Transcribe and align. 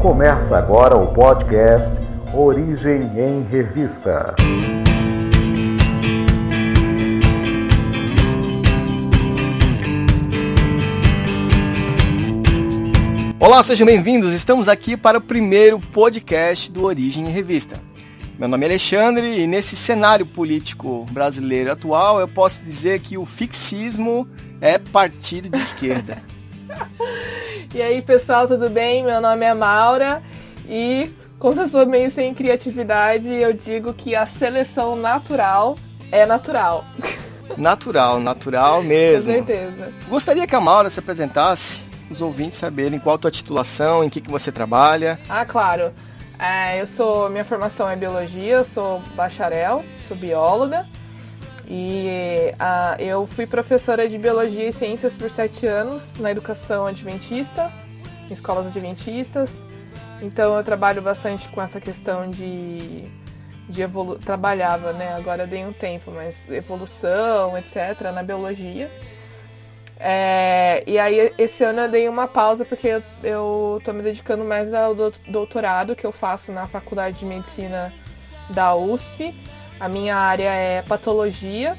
Começa 0.00 0.56
agora 0.56 0.96
o 0.96 1.08
podcast 1.08 2.00
Origem 2.32 3.02
em 3.18 3.42
Revista. 3.42 4.34
Olá, 13.38 13.62
sejam 13.62 13.84
bem-vindos. 13.84 14.32
Estamos 14.32 14.68
aqui 14.68 14.96
para 14.96 15.18
o 15.18 15.20
primeiro 15.20 15.78
podcast 15.78 16.72
do 16.72 16.84
Origem 16.84 17.26
em 17.26 17.30
Revista. 17.30 17.78
Meu 18.38 18.48
nome 18.48 18.64
é 18.64 18.68
Alexandre 18.70 19.38
e 19.38 19.46
nesse 19.46 19.76
cenário 19.76 20.24
político 20.24 21.04
brasileiro 21.10 21.70
atual 21.70 22.18
eu 22.18 22.26
posso 22.26 22.62
dizer 22.62 23.00
que 23.00 23.18
o 23.18 23.26
fixismo 23.26 24.26
é 24.62 24.78
partido 24.78 25.50
de 25.50 25.60
esquerda. 25.60 26.22
e 27.72 27.80
aí, 27.80 28.02
pessoal, 28.02 28.48
tudo 28.48 28.68
bem? 28.68 29.04
Meu 29.04 29.20
nome 29.20 29.44
é 29.44 29.54
Maura 29.54 30.22
e, 30.68 31.14
como 31.38 31.60
eu 31.60 31.68
sou 31.68 31.86
meio 31.86 32.10
sem 32.10 32.34
criatividade, 32.34 33.32
eu 33.32 33.52
digo 33.52 33.94
que 33.94 34.16
a 34.16 34.26
seleção 34.26 34.96
natural 34.96 35.76
é 36.10 36.26
natural. 36.26 36.84
Natural, 37.56 38.20
natural 38.20 38.82
mesmo. 38.84 39.32
Com 39.32 39.38
certeza. 39.46 39.92
Gostaria 40.08 40.46
que 40.46 40.54
a 40.56 40.60
Maura 40.60 40.90
se 40.90 40.98
apresentasse, 40.98 41.82
os 42.10 42.20
ouvintes 42.20 42.58
saberem 42.58 42.98
qual 42.98 43.14
a 43.14 43.18
tua 43.18 43.30
titulação, 43.30 44.02
em 44.02 44.08
que, 44.08 44.20
que 44.20 44.30
você 44.30 44.50
trabalha. 44.50 45.18
Ah, 45.28 45.44
claro. 45.44 45.92
É, 46.40 46.80
eu 46.80 46.86
sou, 46.86 47.28
minha 47.28 47.44
formação 47.44 47.88
é 47.88 47.94
biologia, 47.94 48.54
eu 48.54 48.64
sou 48.64 49.00
bacharel, 49.14 49.84
sou 50.08 50.16
bióloga. 50.16 50.86
E 51.72 52.50
uh, 52.54 53.00
eu 53.00 53.24
fui 53.28 53.46
professora 53.46 54.08
de 54.08 54.18
biologia 54.18 54.68
e 54.68 54.72
ciências 54.72 55.14
por 55.14 55.30
sete 55.30 55.68
anos 55.68 56.18
na 56.18 56.32
educação 56.32 56.84
adventista, 56.84 57.72
em 58.28 58.32
escolas 58.32 58.66
adventistas. 58.66 59.64
Então 60.20 60.56
eu 60.56 60.64
trabalho 60.64 61.00
bastante 61.00 61.48
com 61.48 61.62
essa 61.62 61.80
questão 61.80 62.28
de, 62.28 63.04
de 63.68 63.82
evolu 63.82 64.18
trabalhava, 64.18 64.92
né? 64.92 65.14
Agora 65.14 65.46
dei 65.46 65.64
um 65.64 65.72
tempo, 65.72 66.10
mas 66.10 66.50
evolução, 66.50 67.56
etc. 67.56 68.10
na 68.12 68.24
biologia. 68.24 68.90
É, 69.96 70.82
e 70.88 70.98
aí 70.98 71.32
esse 71.38 71.62
ano 71.62 71.82
eu 71.82 71.88
dei 71.88 72.08
uma 72.08 72.26
pausa 72.26 72.64
porque 72.64 72.88
eu, 72.88 73.02
eu 73.22 73.82
tô 73.84 73.92
me 73.92 74.02
dedicando 74.02 74.42
mais 74.44 74.74
ao 74.74 74.92
doutorado 75.28 75.94
que 75.94 76.06
eu 76.06 76.10
faço 76.10 76.50
na 76.50 76.66
Faculdade 76.66 77.20
de 77.20 77.26
Medicina 77.26 77.92
da 78.48 78.74
USP. 78.74 79.32
A 79.80 79.88
minha 79.88 80.14
área 80.14 80.50
é 80.50 80.82
patologia, 80.82 81.76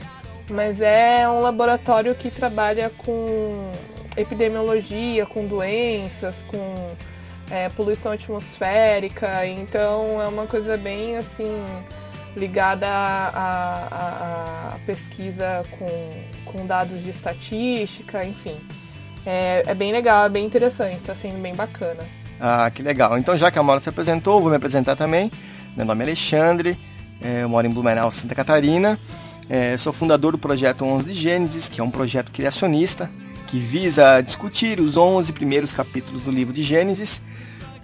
mas 0.50 0.82
é 0.82 1.30
um 1.30 1.40
laboratório 1.40 2.16
que 2.16 2.32
trabalha 2.32 2.92
com 2.98 3.72
epidemiologia, 4.18 5.26
com 5.26 5.46
doenças, 5.46 6.44
com 6.48 6.96
é, 7.50 7.70
poluição 7.70 8.12
atmosférica, 8.12 9.46
então 9.46 10.22
é 10.22 10.28
uma 10.28 10.48
coisa 10.48 10.78
bem 10.78 11.18
assim 11.18 11.64
ligada 12.36 12.88
à, 12.88 14.78
pesquisa 14.86 15.66
com, 15.78 16.24
com 16.46 16.66
dados 16.66 17.04
de 17.04 17.10
estatística, 17.10 18.24
enfim. 18.26 18.56
É, 19.26 19.64
é 19.68 19.76
bem 19.76 19.92
legal, 19.92 20.26
é 20.26 20.30
bem 20.30 20.46
interessante, 20.46 20.98
está 20.98 21.14
sendo 21.14 21.42
bem 21.42 21.54
bacana. 21.54 22.04
Ah, 22.40 22.72
que 22.72 22.82
legal. 22.82 23.18
Então, 23.18 23.38
já 23.38 23.52
que 23.52 23.60
a 23.60 23.64
Maura 23.64 23.80
se 23.80 23.90
apresentou, 23.90 24.42
vou 24.42 24.50
me 24.50 24.56
apresentar 24.56 24.96
também. 24.96 25.32
Meu 25.76 25.86
nome 25.86 26.02
é 26.02 26.08
Alexandre, 26.08 26.78
eu 27.22 27.50
moro 27.50 27.68
em 27.68 27.70
Blumenau, 27.70 28.10
Santa 28.12 28.36
Catarina. 28.36 28.98
É, 29.50 29.76
sou 29.78 29.92
fundador 29.92 30.32
do 30.32 30.38
projeto 30.38 30.86
11 30.86 31.06
de 31.06 31.12
Gênesis, 31.12 31.68
que 31.68 31.82
é 31.82 31.84
um 31.84 31.92
projeto 31.92 32.32
criacionista 32.32 33.10
que 33.48 33.60
visa 33.60 34.22
discutir 34.22 34.80
os 34.80 34.96
11 34.96 35.34
primeiros 35.34 35.74
capítulos 35.74 36.24
do 36.24 36.32
livro 36.32 36.54
de 36.54 36.64
Gênesis. 36.64 37.22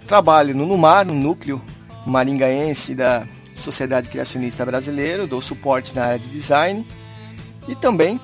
Trabalho 0.06 0.56
no 0.56 0.64
NUMAR, 0.66 1.06
no 1.06 1.12
núcleo 1.12 1.60
maringaense 2.06 2.94
da 2.94 3.26
Sociedade 3.52 4.08
Criacionista 4.08 4.64
Brasileira, 4.64 5.26
dou 5.26 5.42
suporte 5.42 5.94
na 5.94 6.04
área 6.04 6.18
de 6.18 6.28
design 6.28 6.86
e 7.68 7.74
também 7.74 8.18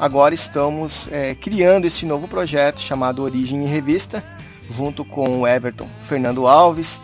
agora 0.00 0.34
estamos 0.34 1.08
é, 1.12 1.36
criando 1.36 1.84
esse 1.84 2.04
novo 2.04 2.26
projeto 2.26 2.80
chamado 2.80 3.22
Origem 3.22 3.62
em 3.62 3.68
Revista, 3.68 4.24
junto 4.68 5.04
com 5.04 5.42
o 5.42 5.46
Everton 5.46 5.88
Fernando 6.00 6.48
Alves, 6.48 7.00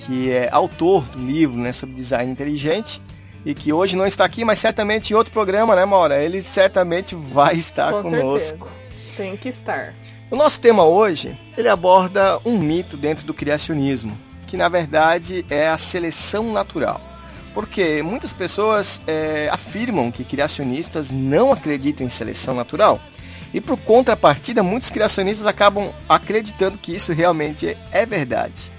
que 0.00 0.30
é 0.30 0.50
autor 0.52 1.02
do 1.04 1.24
livro 1.24 1.58
né, 1.58 1.72
sobre 1.72 1.94
design 1.94 2.30
inteligente 2.30 3.00
e 3.44 3.54
que 3.54 3.72
hoje 3.72 3.96
não 3.96 4.06
está 4.06 4.24
aqui, 4.24 4.44
mas 4.44 4.58
certamente 4.58 5.12
em 5.12 5.16
outro 5.16 5.32
programa, 5.32 5.74
né, 5.74 5.84
Maura? 5.84 6.22
Ele 6.22 6.42
certamente 6.42 7.14
vai 7.14 7.54
estar 7.54 7.92
com 7.92 8.02
conosco. 8.02 8.66
Certeza. 8.66 9.16
Tem 9.16 9.36
que 9.36 9.48
estar. 9.48 9.94
O 10.30 10.36
nosso 10.36 10.60
tema 10.60 10.84
hoje, 10.84 11.36
ele 11.56 11.68
aborda 11.68 12.38
um 12.44 12.58
mito 12.58 12.96
dentro 12.96 13.24
do 13.24 13.32
criacionismo, 13.32 14.16
que 14.46 14.56
na 14.56 14.68
verdade 14.68 15.44
é 15.48 15.68
a 15.68 15.78
seleção 15.78 16.52
natural. 16.52 17.00
Porque 17.54 18.02
muitas 18.02 18.32
pessoas 18.32 19.00
é, 19.06 19.48
afirmam 19.50 20.12
que 20.12 20.22
criacionistas 20.24 21.10
não 21.10 21.50
acreditam 21.50 22.06
em 22.06 22.10
seleção 22.10 22.54
natural. 22.54 23.00
E 23.52 23.60
por 23.60 23.78
contrapartida, 23.78 24.62
muitos 24.62 24.90
criacionistas 24.90 25.46
acabam 25.46 25.90
acreditando 26.08 26.76
que 26.76 26.94
isso 26.94 27.12
realmente 27.12 27.76
é 27.90 28.04
verdade. 28.04 28.77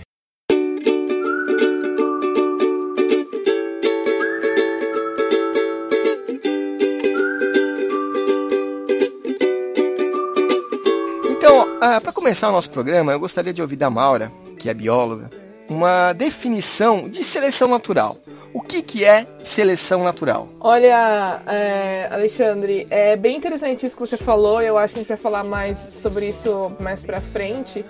Ah, 11.82 12.02
para 12.02 12.12
começar 12.12 12.50
o 12.50 12.52
nosso 12.52 12.70
programa, 12.70 13.14
eu 13.14 13.20
gostaria 13.20 13.54
de 13.54 13.62
ouvir 13.62 13.78
da 13.78 13.90
Maura, 13.90 14.30
que 14.58 14.70
é 14.70 14.74
bióloga, 14.74 15.32
uma 15.70 16.12
definição 16.12 17.08
de 17.08 17.24
seleção 17.24 17.70
natural. 17.70 18.18
O 18.54 18.60
que, 18.60 18.82
que 18.82 19.06
é 19.06 19.26
seleção 19.42 20.04
natural? 20.04 20.50
Olha, 20.60 21.42
é, 21.48 22.10
Alexandre, 22.12 22.86
é 22.90 23.16
bem 23.16 23.38
interessante 23.38 23.86
isso 23.86 23.96
que 23.96 24.02
você 24.02 24.18
falou. 24.18 24.62
Eu 24.62 24.78
acho 24.78 24.94
que 24.94 25.00
a 25.00 25.04
gente 25.04 25.10
vai 25.10 25.18
falar 25.18 25.46
mais 25.46 25.78
sobre 25.94 26.28
isso 26.28 26.70
mais 26.82 27.02
para 27.02 27.22
frente. 27.22 27.86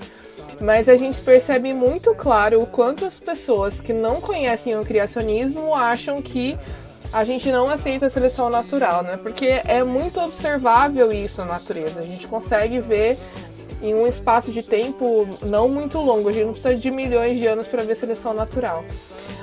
Mas 0.61 0.87
a 0.87 0.95
gente 0.95 1.19
percebe 1.21 1.73
muito 1.73 2.13
claro 2.13 2.61
o 2.61 2.67
quanto 2.67 3.05
as 3.05 3.17
pessoas 3.17 3.81
que 3.81 3.93
não 3.93 4.21
conhecem 4.21 4.77
o 4.77 4.85
criacionismo 4.85 5.73
acham 5.73 6.21
que 6.21 6.55
a 7.11 7.23
gente 7.23 7.51
não 7.51 7.69
aceita 7.69 8.05
a 8.05 8.09
seleção 8.09 8.49
natural, 8.49 9.01
né? 9.01 9.17
Porque 9.17 9.61
é 9.65 9.83
muito 9.83 10.19
observável 10.19 11.11
isso 11.11 11.39
na 11.39 11.45
natureza. 11.45 12.01
A 12.01 12.05
gente 12.05 12.27
consegue 12.27 12.79
ver 12.79 13.17
em 13.81 13.93
um 13.93 14.05
espaço 14.05 14.51
de 14.51 14.63
tempo 14.63 15.27
não 15.43 15.69
muito 15.69 15.97
longo. 15.99 16.29
A 16.29 16.31
gente 16.31 16.45
não 16.45 16.53
precisa 16.53 16.75
de 16.75 16.91
milhões 16.91 17.37
de 17.37 17.47
anos 17.47 17.67
para 17.67 17.83
ver 17.83 17.95
seleção 17.95 18.33
natural. 18.33 18.83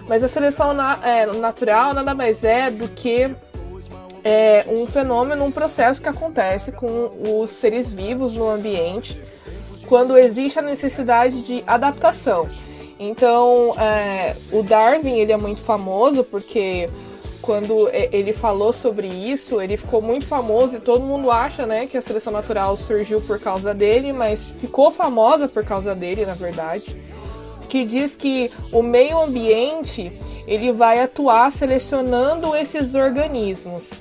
Mas 0.08 0.22
a 0.22 0.28
seleção 0.28 0.72
na, 0.72 0.98
é, 1.02 1.26
natural 1.26 1.94
nada 1.94 2.14
mais 2.14 2.44
é 2.44 2.70
do 2.70 2.88
que 2.88 3.34
é, 4.22 4.64
um 4.68 4.86
fenômeno, 4.86 5.44
um 5.44 5.52
processo 5.52 6.02
que 6.02 6.08
acontece 6.08 6.72
com 6.72 7.10
os 7.40 7.50
seres 7.50 7.90
vivos 7.90 8.34
no 8.34 8.48
ambiente 8.48 9.20
quando 9.86 10.18
existe 10.18 10.58
a 10.58 10.62
necessidade 10.62 11.42
de 11.42 11.62
adaptação. 11.66 12.48
Então, 12.98 13.74
é, 13.78 14.34
o 14.52 14.62
Darwin 14.62 15.18
ele 15.18 15.32
é 15.32 15.36
muito 15.36 15.62
famoso 15.62 16.24
porque 16.24 16.88
quando 17.46 17.88
ele 17.92 18.32
falou 18.32 18.72
sobre 18.72 19.06
isso, 19.06 19.60
ele 19.60 19.76
ficou 19.76 20.02
muito 20.02 20.26
famoso 20.26 20.76
e 20.76 20.80
todo 20.80 21.04
mundo 21.04 21.30
acha, 21.30 21.64
né, 21.64 21.86
que 21.86 21.96
a 21.96 22.02
seleção 22.02 22.32
natural 22.32 22.76
surgiu 22.76 23.20
por 23.20 23.38
causa 23.38 23.72
dele, 23.72 24.12
mas 24.12 24.50
ficou 24.60 24.90
famosa 24.90 25.46
por 25.48 25.64
causa 25.64 25.94
dele, 25.94 26.26
na 26.26 26.34
verdade. 26.34 27.00
Que 27.68 27.84
diz 27.84 28.16
que 28.16 28.50
o 28.72 28.82
meio 28.82 29.22
ambiente 29.22 30.12
ele 30.46 30.72
vai 30.72 31.00
atuar 31.00 31.52
selecionando 31.52 32.54
esses 32.56 32.96
organismos. 32.96 33.92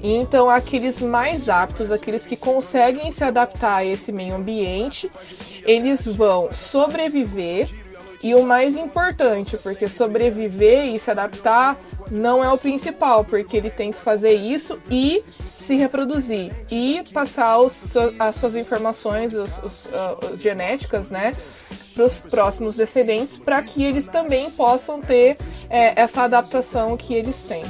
Então, 0.00 0.48
aqueles 0.48 1.00
mais 1.00 1.48
aptos, 1.48 1.90
aqueles 1.90 2.24
que 2.24 2.36
conseguem 2.36 3.10
se 3.10 3.24
adaptar 3.24 3.76
a 3.76 3.84
esse 3.84 4.12
meio 4.12 4.36
ambiente, 4.36 5.10
eles 5.64 6.06
vão 6.06 6.52
sobreviver 6.52 7.68
e 8.22 8.34
o 8.34 8.44
mais 8.44 8.76
importante, 8.76 9.56
porque 9.56 9.88
sobreviver 9.88 10.86
e 10.86 10.98
se 10.98 11.10
adaptar 11.10 11.76
não 12.10 12.42
é 12.42 12.50
o 12.52 12.56
principal, 12.56 13.24
porque 13.24 13.56
ele 13.56 13.70
tem 13.70 13.90
que 13.90 13.98
fazer 13.98 14.32
isso 14.32 14.78
e 14.90 15.24
se 15.40 15.76
reproduzir 15.76 16.52
e 16.70 17.02
passar 17.12 17.58
os, 17.58 17.96
as 18.18 18.36
suas 18.36 18.56
informações 18.56 19.34
os, 19.34 19.58
os, 19.58 19.86
uh, 19.86 20.36
genéticas, 20.36 21.10
né, 21.10 21.32
para 21.94 22.04
os 22.04 22.18
próximos 22.18 22.76
descendentes, 22.76 23.36
para 23.36 23.62
que 23.62 23.84
eles 23.84 24.06
também 24.08 24.50
possam 24.50 25.00
ter 25.00 25.36
é, 25.68 26.00
essa 26.00 26.22
adaptação 26.22 26.96
que 26.96 27.14
eles 27.14 27.42
têm. 27.42 27.64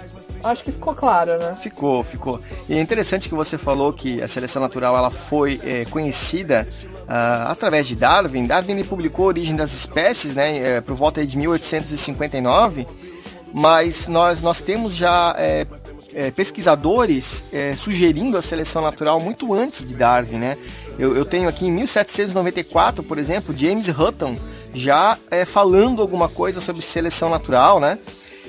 Acho 0.44 0.64
que 0.64 0.72
ficou 0.72 0.94
claro, 0.94 1.38
né? 1.38 1.54
Ficou, 1.54 2.02
ficou. 2.02 2.40
E 2.68 2.74
é 2.74 2.80
interessante 2.80 3.28
que 3.28 3.34
você 3.34 3.56
falou 3.56 3.92
que 3.92 4.20
a 4.20 4.26
seleção 4.26 4.60
natural 4.60 4.96
ela 4.96 5.10
foi 5.10 5.60
é, 5.64 5.84
conhecida 5.84 6.66
Uh, 7.02 7.48
através 7.48 7.86
de 7.86 7.96
Darwin. 7.96 8.46
Darwin 8.46 8.82
publicou 8.84 9.26
Origem 9.26 9.56
das 9.56 9.72
Espécies, 9.72 10.34
né, 10.34 10.76
é, 10.76 10.80
por 10.80 10.94
volta 10.94 11.26
de 11.26 11.36
1859, 11.36 12.86
mas 13.52 14.06
nós, 14.06 14.40
nós 14.40 14.60
temos 14.60 14.94
já 14.94 15.34
é, 15.36 15.66
é, 16.14 16.30
pesquisadores 16.30 17.44
sugerindo 17.76 18.38
a 18.38 18.42
seleção 18.42 18.80
natural 18.80 19.20
muito 19.20 19.52
antes 19.52 19.86
de 19.86 19.94
Darwin. 19.94 20.38
Né? 20.38 20.56
Eu, 20.98 21.14
eu 21.14 21.24
tenho 21.24 21.48
aqui 21.48 21.66
em 21.66 21.72
1794, 21.72 23.02
por 23.02 23.18
exemplo, 23.18 23.54
James 23.54 23.88
Hutton 23.88 24.38
já 24.72 25.18
falando 25.46 26.00
alguma 26.00 26.30
coisa 26.30 26.62
sobre 26.62 26.80
seleção 26.80 27.28
natural, 27.28 27.78
né? 27.78 27.98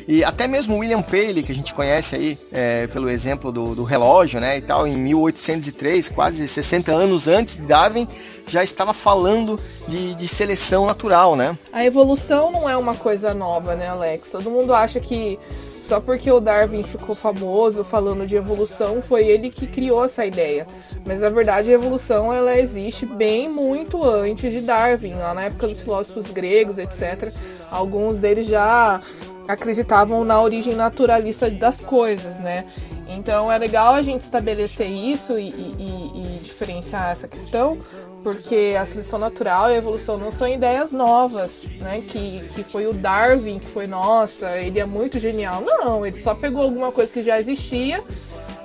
E 0.07 0.23
até 0.23 0.47
mesmo 0.47 0.77
William 0.77 1.01
Paley, 1.01 1.43
que 1.43 1.51
a 1.51 1.55
gente 1.55 1.73
conhece 1.73 2.15
aí 2.15 2.37
é, 2.51 2.87
pelo 2.87 3.09
exemplo 3.09 3.51
do, 3.51 3.75
do, 3.75 3.83
relógio, 3.83 4.39
né, 4.39 4.57
e 4.57 4.61
tal, 4.61 4.87
em 4.87 4.95
1803, 4.95 6.09
quase 6.09 6.47
60 6.47 6.91
anos 6.91 7.27
antes 7.27 7.57
de 7.57 7.63
Darwin, 7.63 8.07
já 8.47 8.63
estava 8.63 8.93
falando 8.93 9.59
de, 9.87 10.15
de 10.15 10.27
seleção 10.27 10.85
natural, 10.85 11.35
né? 11.35 11.57
A 11.71 11.85
evolução 11.85 12.51
não 12.51 12.69
é 12.69 12.75
uma 12.75 12.95
coisa 12.95 13.33
nova, 13.33 13.75
né, 13.75 13.87
Alex? 13.87 14.31
Todo 14.31 14.51
mundo 14.51 14.73
acha 14.73 14.99
que 14.99 15.39
só 15.83 15.99
porque 15.99 16.31
o 16.31 16.39
Darwin 16.39 16.81
ficou 16.81 17.13
famoso 17.13 17.83
falando 17.83 18.25
de 18.25 18.37
evolução, 18.37 19.01
foi 19.01 19.25
ele 19.25 19.49
que 19.49 19.67
criou 19.67 20.05
essa 20.05 20.25
ideia. 20.25 20.65
Mas 21.05 21.19
na 21.19 21.29
verdade 21.29 21.69
a 21.69 21.73
evolução 21.73 22.33
ela 22.33 22.57
existe 22.57 23.05
bem 23.05 23.49
muito 23.49 24.01
antes 24.01 24.49
de 24.49 24.61
Darwin, 24.61 25.15
lá 25.15 25.33
na 25.33 25.43
época 25.43 25.67
dos 25.67 25.81
filósofos 25.81 26.31
gregos, 26.31 26.79
etc. 26.79 27.33
Alguns 27.69 28.19
deles 28.19 28.47
já 28.47 29.01
acreditavam 29.47 30.23
na 30.23 30.41
origem 30.41 30.75
naturalista 30.75 31.49
das 31.49 31.81
coisas, 31.81 32.37
né? 32.39 32.65
Então 33.07 33.51
é 33.51 33.57
legal 33.57 33.93
a 33.93 34.01
gente 34.01 34.21
estabelecer 34.21 34.89
isso 34.89 35.37
e, 35.37 35.49
e, 35.49 36.11
e 36.15 36.39
diferenciar 36.43 37.11
essa 37.11 37.27
questão, 37.27 37.77
porque 38.23 38.75
a 38.79 38.85
seleção 38.85 39.19
natural 39.19 39.69
e 39.69 39.73
a 39.73 39.77
evolução 39.77 40.17
não 40.17 40.31
são 40.31 40.47
ideias 40.47 40.91
novas, 40.91 41.65
né? 41.79 42.01
Que, 42.07 42.39
que 42.55 42.63
foi 42.63 42.87
o 42.87 42.93
Darwin 42.93 43.59
que 43.59 43.67
foi, 43.67 43.85
nossa, 43.85 44.57
ele 44.57 44.79
é 44.79 44.85
muito 44.85 45.19
genial. 45.19 45.61
Não, 45.61 46.05
ele 46.05 46.19
só 46.19 46.33
pegou 46.33 46.63
alguma 46.63 46.91
coisa 46.91 47.11
que 47.11 47.21
já 47.21 47.39
existia, 47.39 48.01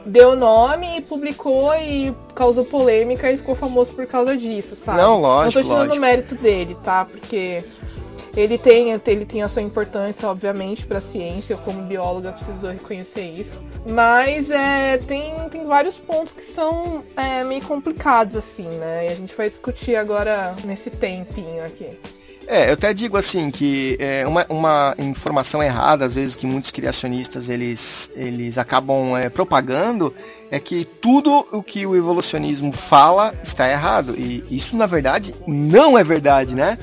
deu 0.06 0.36
nome 0.36 0.98
e 0.98 1.00
publicou 1.00 1.74
e 1.74 2.14
causou 2.34 2.64
polêmica 2.64 3.30
e 3.30 3.36
ficou 3.36 3.54
famoso 3.54 3.92
por 3.92 4.06
causa 4.06 4.36
disso, 4.36 4.76
sabe? 4.76 5.00
Não, 5.00 5.20
lógico. 5.20 5.58
Não 5.58 5.68
tô 5.68 5.74
tirando 5.74 5.96
o 5.96 6.00
mérito 6.00 6.34
dele, 6.36 6.76
tá? 6.84 7.04
Porque 7.04 7.64
ele 8.38 8.56
tem, 8.56 8.92
ele 8.92 9.24
tem 9.24 9.42
a 9.42 9.48
sua 9.48 9.62
importância, 9.62 10.28
obviamente, 10.28 10.86
para 10.86 10.98
a 10.98 11.00
ciência. 11.00 11.54
Eu, 11.54 11.58
como 11.58 11.82
bióloga, 11.82 12.30
preciso 12.30 12.68
reconhecer 12.68 13.28
isso. 13.28 13.60
Mas 13.84 14.48
é, 14.48 14.96
tem, 14.98 15.34
tem 15.50 15.66
vários 15.66 15.98
pontos 15.98 16.34
que 16.34 16.42
são 16.42 17.02
é, 17.16 17.42
meio 17.42 17.62
complicados, 17.62 18.36
assim, 18.36 18.68
né? 18.68 19.06
E 19.06 19.12
a 19.12 19.14
gente 19.16 19.34
vai 19.34 19.50
discutir 19.50 19.96
agora 19.96 20.54
nesse 20.64 20.88
tempinho 20.88 21.64
aqui. 21.64 21.88
É, 22.46 22.70
eu 22.70 22.74
até 22.74 22.94
digo 22.94 23.16
assim 23.18 23.50
que 23.50 23.96
é, 24.00 24.26
uma, 24.26 24.46
uma 24.48 24.94
informação 24.98 25.62
errada, 25.62 26.06
às 26.06 26.14
vezes 26.14 26.34
que 26.34 26.46
muitos 26.46 26.70
criacionistas 26.70 27.48
eles, 27.48 28.10
eles 28.14 28.56
acabam 28.56 29.18
é, 29.18 29.28
propagando, 29.28 30.14
é 30.50 30.58
que 30.58 30.84
tudo 30.84 31.46
o 31.52 31.62
que 31.62 31.84
o 31.84 31.94
evolucionismo 31.94 32.72
fala 32.72 33.34
está 33.42 33.68
errado. 33.68 34.14
E 34.16 34.44
isso, 34.48 34.76
na 34.76 34.86
verdade, 34.86 35.34
não 35.46 35.98
é 35.98 36.04
verdade, 36.04 36.54
né? 36.54 36.78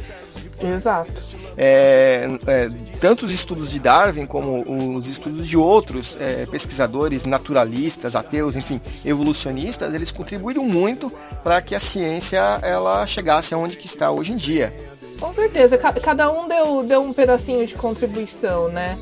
Exato 0.61 1.34
é, 1.57 2.27
é, 2.47 2.69
tanto 2.99 3.25
os 3.25 3.31
estudos 3.31 3.71
de 3.71 3.79
Darwin 3.79 4.25
como 4.25 4.95
os 4.95 5.07
estudos 5.07 5.47
de 5.47 5.57
outros 5.57 6.17
é, 6.19 6.45
pesquisadores 6.45 7.23
naturalistas, 7.23 8.15
ateus, 8.15 8.55
enfim, 8.55 8.81
evolucionistas, 9.05 9.93
eles 9.93 10.11
contribuíram 10.11 10.65
muito 10.65 11.11
para 11.43 11.61
que 11.61 11.75
a 11.75 11.79
ciência 11.79 12.39
ela 12.61 13.05
chegasse 13.05 13.53
aonde 13.53 13.77
que 13.77 13.85
está 13.85 14.11
hoje 14.11 14.33
em 14.33 14.35
dia. 14.35 14.73
Com 15.19 15.33
certeza, 15.33 15.77
cada 15.77 16.31
um 16.31 16.47
deu, 16.47 16.83
deu 16.83 17.01
um 17.01 17.13
pedacinho 17.13 17.65
de 17.65 17.73
contribuição, 17.75 18.67
né? 18.67 18.97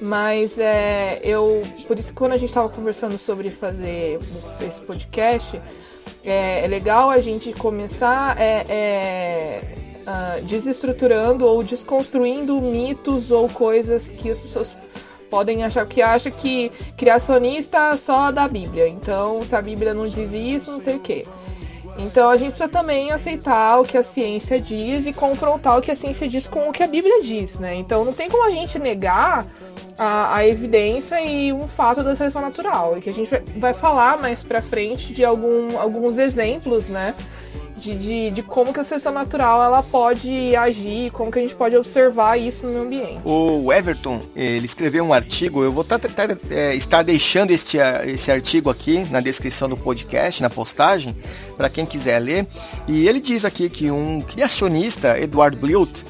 Mas 0.00 0.58
é, 0.58 1.20
eu. 1.24 1.62
Por 1.86 1.98
isso 1.98 2.14
quando 2.14 2.32
a 2.32 2.36
gente 2.36 2.50
estava 2.50 2.68
conversando 2.68 3.18
sobre 3.18 3.50
fazer 3.50 4.18
esse 4.66 4.80
podcast, 4.80 5.60
é, 6.24 6.64
é 6.64 6.68
legal 6.68 7.10
a 7.10 7.18
gente 7.18 7.52
começar 7.52 8.40
é, 8.40 8.64
é 8.68 9.87
uh, 10.08 10.44
desestruturando 10.44 11.44
ou 11.46 11.62
desconstruindo 11.62 12.60
mitos 12.60 13.30
ou 13.30 13.48
coisas 13.48 14.10
que 14.10 14.30
as 14.30 14.38
pessoas 14.38 14.74
podem 15.30 15.62
achar 15.62 15.86
que 15.86 16.00
acha 16.00 16.30
que 16.30 16.72
criacionista 16.96 17.94
só 17.96 18.32
da 18.32 18.48
Bíblia. 18.48 18.88
Então, 18.88 19.44
se 19.44 19.54
a 19.54 19.60
Bíblia 19.60 19.92
não 19.92 20.06
diz 20.06 20.32
isso, 20.32 20.72
não 20.72 20.80
sei 20.80 20.96
o 20.96 21.00
quê. 21.00 21.26
Então 21.98 22.30
a 22.30 22.36
gente 22.36 22.50
precisa 22.50 22.68
também 22.68 23.10
aceitar 23.10 23.80
o 23.80 23.84
que 23.84 23.98
a 23.98 24.04
ciência 24.04 24.60
diz 24.60 25.04
e 25.04 25.12
confrontar 25.12 25.78
o 25.78 25.82
que 25.82 25.90
a 25.90 25.96
ciência 25.96 26.28
diz 26.28 26.46
com 26.46 26.68
o 26.68 26.72
que 26.72 26.82
a 26.82 26.86
Bíblia 26.86 27.22
diz, 27.22 27.58
né? 27.58 27.74
Então 27.74 28.04
não 28.04 28.12
tem 28.12 28.30
como 28.30 28.46
a 28.46 28.50
gente 28.50 28.78
negar 28.78 29.44
a, 29.98 30.36
a 30.36 30.46
evidência 30.46 31.20
e 31.20 31.52
um 31.52 31.66
fato 31.66 32.04
da 32.04 32.14
seleção 32.14 32.40
natural. 32.40 32.96
E 32.96 33.00
que 33.00 33.10
a 33.10 33.12
gente 33.12 33.28
vai 33.56 33.74
falar 33.74 34.16
mais 34.18 34.44
pra 34.44 34.62
frente 34.62 35.12
de 35.12 35.24
algum, 35.24 35.76
alguns 35.76 36.18
exemplos, 36.18 36.88
né? 36.88 37.14
De, 37.78 37.94
de, 37.94 38.30
de, 38.30 38.42
como 38.42 38.72
que 38.72 38.80
a 38.80 38.84
seleção 38.84 39.12
natural 39.12 39.62
ela 39.62 39.82
pode 39.82 40.54
agir, 40.56 41.10
como 41.10 41.30
que 41.30 41.38
a 41.38 41.42
gente 41.42 41.54
pode 41.54 41.76
observar 41.76 42.36
isso 42.36 42.66
no 42.66 42.72
meio 42.72 42.84
ambiente. 42.84 43.20
O 43.24 43.72
Everton, 43.72 44.20
ele 44.34 44.66
escreveu 44.66 45.04
um 45.04 45.12
artigo, 45.12 45.62
eu 45.62 45.72
vou 45.72 45.86
é, 46.50 46.74
estar 46.74 47.02
deixando 47.02 47.50
este, 47.50 47.78
esse 48.06 48.30
artigo 48.30 48.68
aqui 48.68 49.06
na 49.10 49.20
descrição 49.20 49.68
do 49.68 49.76
podcast, 49.76 50.42
na 50.42 50.50
postagem, 50.50 51.16
para 51.56 51.68
quem 51.68 51.86
quiser 51.86 52.18
ler. 52.18 52.46
E 52.86 53.08
ele 53.08 53.20
diz 53.20 53.44
aqui 53.44 53.68
que 53.68 53.90
um 53.90 54.20
criacionista, 54.20 55.18
Edward 55.18 55.56
Blight, 55.56 56.04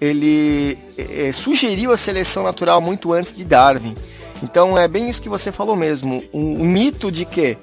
ele 0.00 0.78
é, 0.98 1.32
sugeriu 1.32 1.92
a 1.92 1.96
seleção 1.96 2.42
natural 2.42 2.80
muito 2.80 3.12
antes 3.12 3.32
de 3.32 3.44
Darwin. 3.44 3.94
Então 4.42 4.76
é 4.76 4.86
bem 4.86 5.08
isso 5.08 5.22
que 5.22 5.28
você 5.28 5.50
falou 5.50 5.74
mesmo. 5.74 6.22
Um, 6.32 6.62
um 6.62 6.64
mito 6.64 7.10
de 7.10 7.24
que 7.24 7.56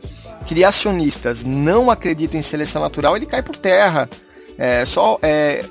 criacionistas 0.47 1.43
não 1.43 1.89
acreditam 1.89 2.39
em 2.39 2.43
seleção 2.43 2.81
natural, 2.81 3.15
ele 3.15 3.25
cai 3.25 3.41
por 3.41 3.55
terra. 3.55 4.09
É 4.57 4.85
só 4.85 5.17
é, 5.21 5.65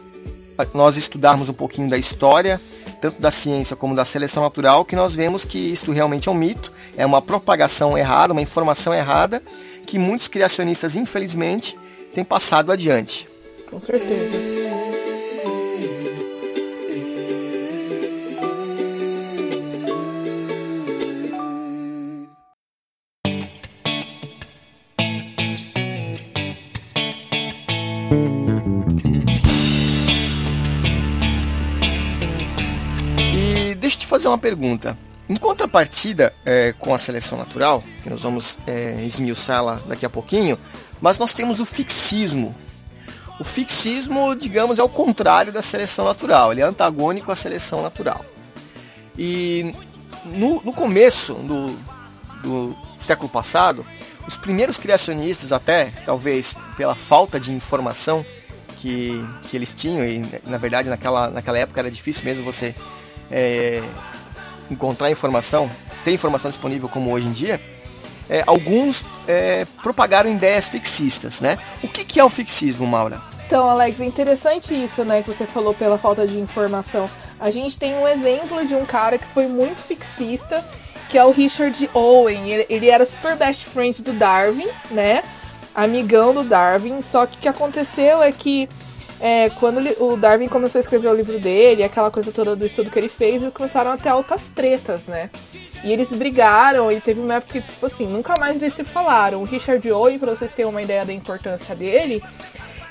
nós 0.74 0.96
estudarmos 0.96 1.48
um 1.48 1.52
pouquinho 1.52 1.88
da 1.88 1.96
história, 1.96 2.60
tanto 3.00 3.20
da 3.20 3.30
ciência 3.30 3.76
como 3.76 3.94
da 3.94 4.04
seleção 4.04 4.42
natural, 4.42 4.84
que 4.84 4.96
nós 4.96 5.14
vemos 5.14 5.44
que 5.44 5.58
isto 5.58 5.92
realmente 5.92 6.28
é 6.28 6.32
um 6.32 6.34
mito, 6.34 6.72
é 6.96 7.06
uma 7.06 7.22
propagação 7.22 7.96
errada, 7.96 8.32
uma 8.32 8.42
informação 8.42 8.92
errada, 8.92 9.42
que 9.86 9.98
muitos 9.98 10.28
criacionistas, 10.28 10.96
infelizmente, 10.96 11.78
têm 12.14 12.24
passado 12.24 12.70
adiante. 12.70 13.28
Com 13.70 13.80
certeza. 13.80 14.59
Uma 34.30 34.38
pergunta. 34.38 34.96
Em 35.28 35.36
contrapartida 35.36 36.32
é, 36.44 36.74
com 36.78 36.92
a 36.92 36.98
seleção 36.98 37.38
natural, 37.38 37.84
que 38.02 38.10
nós 38.10 38.22
vamos 38.22 38.58
é, 38.66 39.02
esmiuçá-la 39.04 39.80
daqui 39.86 40.04
a 40.04 40.10
pouquinho, 40.10 40.58
mas 41.00 41.18
nós 41.18 41.32
temos 41.32 41.60
o 41.60 41.66
fixismo. 41.66 42.54
O 43.38 43.44
fixismo, 43.44 44.34
digamos, 44.34 44.78
é 44.78 44.82
o 44.82 44.88
contrário 44.88 45.52
da 45.52 45.62
seleção 45.62 46.04
natural, 46.04 46.52
ele 46.52 46.60
é 46.60 46.64
antagônico 46.64 47.30
à 47.30 47.36
seleção 47.36 47.80
natural. 47.80 48.24
E 49.16 49.74
no, 50.24 50.60
no 50.62 50.72
começo 50.72 51.34
do, 51.34 51.78
do 52.42 52.76
século 52.98 53.28
passado, 53.28 53.86
os 54.26 54.36
primeiros 54.36 54.78
criacionistas, 54.78 55.52
até 55.52 55.92
talvez 56.04 56.54
pela 56.76 56.94
falta 56.94 57.38
de 57.38 57.52
informação 57.52 58.24
que, 58.78 59.24
que 59.44 59.56
eles 59.56 59.72
tinham, 59.72 60.04
e 60.04 60.24
na 60.44 60.58
verdade 60.58 60.88
naquela, 60.88 61.30
naquela 61.30 61.58
época 61.58 61.80
era 61.80 61.90
difícil 61.90 62.24
mesmo 62.24 62.44
você 62.44 62.74
é, 63.30 63.82
encontrar 64.70 65.10
informação, 65.10 65.70
ter 66.04 66.12
informação 66.12 66.50
disponível 66.50 66.88
como 66.88 67.10
hoje 67.10 67.28
em 67.28 67.32
dia, 67.32 67.60
é, 68.28 68.44
alguns 68.46 69.04
é, 69.26 69.66
propagaram 69.82 70.30
ideias 70.30 70.68
fixistas, 70.68 71.40
né? 71.40 71.58
O 71.82 71.88
que, 71.88 72.04
que 72.04 72.20
é 72.20 72.24
o 72.24 72.30
fixismo, 72.30 72.86
Maura? 72.86 73.20
Então, 73.46 73.68
Alex, 73.68 74.00
é 74.00 74.04
interessante 74.04 74.72
isso, 74.72 75.04
né, 75.04 75.22
que 75.22 75.28
você 75.28 75.44
falou 75.44 75.74
pela 75.74 75.98
falta 75.98 76.24
de 76.24 76.38
informação. 76.38 77.10
A 77.40 77.50
gente 77.50 77.76
tem 77.76 77.94
um 77.94 78.06
exemplo 78.06 78.64
de 78.64 78.76
um 78.76 78.86
cara 78.86 79.18
que 79.18 79.26
foi 79.26 79.48
muito 79.48 79.80
fixista, 79.80 80.64
que 81.08 81.18
é 81.18 81.24
o 81.24 81.32
Richard 81.32 81.90
Owen. 81.92 82.48
Ele, 82.48 82.66
ele 82.70 82.88
era 82.88 83.04
super 83.04 83.34
best 83.34 83.64
friend 83.64 84.02
do 84.02 84.12
Darwin, 84.12 84.68
né? 84.92 85.24
Amigão 85.74 86.32
do 86.32 86.44
Darwin. 86.44 87.02
Só 87.02 87.26
que 87.26 87.38
o 87.38 87.40
que 87.40 87.48
aconteceu 87.48 88.22
é 88.22 88.30
que 88.30 88.68
é, 89.20 89.50
quando 89.50 89.80
o 90.02 90.16
Darwin 90.16 90.48
começou 90.48 90.78
a 90.78 90.80
escrever 90.80 91.08
o 91.08 91.14
livro 91.14 91.38
dele, 91.38 91.82
aquela 91.82 92.10
coisa 92.10 92.32
toda 92.32 92.56
do 92.56 92.64
estudo 92.64 92.90
que 92.90 92.98
ele 92.98 93.08
fez, 93.08 93.42
eles 93.42 93.52
começaram 93.52 93.92
a 93.92 93.98
ter 93.98 94.08
altas 94.08 94.48
tretas, 94.48 95.06
né? 95.06 95.28
E 95.84 95.92
eles 95.92 96.10
brigaram 96.10 96.90
e 96.90 97.00
teve 97.00 97.20
uma 97.20 97.34
época 97.34 97.60
que, 97.60 97.68
tipo 97.68 97.84
assim, 97.84 98.06
nunca 98.06 98.38
mais 98.38 98.56
eles 98.56 98.72
se 98.72 98.82
falaram. 98.82 99.42
O 99.42 99.44
Richard 99.44 99.90
Owen, 99.92 100.18
pra 100.18 100.34
vocês 100.34 100.52
terem 100.52 100.70
uma 100.70 100.82
ideia 100.82 101.04
da 101.04 101.12
importância 101.12 101.74
dele, 101.74 102.22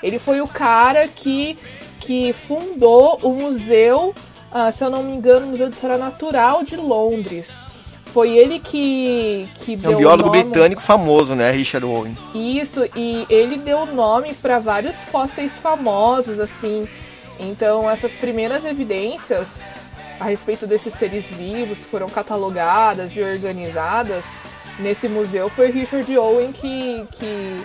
ele 0.02 0.18
foi 0.18 0.40
o 0.40 0.46
cara 0.46 1.08
que, 1.08 1.58
que 1.98 2.32
fundou 2.32 3.18
o 3.22 3.30
museu, 3.30 4.14
uh, 4.52 4.72
se 4.72 4.84
eu 4.84 4.90
não 4.90 5.02
me 5.02 5.12
engano, 5.12 5.46
o 5.46 5.50
Museu 5.50 5.68
de 5.68 5.74
História 5.74 5.98
Natural 5.98 6.62
de 6.62 6.76
Londres. 6.76 7.69
Foi 8.12 8.30
ele 8.30 8.58
que, 8.58 9.48
que 9.60 9.78
é 9.82 9.88
um 9.88 9.96
biólogo 9.96 10.28
nome... 10.28 10.42
britânico 10.42 10.82
famoso, 10.82 11.34
né? 11.34 11.50
Richard 11.52 11.86
Owen. 11.86 12.16
Isso, 12.34 12.84
e 12.96 13.24
ele 13.30 13.56
deu 13.56 13.86
nome 13.86 14.34
para 14.34 14.58
vários 14.58 14.96
fósseis 14.96 15.58
famosos, 15.58 16.40
assim. 16.40 16.88
Então, 17.38 17.88
essas 17.88 18.12
primeiras 18.12 18.64
evidências 18.64 19.62
a 20.18 20.24
respeito 20.24 20.66
desses 20.66 20.92
seres 20.92 21.30
vivos 21.30 21.84
foram 21.84 22.08
catalogadas 22.08 23.16
e 23.16 23.22
organizadas 23.22 24.24
nesse 24.80 25.08
museu 25.08 25.48
foi 25.48 25.70
Richard 25.70 26.18
Owen 26.18 26.52
que, 26.52 27.06
que, 27.12 27.62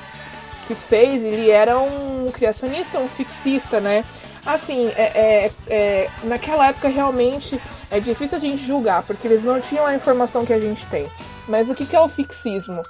que 0.67 0.75
fez. 0.75 1.23
Ele 1.23 1.49
era 1.49 1.79
um 1.79 2.29
criacionista, 2.31 2.99
um 2.99 3.07
fixista, 3.07 3.79
né? 3.79 4.03
Assim, 4.45 4.87
é, 4.95 5.01
é, 5.03 5.51
é, 5.67 6.09
naquela 6.23 6.67
época 6.67 6.87
realmente 6.87 7.59
é 7.91 7.99
difícil 7.99 8.37
a 8.37 8.41
gente 8.41 8.65
julgar, 8.65 9.03
porque 9.03 9.27
eles 9.27 9.43
não 9.43 9.61
tinham 9.61 9.85
a 9.85 9.95
informação 9.95 10.45
que 10.45 10.53
a 10.53 10.59
gente 10.59 10.85
tem. 10.87 11.07
Mas 11.47 11.69
o 11.69 11.75
que, 11.75 11.95
é 11.95 11.99
o 11.99 12.09
fixismo? 12.09 12.81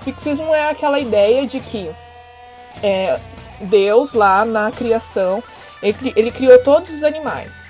O 0.00 0.04
fixismo 0.04 0.54
é 0.54 0.70
aquela 0.70 0.98
ideia 0.98 1.46
de 1.46 1.60
que 1.60 1.90
é, 2.82 3.18
Deus, 3.60 4.14
lá 4.14 4.44
na 4.44 4.70
criação, 4.70 5.42
ele, 5.82 6.12
ele, 6.16 6.30
criou 6.30 6.58
todos 6.62 6.94
os 6.94 7.04
animais. 7.04 7.68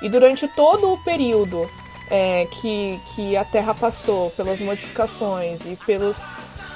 E 0.00 0.08
durante 0.08 0.46
todo 0.48 0.92
o 0.92 0.98
período 1.02 1.68
é, 2.10 2.46
que, 2.46 3.00
que 3.14 3.36
a 3.36 3.44
Terra 3.44 3.74
passou, 3.74 4.30
pelas 4.30 4.60
modificações 4.60 5.60
e 5.66 5.76
pelos, 5.84 6.18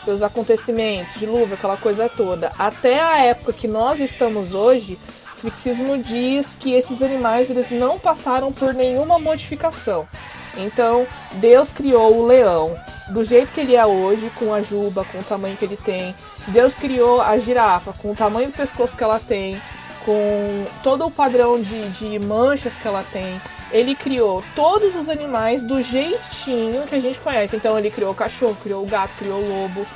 pelos 0.04 0.22
acontecimentos, 0.22 1.14
dilúvio, 1.14 1.54
aquela 1.54 1.76
coisa 1.76 2.08
toda, 2.08 2.52
até 2.58 3.00
a 3.00 3.18
época 3.18 3.52
que 3.52 3.68
nós 3.68 4.00
estamos 4.00 4.54
hoje, 4.54 4.98
o 5.46 5.50
fixismo 5.50 5.98
diz 5.98 6.56
que 6.58 6.72
esses 6.72 7.00
animais 7.02 7.50
eles 7.50 7.70
não 7.70 7.98
passaram 7.98 8.52
por 8.52 8.74
nenhuma 8.74 9.18
modificação. 9.18 10.06
Então, 10.56 11.06
Deus 11.34 11.72
criou 11.72 12.16
o 12.16 12.26
leão 12.26 12.76
do 13.10 13.22
jeito 13.22 13.52
que 13.52 13.60
ele 13.60 13.76
é 13.76 13.86
hoje, 13.86 14.30
com 14.36 14.52
a 14.52 14.60
juba, 14.60 15.04
com 15.04 15.18
o 15.18 15.22
tamanho 15.22 15.56
que 15.56 15.64
ele 15.64 15.76
tem. 15.76 16.14
Deus 16.48 16.76
criou 16.76 17.20
a 17.20 17.38
girafa 17.38 17.92
com 17.92 18.10
o 18.10 18.16
tamanho 18.16 18.48
do 18.48 18.56
pescoço 18.56 18.96
que 18.96 19.04
ela 19.04 19.20
tem, 19.20 19.60
com 20.04 20.64
todo 20.82 21.06
o 21.06 21.10
padrão 21.10 21.60
de, 21.60 21.88
de 21.90 22.18
manchas 22.18 22.76
que 22.76 22.88
ela 22.88 23.04
tem. 23.12 23.40
Ele 23.70 23.94
criou 23.94 24.42
todos 24.54 24.96
os 24.96 25.08
animais 25.08 25.62
do 25.62 25.82
jeitinho 25.82 26.86
que 26.86 26.94
a 26.94 27.00
gente 27.00 27.20
conhece. 27.20 27.54
Então, 27.54 27.78
ele 27.78 27.90
criou 27.90 28.10
o 28.10 28.14
cachorro, 28.14 28.56
criou 28.62 28.82
o 28.82 28.86
gato, 28.86 29.12
criou 29.18 29.40
o 29.40 29.48
lobo. 29.48 29.86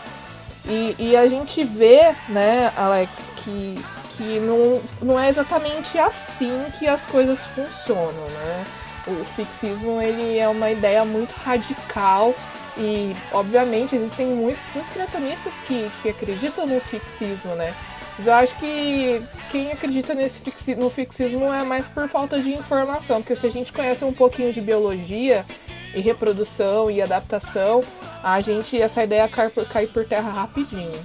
E, 0.67 0.95
e 0.99 1.17
a 1.17 1.27
gente 1.27 1.65
vê, 1.65 2.15
né, 2.29 2.73
Alex, 2.77 3.33
que, 3.37 3.83
que 4.21 4.39
não, 4.39 4.83
não 5.01 5.19
é 5.19 5.31
exatamente 5.31 5.99
assim 5.99 6.53
que 6.79 6.87
as 6.87 7.07
coisas 7.07 7.43
funcionam, 7.47 8.29
né? 8.29 8.67
O 9.07 9.25
fixismo 9.25 10.01
ele 10.03 10.39
é 10.39 10.47
uma 10.47 10.71
ideia 10.71 11.07
muito 11.07 11.33
radical 11.33 12.35
e, 12.77 13.17
obviamente, 13.33 13.97
existem 13.97 14.27
muitos, 14.27 14.63
muitos 14.75 14.93
criacionistas 14.93 15.55
que, 15.67 15.91
que 16.03 16.11
acreditam 16.11 16.67
no 16.67 16.79
fixismo, 16.81 17.55
né? 17.55 17.75
Mas 18.19 18.27
eu 18.27 18.35
acho 18.35 18.55
que 18.57 19.23
quem 19.51 19.73
acredita 19.73 20.13
nesse 20.13 20.41
fixi, 20.41 20.75
no 20.75 20.91
fixismo 20.91 21.51
é 21.51 21.63
mais 21.65 21.87
por 21.87 22.07
falta 22.07 22.39
de 22.39 22.53
informação, 22.53 23.23
porque 23.23 23.35
se 23.35 23.47
a 23.47 23.51
gente 23.51 23.73
conhece 23.73 24.05
um 24.05 24.13
pouquinho 24.13 24.53
de 24.53 24.61
biologia 24.61 25.47
e 25.95 26.01
reprodução 26.01 26.91
e 26.91 27.01
adaptação, 27.01 27.83
a 28.23 28.39
gente 28.43 28.81
essa 28.81 29.03
ideia 29.03 29.27
cai 29.27 29.49
por, 29.49 29.67
cai 29.67 29.87
por 29.87 30.05
terra 30.05 30.31
rapidinho. 30.31 31.01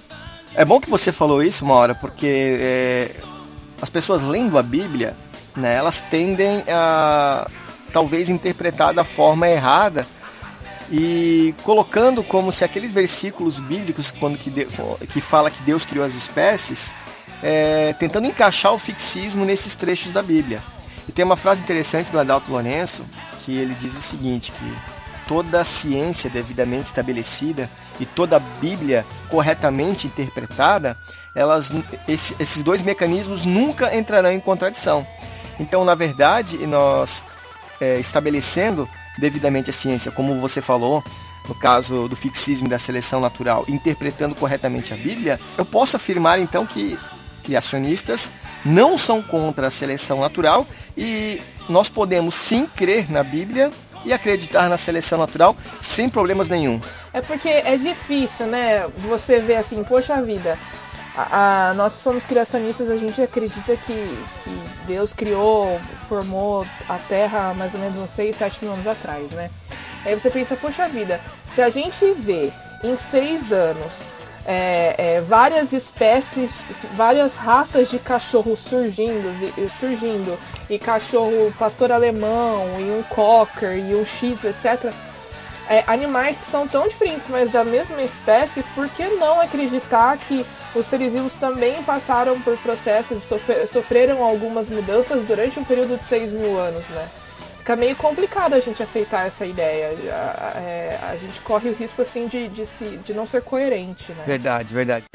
É 0.57 0.63
bom 0.63 0.79
que 0.79 0.89
você 0.89 1.11
falou 1.11 1.43
isso, 1.43 1.65
uma 1.65 1.73
hora, 1.73 1.93
porque 1.93 2.57
é, 2.61 3.11
as 3.81 3.89
pessoas 3.89 4.21
lendo 4.21 4.57
a 4.57 4.63
Bíblia, 4.63 5.15
né, 5.55 5.75
elas 5.75 5.99
tendem 6.09 6.63
a 6.69 7.45
talvez 7.91 8.29
interpretar 8.29 8.93
da 8.93 9.03
forma 9.03 9.47
errada 9.47 10.07
e 10.89 11.53
colocando 11.63 12.23
como 12.23 12.51
se 12.51 12.63
aqueles 12.63 12.93
versículos 12.93 13.59
bíblicos 13.59 14.11
quando 14.11 14.37
que, 14.37 14.49
de, 14.49 14.67
que 15.11 15.19
fala 15.19 15.51
que 15.51 15.61
Deus 15.63 15.85
criou 15.85 16.05
as 16.05 16.13
espécies, 16.13 16.93
é, 17.43 17.93
tentando 17.93 18.27
encaixar 18.27 18.73
o 18.73 18.79
fixismo 18.79 19.43
nesses 19.43 19.75
trechos 19.75 20.13
da 20.13 20.23
Bíblia. 20.23 20.61
E 21.07 21.11
tem 21.11 21.25
uma 21.25 21.35
frase 21.35 21.61
interessante 21.61 22.11
do 22.11 22.19
Adalto 22.19 22.51
Lourenço 22.51 23.05
que 23.41 23.57
ele 23.57 23.75
diz 23.75 23.95
o 23.95 24.01
seguinte 24.01 24.51
que 24.51 24.94
toda 25.27 25.63
ciência 25.63 26.29
devidamente 26.29 26.85
estabelecida 26.85 27.69
e 27.99 28.05
toda 28.05 28.37
a 28.37 28.39
Bíblia 28.39 29.05
corretamente 29.29 30.07
interpretada, 30.07 30.97
elas, 31.35 31.71
esse, 32.07 32.35
esses 32.39 32.63
dois 32.63 32.83
mecanismos 32.83 33.43
nunca 33.43 33.95
entrarão 33.95 34.31
em 34.31 34.39
contradição. 34.39 35.05
Então, 35.59 35.83
na 35.83 35.95
verdade, 35.95 36.65
nós 36.67 37.23
é, 37.79 37.99
estabelecendo 37.99 38.87
devidamente 39.17 39.69
a 39.69 39.73
ciência, 39.73 40.11
como 40.11 40.39
você 40.39 40.61
falou, 40.61 41.03
no 41.47 41.55
caso 41.55 42.07
do 42.07 42.15
fixismo 42.15 42.67
e 42.67 42.69
da 42.69 42.79
seleção 42.79 43.19
natural, 43.19 43.65
interpretando 43.67 44.35
corretamente 44.35 44.93
a 44.93 44.97
Bíblia, 44.97 45.39
eu 45.57 45.65
posso 45.65 45.95
afirmar 45.95 46.39
então 46.39 46.65
que 46.65 46.97
criacionistas 47.43 48.31
não 48.65 48.97
são 48.97 49.21
contra 49.21 49.67
a 49.67 49.71
seleção 49.71 50.19
natural 50.19 50.65
e 50.97 51.39
nós 51.69 51.87
podemos 51.87 52.33
sim 52.33 52.65
crer 52.65 53.11
na 53.11 53.23
Bíblia 53.23 53.71
e 54.05 54.13
acreditar 54.13 54.69
na 54.69 54.77
seleção 54.77 55.17
natural 55.17 55.55
sem 55.81 56.07
problemas 56.07 56.47
nenhum. 56.47 56.79
É 57.13 57.21
porque 57.21 57.49
é 57.49 57.75
difícil, 57.75 58.47
né? 58.47 58.87
Você 59.09 59.39
vê 59.39 59.55
assim, 59.55 59.83
poxa 59.83 60.21
vida, 60.21 60.57
a, 61.15 61.69
a, 61.69 61.73
nós 61.73 61.93
somos 61.93 62.25
criacionistas, 62.25 62.89
a 62.89 62.95
gente 62.95 63.21
acredita 63.21 63.75
que, 63.77 64.25
que 64.43 64.61
Deus 64.85 65.13
criou, 65.13 65.79
formou 66.07 66.65
a 66.87 66.97
Terra 66.97 67.53
mais 67.53 67.73
ou 67.73 67.79
menos 67.79 67.97
uns 67.97 68.09
6, 68.11 68.35
7 68.35 68.63
mil 68.63 68.73
anos 68.73 68.87
atrás, 68.87 69.31
né? 69.31 69.49
Aí 70.05 70.13
você 70.13 70.29
pensa, 70.29 70.55
poxa 70.55 70.87
vida, 70.87 71.19
se 71.55 71.61
a 71.61 71.69
gente 71.69 72.05
vê 72.11 72.51
em 72.83 72.95
seis 72.95 73.51
anos 73.51 74.03
é, 74.45 74.95
é, 74.97 75.21
várias 75.21 75.73
espécies, 75.73 76.51
várias 76.93 77.35
raças 77.35 77.89
de 77.89 77.97
cachorro 77.97 78.55
surgindo, 78.55 79.33
surgindo, 79.79 80.37
e 80.69 80.77
cachorro 80.77 81.53
pastor 81.57 81.91
alemão, 81.91 82.79
e 82.79 82.83
um 82.91 83.03
cocker, 83.03 83.77
e 83.77 83.95
um 83.95 84.05
shih 84.05 84.37
etc., 84.43 84.93
é, 85.67 85.83
animais 85.87 86.37
que 86.37 86.45
são 86.45 86.67
tão 86.67 86.87
diferentes, 86.87 87.25
mas 87.27 87.49
da 87.49 87.63
mesma 87.63 88.01
espécie, 88.03 88.63
por 88.75 88.87
que 88.87 89.03
não 89.15 89.41
acreditar 89.41 90.15
que 90.17 90.45
os 90.75 90.85
seres 90.85 91.13
vivos 91.13 91.33
também 91.33 91.81
passaram 91.83 92.39
por 92.41 92.55
processos, 92.57 93.23
sofrer, 93.23 93.67
sofreram 93.67 94.23
algumas 94.23 94.69
mudanças 94.69 95.25
durante 95.25 95.59
um 95.59 95.63
período 95.63 95.97
de 95.97 96.05
6 96.05 96.31
mil 96.31 96.59
anos, 96.59 96.87
né? 96.89 97.07
Fica 97.65 97.75
meio 97.75 97.95
complicado 97.95 98.53
a 98.53 98.59
gente 98.59 98.83
aceitar 98.83 99.25
essa 99.25 99.43
ideia. 99.43 99.87
A, 100.13 100.49
a, 100.55 100.61
é, 100.61 100.99
a 101.01 101.17
gente 101.17 101.41
corre 101.41 101.67
o 101.67 101.73
risco, 101.73 101.99
assim, 101.99 102.27
de, 102.27 102.47
de, 102.47 102.63
se, 102.63 102.85
de 102.97 103.11
não 103.11 103.25
ser 103.25 103.41
coerente, 103.41 104.11
né? 104.11 104.23
Verdade, 104.23 104.71
verdade. 104.71 105.05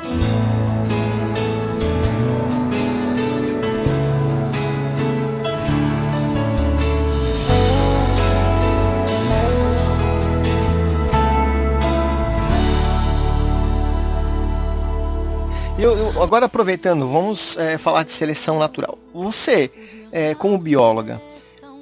Eu, 15.79 15.97
eu, 15.97 16.21
agora 16.21 16.47
aproveitando, 16.47 17.07
vamos 17.07 17.57
é, 17.57 17.79
falar 17.79 18.03
de 18.03 18.11
seleção 18.11 18.59
natural. 18.59 18.99
Você, 19.15 19.71
é, 20.11 20.35
como 20.35 20.59
bióloga, 20.59 21.23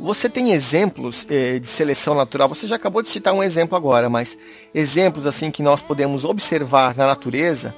você 0.01 0.29
tem 0.29 0.53
exemplos 0.53 1.27
é, 1.29 1.59
de 1.59 1.67
seleção 1.67 2.15
natural? 2.15 2.49
Você 2.49 2.67
já 2.67 2.77
acabou 2.77 3.03
de 3.03 3.09
citar 3.09 3.35
um 3.35 3.43
exemplo 3.43 3.77
agora, 3.77 4.09
mas 4.09 4.37
exemplos 4.75 5.27
assim 5.27 5.51
que 5.51 5.63
nós 5.63 5.83
podemos 5.83 6.25
observar 6.25 6.97
na 6.97 7.07
natureza 7.07 7.75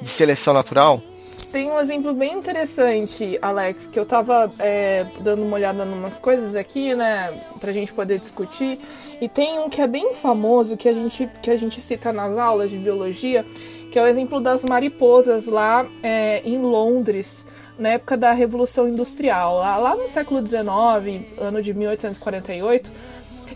de 0.00 0.08
seleção 0.08 0.52
natural? 0.52 1.02
Tem 1.50 1.70
um 1.70 1.78
exemplo 1.80 2.14
bem 2.14 2.32
interessante, 2.32 3.38
Alex, 3.42 3.86
que 3.86 3.98
eu 3.98 4.06
tava 4.06 4.50
é, 4.58 5.04
dando 5.20 5.42
uma 5.42 5.56
olhada 5.56 5.84
em 5.84 5.92
umas 5.92 6.18
coisas 6.18 6.54
aqui, 6.54 6.94
né, 6.94 7.30
pra 7.60 7.72
gente 7.72 7.92
poder 7.92 8.18
discutir. 8.18 8.78
E 9.20 9.28
tem 9.28 9.58
um 9.58 9.68
que 9.68 9.80
é 9.80 9.86
bem 9.86 10.14
famoso, 10.14 10.76
que 10.76 10.88
a 10.88 10.92
gente, 10.92 11.28
que 11.42 11.50
a 11.50 11.56
gente 11.56 11.80
cita 11.80 12.12
nas 12.12 12.38
aulas 12.38 12.70
de 12.70 12.78
biologia, 12.78 13.44
que 13.90 13.98
é 13.98 14.02
o 14.02 14.06
exemplo 14.06 14.40
das 14.40 14.64
mariposas 14.64 15.46
lá 15.46 15.86
é, 16.02 16.40
em 16.42 16.58
Londres, 16.58 17.46
na 17.78 17.90
época 17.90 18.16
da 18.16 18.32
Revolução 18.32 18.88
Industrial. 18.88 19.56
Lá, 19.56 19.76
lá 19.76 19.96
no 19.96 20.08
século 20.08 20.46
XIX, 20.46 21.26
ano 21.38 21.62
de 21.62 21.74
1848, 21.74 22.90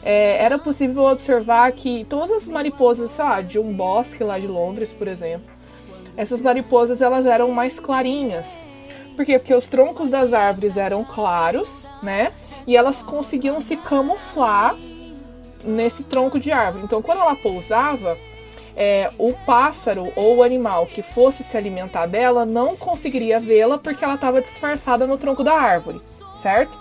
é, 0.02 0.42
era 0.42 0.58
possível 0.58 1.04
observar 1.04 1.70
que 1.72 2.04
todas 2.04 2.30
as 2.30 2.46
mariposas, 2.46 3.10
sei 3.10 3.24
lá, 3.24 3.40
de 3.40 3.58
um 3.58 3.72
bosque 3.74 4.22
lá 4.22 4.38
de 4.38 4.46
Londres, 4.46 4.92
por 4.92 5.08
exemplo, 5.08 5.50
essas 6.16 6.40
mariposas 6.40 7.02
elas 7.02 7.26
eram 7.26 7.50
mais 7.50 7.78
clarinhas. 7.78 8.66
Por 9.16 9.24
quê? 9.24 9.38
Porque 9.38 9.54
os 9.54 9.66
troncos 9.66 10.10
das 10.10 10.32
árvores 10.34 10.76
eram 10.76 11.02
claros, 11.02 11.88
né? 12.02 12.32
E 12.66 12.76
elas 12.76 13.02
conseguiam 13.02 13.60
se 13.60 13.76
camuflar 13.76 14.76
nesse 15.64 16.04
tronco 16.04 16.38
de 16.38 16.52
árvore. 16.52 16.84
Então, 16.84 17.02
quando 17.02 17.20
ela 17.20 17.34
pousava, 17.34 18.16
é, 18.76 19.10
o 19.18 19.32
pássaro 19.32 20.12
ou 20.14 20.36
o 20.36 20.42
animal 20.42 20.86
que 20.86 21.00
fosse 21.02 21.42
se 21.42 21.56
alimentar 21.56 22.06
dela 22.06 22.44
não 22.44 22.76
conseguiria 22.76 23.40
vê-la 23.40 23.78
porque 23.78 24.04
ela 24.04 24.16
estava 24.16 24.42
disfarçada 24.42 25.06
no 25.06 25.16
tronco 25.16 25.42
da 25.42 25.54
árvore, 25.54 26.00
certo? 26.34 26.76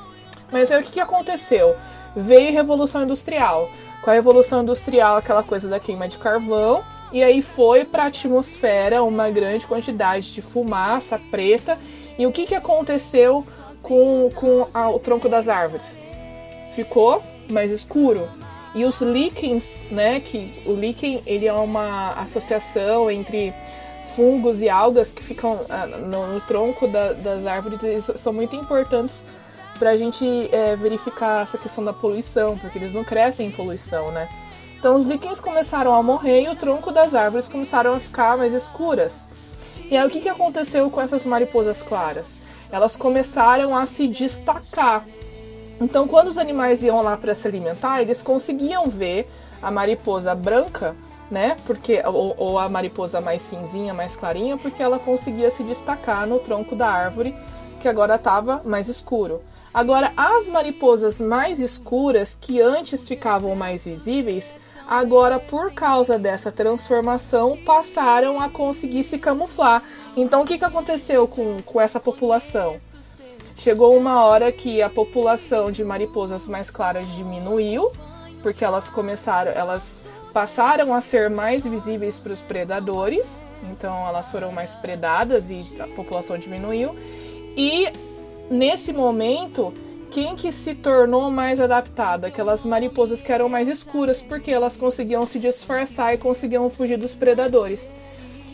Mas 0.52 0.72
aí 0.72 0.82
o 0.82 0.84
que, 0.84 0.92
que 0.92 1.00
aconteceu? 1.00 1.76
Veio 2.16 2.50
a 2.50 2.52
Revolução 2.52 3.04
Industrial. 3.04 3.70
Com 4.02 4.12
a 4.12 4.14
Revolução 4.14 4.62
Industrial, 4.62 5.16
aquela 5.16 5.42
coisa 5.42 5.70
da 5.70 5.80
queima 5.80 6.08
de 6.08 6.18
carvão, 6.18 6.84
e 7.12 7.24
aí 7.24 7.42
foi 7.42 7.86
para 7.86 8.04
a 8.04 8.08
atmosfera 8.08 9.02
uma 9.02 9.30
grande 9.30 9.66
quantidade 9.66 10.34
de 10.34 10.42
fumaça 10.42 11.20
preta. 11.32 11.80
E 12.18 12.28
o 12.28 12.32
que, 12.32 12.46
que 12.46 12.56
aconteceu 12.56 13.46
com, 13.82 14.30
com 14.36 14.68
a, 14.74 14.90
o 14.90 15.00
tronco 15.00 15.30
das 15.30 15.48
árvores? 15.48 16.04
Ficou 16.74 17.24
mais 17.50 17.72
escuro. 17.72 18.30
E 18.76 18.84
os 18.84 19.00
líquens, 19.00 19.78
né, 19.90 20.20
que 20.20 20.62
o 20.66 20.74
líquen 20.74 21.24
ele 21.26 21.48
é 21.48 21.54
uma 21.54 22.12
associação 22.16 23.10
entre 23.10 23.54
fungos 24.16 24.62
e 24.62 24.70
algas 24.70 25.12
que 25.12 25.24
ficam 25.24 25.60
ah, 25.70 25.88
no, 25.88 26.28
no 26.28 26.42
tronco 26.42 26.86
da, 26.88 27.14
das 27.14 27.46
árvores, 27.46 27.82
eles 27.82 28.12
são 28.16 28.34
muito 28.34 28.54
importantes 28.54 29.24
para 29.80 29.92
a 29.92 29.98
gente 29.98 30.26
é, 30.52 30.76
verificar 30.76 31.44
essa 31.44 31.58
questão 31.58 31.84
da 31.84 31.94
poluição, 31.94 32.58
porque 32.58 32.78
eles 32.78 32.94
não 32.94 33.04
crescem 33.04 33.48
em 33.48 33.52
poluição, 33.52 34.12
né? 34.12 34.30
Então 34.78 34.98
os 34.98 35.08
líquens 35.08 35.40
começaram 35.40 35.96
a 35.96 36.04
morrer 36.04 36.44
e 36.44 36.50
o 36.50 36.56
tronco 36.56 36.92
das 36.92 37.16
árvores 37.16 37.48
começaram 37.48 37.94
a 37.94 38.00
ficar 38.00 38.38
mais 38.38 38.54
escuras. 38.54 39.26
E 39.90 39.96
aí 39.96 40.06
o 40.06 40.10
que, 40.10 40.22
que 40.22 40.30
aconteceu 40.30 40.90
com 40.90 41.02
essas 41.02 41.26
mariposas 41.26 41.82
claras? 41.82 42.40
Elas 42.72 42.96
começaram 42.96 43.76
a 43.76 43.86
se 43.86 44.08
destacar. 44.08 45.06
Então 45.80 46.08
quando 46.08 46.28
os 46.28 46.38
animais 46.38 46.82
iam 46.84 47.02
lá 47.02 47.18
para 47.18 47.36
se 47.36 47.48
alimentar, 47.48 48.02
eles 48.02 48.24
conseguiam 48.24 48.88
ver 48.88 49.30
a 49.62 49.70
mariposa 49.70 50.34
branca, 50.34 50.96
né? 51.30 51.58
Porque 51.66 52.02
ou, 52.06 52.34
ou 52.38 52.60
a 52.60 52.70
mariposa 52.70 53.20
mais 53.20 53.42
cinzinha, 53.42 53.94
mais 53.94 54.16
clarinha, 54.16 54.58
porque 54.58 54.82
ela 54.82 55.00
conseguia 55.00 55.50
se 55.52 55.64
destacar 55.64 56.26
no 56.28 56.40
tronco 56.40 56.76
da 56.76 56.88
árvore 56.88 57.36
que 57.82 57.88
agora 57.88 58.16
estava 58.16 58.62
mais 58.64 58.88
escuro. 58.88 59.42
Agora, 59.76 60.14
as 60.16 60.48
mariposas 60.48 61.20
mais 61.20 61.60
escuras, 61.60 62.38
que 62.40 62.62
antes 62.62 63.06
ficavam 63.06 63.54
mais 63.56 63.84
visíveis, 63.84 64.56
agora, 64.88 65.38
por 65.38 65.74
causa 65.74 66.18
dessa 66.18 66.50
transformação, 66.50 67.58
passaram 67.58 68.40
a 68.40 68.50
conseguir 68.50 69.04
se 69.04 69.18
camuflar. 69.18 69.84
Então, 70.16 70.44
o 70.44 70.46
que, 70.46 70.58
que 70.58 70.64
aconteceu 70.64 71.28
com, 71.28 71.62
com 71.62 71.82
essa 71.82 72.00
população? 72.00 72.78
Chegou 73.58 73.98
uma 73.98 74.24
hora 74.24 74.52
que 74.52 74.82
a 74.82 74.90
população 74.90 75.72
de 75.72 75.84
mariposas 75.84 76.48
mais 76.48 76.70
claras 76.70 77.08
diminuiu, 77.16 77.92
porque 78.44 78.64
elas 78.64 78.90
começaram, 78.90 79.52
elas 79.52 80.02
passaram 80.34 80.94
a 80.94 81.02
ser 81.02 81.30
mais 81.30 81.66
visíveis 81.66 82.20
para 82.20 82.34
os 82.34 82.42
predadores, 82.42 83.44
então 83.72 84.08
elas 84.08 84.30
foram 84.30 84.52
mais 84.52 84.74
predadas 84.76 85.50
e 85.50 85.66
a 85.80 85.88
população 85.88 86.38
diminuiu. 86.38 86.96
E 87.56 87.88
nesse 88.52 88.92
momento, 88.92 89.74
quem 90.12 90.36
que 90.36 90.52
se 90.52 90.76
tornou 90.76 91.32
mais 91.32 91.60
adaptado? 91.60 92.26
Aquelas 92.26 92.64
mariposas 92.66 93.22
que 93.22 93.32
eram 93.32 93.50
mais 93.50 93.68
escuras, 93.68 94.22
porque 94.22 94.52
elas 94.52 94.78
conseguiam 94.78 95.26
se 95.26 95.40
disfarçar 95.40 96.14
e 96.14 96.18
conseguiam 96.18 96.70
fugir 96.70 96.98
dos 96.98 97.14
predadores. 97.14 97.96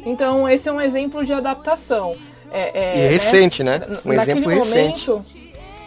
Então, 0.06 0.48
esse 0.50 0.70
é 0.70 0.72
um 0.72 0.82
exemplo 0.82 1.26
de 1.26 1.34
adaptação. 1.34 2.16
É, 2.52 2.80
é, 2.80 2.98
e 2.98 3.00
né? 3.00 3.08
recente, 3.08 3.64
né? 3.64 3.82
Um 4.06 4.14
Naquele 4.14 4.16
exemplo 4.16 4.50
recente. 4.50 5.10
Momento, 5.10 5.26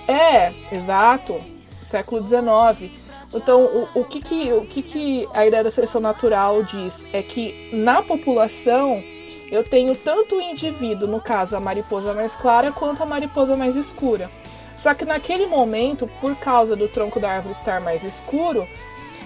é, 0.08 0.52
exato. 0.72 1.40
Século 1.82 2.26
XIX. 2.26 2.90
Então, 3.32 3.62
o, 3.62 3.88
o, 4.00 4.04
que, 4.04 4.20
que, 4.20 4.52
o 4.52 4.64
que, 4.64 4.82
que 4.82 5.28
a 5.34 5.46
ideia 5.46 5.64
da 5.64 5.70
seleção 5.70 6.00
natural 6.00 6.62
diz? 6.62 7.06
É 7.12 7.22
que 7.22 7.70
na 7.72 8.02
população 8.02 9.02
eu 9.50 9.62
tenho 9.62 9.94
tanto 9.94 10.36
o 10.36 10.40
indivíduo, 10.40 11.08
no 11.08 11.20
caso 11.20 11.56
a 11.56 11.60
mariposa 11.60 12.14
mais 12.14 12.34
clara, 12.36 12.72
quanto 12.72 13.02
a 13.02 13.06
mariposa 13.06 13.56
mais 13.56 13.76
escura. 13.76 14.30
Só 14.76 14.94
que 14.94 15.04
naquele 15.04 15.46
momento, 15.46 16.08
por 16.20 16.34
causa 16.36 16.74
do 16.74 16.88
tronco 16.88 17.20
da 17.20 17.30
árvore 17.30 17.54
estar 17.54 17.80
mais 17.80 18.04
escuro, 18.04 18.66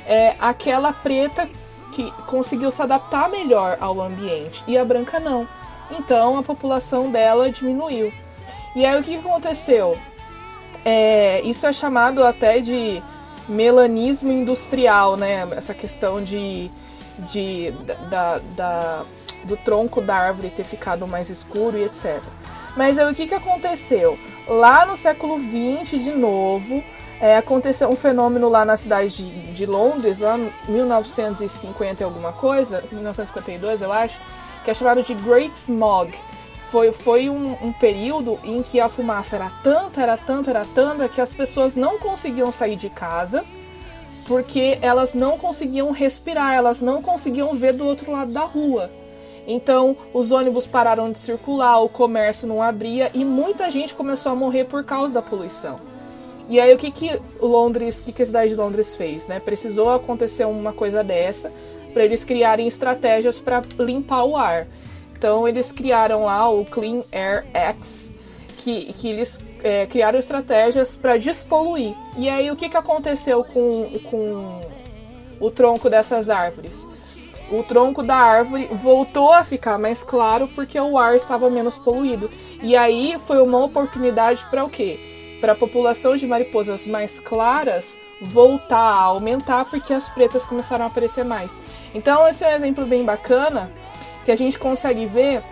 é 0.07 0.35
aquela 0.39 0.93
preta 0.93 1.49
que 1.93 2.11
conseguiu 2.27 2.71
se 2.71 2.81
adaptar 2.81 3.31
melhor 3.31 3.77
ao 3.81 4.01
ambiente 4.01 4.63
e 4.67 4.77
a 4.77 4.85
branca 4.85 5.19
não. 5.19 5.49
Então 5.91 6.39
a 6.39 6.43
população 6.43 7.11
dela 7.11 7.51
diminuiu. 7.51 8.13
E 8.75 8.85
aí 8.85 9.01
o 9.01 9.03
que 9.03 9.17
aconteceu? 9.17 9.99
É, 10.85 11.41
isso 11.43 11.67
é 11.67 11.73
chamado 11.73 12.23
até 12.23 12.61
de 12.61 13.03
melanismo 13.49 14.31
industrial, 14.31 15.17
né? 15.17 15.49
Essa 15.57 15.75
questão 15.75 16.23
de, 16.23 16.71
de 17.31 17.73
da, 18.11 18.41
da 18.55 19.05
do 19.45 19.57
tronco 19.57 20.01
da 20.01 20.17
árvore 20.17 20.51
ter 20.51 20.65
ficado 20.65 21.07
mais 21.07 21.31
escuro 21.31 21.79
e 21.79 21.85
etc. 21.85 22.23
Mas 22.77 22.99
aí 22.99 23.11
o 23.11 23.15
que, 23.15 23.27
que 23.27 23.35
aconteceu? 23.35 24.19
Lá 24.47 24.85
no 24.85 24.97
século 24.97 25.39
XX, 25.39 26.03
de 26.03 26.13
novo, 26.13 26.83
é, 27.21 27.37
aconteceu 27.37 27.89
um 27.89 27.97
fenômeno 27.97 28.49
lá 28.49 28.65
na 28.65 28.77
cidade 28.77 29.11
de, 29.11 29.53
de 29.53 29.67
Londres, 29.67 30.19
lá 30.19 30.39
em 30.39 30.53
1950 30.69 32.03
e 32.03 32.05
alguma 32.05 32.33
coisa, 32.33 32.85
1952 32.93 33.83
eu 33.83 33.93
acho, 33.93 34.19
que 34.65 34.71
é 34.71 34.75
chamado 34.75 35.03
de 35.03 35.15
Great 35.15 35.57
Smog. 35.57 36.13
Foi, 36.71 36.93
foi 36.93 37.31
um, 37.31 37.53
um, 37.63 37.73
período 37.73 38.39
em 38.45 38.63
que 38.63 38.79
a 38.79 38.89
fumaça 38.89 39.37
era 39.37 39.51
tanta, 39.63 40.03
era 40.03 40.17
tanta, 40.19 40.51
era 40.51 40.67
tanta, 40.75 41.09
que 41.09 41.21
as 41.21 41.33
pessoas 41.33 41.75
não 41.75 41.99
conseguiam 41.99 42.53
sair 42.53 42.77
de 42.77 42.91
casa 42.91 43.43
porque 44.27 44.79
elas 44.83 45.15
não 45.15 45.39
conseguiam 45.39 45.91
respirar, 45.91 46.55
elas 46.55 46.83
não 46.83 47.01
conseguiam 47.01 47.57
ver 47.57 47.73
do 47.73 47.87
outro 47.87 48.13
lado 48.13 48.31
da 48.31 48.43
rua. 48.43 48.91
Então, 49.47 49.97
os 50.13 50.31
ônibus 50.31 50.67
pararam 50.67 51.11
de 51.11 51.19
circular, 51.19 51.83
o 51.83 51.89
comércio 51.89 52.47
não 52.47 52.63
abria 52.63 53.11
e 53.15 53.25
muita 53.25 53.71
gente 53.71 53.95
começou 53.95 54.31
a 54.31 54.35
morrer 54.35 54.65
por 54.65 54.85
causa 54.85 55.15
da 55.15 55.23
poluição. 55.23 55.81
E 56.51 56.61
aí, 56.61 56.75
o 56.75 56.79
que 56.79 56.91
que 56.91 57.19
Londres, 57.41 57.99
o 57.99 58.03
que, 58.03 58.13
que 58.13 58.23
a 58.23 58.27
cidade 58.27 58.51
de 58.51 58.57
Londres 58.57 58.95
fez, 58.95 59.27
né? 59.27 59.41
Precisou 59.41 59.91
acontecer 59.91 60.45
uma 60.45 60.75
coisa 60.75 61.03
dessa 61.03 61.51
para 61.93 62.05
eles 62.05 62.25
criarem 62.25 62.67
estratégias 62.67 63.41
para 63.41 63.63
limpar 63.79 64.25
o 64.25 64.37
ar. 64.37 64.67
Então, 65.17 65.49
eles 65.49 65.73
criaram 65.73 66.25
lá 66.25 66.49
o 66.49 66.65
Clean 66.65 67.03
Air 67.13 67.45
X, 67.53 68.13
que, 68.59 68.93
que 68.93 69.09
eles 69.09 69.41
é, 69.63 69.87
criaram 69.87 70.19
estratégias 70.19 70.95
para 70.95 71.17
despoluir. 71.17 71.95
E 72.17 72.29
aí, 72.29 72.51
o 72.51 72.57
que, 72.57 72.69
que 72.69 72.77
aconteceu 72.77 73.43
com, 73.43 73.99
com 74.05 74.61
o 75.41 75.51
tronco 75.51 75.91
dessas 75.91 76.31
árvores? 76.31 76.87
o 77.51 77.63
tronco 77.63 78.03
da 78.03 78.17
árvore 78.17 78.69
voltou 78.71 79.33
a 79.33 79.43
ficar 79.43 79.79
mais 79.79 80.03
claro 80.03 80.49
porque 80.49 80.79
o 80.79 80.99
ar 80.99 81.17
estava 81.17 81.49
menos 81.49 81.77
poluído. 81.77 82.31
E 82.63 82.77
aí 82.77 83.17
foi 83.27 83.41
uma 83.41 83.59
oportunidade 83.65 84.45
para 84.51 84.65
o 84.65 84.71
quê? 84.71 85.39
Para 85.41 85.53
a 85.53 85.57
população 85.57 86.17
de 86.17 86.27
mariposas 86.27 86.87
mais 86.87 87.19
claras 87.21 87.99
voltar 88.21 88.77
a 88.79 89.03
aumentar 89.03 89.65
porque 89.67 89.93
as 89.93 90.09
pretas 90.09 90.45
começaram 90.45 90.85
a 90.85 90.89
aparecer 90.89 91.25
mais. 91.25 91.51
Então 91.95 92.27
esse 92.29 92.45
é 92.45 92.49
um 92.49 92.57
exemplo 92.57 92.85
bem 92.85 93.05
bacana 93.05 93.71
que 94.25 94.31
a 94.31 94.37
gente 94.37 94.59
consegue 94.59 95.07
ver 95.07 95.43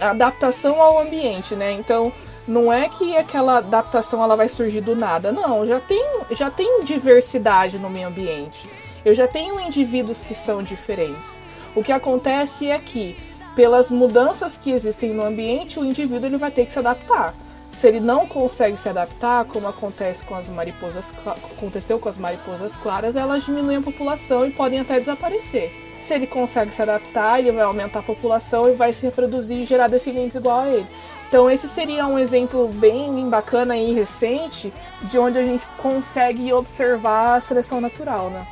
a 0.00 0.10
adaptação 0.10 0.80
ao 0.80 1.00
ambiente, 1.00 1.54
né? 1.54 1.72
Então 1.72 2.12
não 2.46 2.72
é 2.72 2.88
que 2.88 3.16
aquela 3.16 3.58
adaptação 3.58 4.22
ela 4.22 4.36
vai 4.36 4.48
surgir 4.48 4.80
do 4.80 4.94
nada, 4.94 5.32
não, 5.32 5.66
já 5.66 5.80
tem 5.80 6.04
já 6.30 6.50
tem 6.50 6.84
diversidade 6.84 7.78
no 7.78 7.90
meio 7.90 8.08
ambiente. 8.08 8.68
Eu 9.04 9.14
já 9.14 9.26
tenho 9.28 9.60
indivíduos 9.60 10.22
que 10.22 10.34
são 10.34 10.62
diferentes. 10.62 11.40
O 11.74 11.82
que 11.82 11.92
acontece 11.92 12.68
é 12.68 12.78
que, 12.78 13.16
pelas 13.54 13.90
mudanças 13.90 14.58
que 14.58 14.70
existem 14.70 15.12
no 15.12 15.22
ambiente, 15.22 15.78
o 15.78 15.84
indivíduo 15.84 16.26
ele 16.26 16.36
vai 16.36 16.50
ter 16.50 16.66
que 16.66 16.72
se 16.72 16.78
adaptar. 16.78 17.32
Se 17.78 17.88
ele 17.88 18.00
não 18.00 18.26
consegue 18.26 18.78
se 18.78 18.88
adaptar, 18.88 19.44
como 19.44 19.68
acontece 19.68 20.24
com 20.24 20.34
as 20.34 20.48
mariposas, 20.48 21.12
aconteceu 21.26 21.98
com 21.98 22.08
as 22.08 22.16
mariposas 22.16 22.74
claras, 22.74 23.14
elas 23.14 23.44
diminuem 23.44 23.76
a 23.76 23.82
população 23.82 24.46
e 24.46 24.50
podem 24.50 24.80
até 24.80 24.98
desaparecer. 24.98 25.70
Se 26.00 26.14
ele 26.14 26.26
consegue 26.26 26.74
se 26.74 26.80
adaptar, 26.80 27.38
ele 27.38 27.52
vai 27.52 27.64
aumentar 27.64 27.98
a 27.98 28.02
população 28.02 28.66
e 28.66 28.72
vai 28.72 28.94
se 28.94 29.04
reproduzir 29.04 29.58
e 29.58 29.66
gerar 29.66 29.88
descendentes 29.88 30.36
igual 30.36 30.60
a 30.60 30.68
ele. 30.70 30.86
Então 31.28 31.50
esse 31.50 31.68
seria 31.68 32.06
um 32.06 32.18
exemplo 32.18 32.66
bem 32.68 33.28
bacana 33.28 33.76
e 33.76 33.92
recente 33.92 34.72
de 35.02 35.18
onde 35.18 35.38
a 35.38 35.42
gente 35.42 35.66
consegue 35.76 36.50
observar 36.54 37.36
a 37.36 37.40
seleção 37.42 37.78
natural, 37.78 38.30
né? 38.30 38.46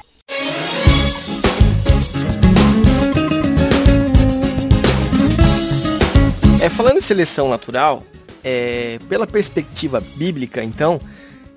É, 6.63 6.69
falando 6.69 6.99
em 6.99 7.01
seleção 7.01 7.49
natural, 7.49 8.03
é, 8.45 8.99
pela 9.09 9.27
perspectiva 9.27 10.01
bíblica, 10.17 10.63
então, 10.63 11.01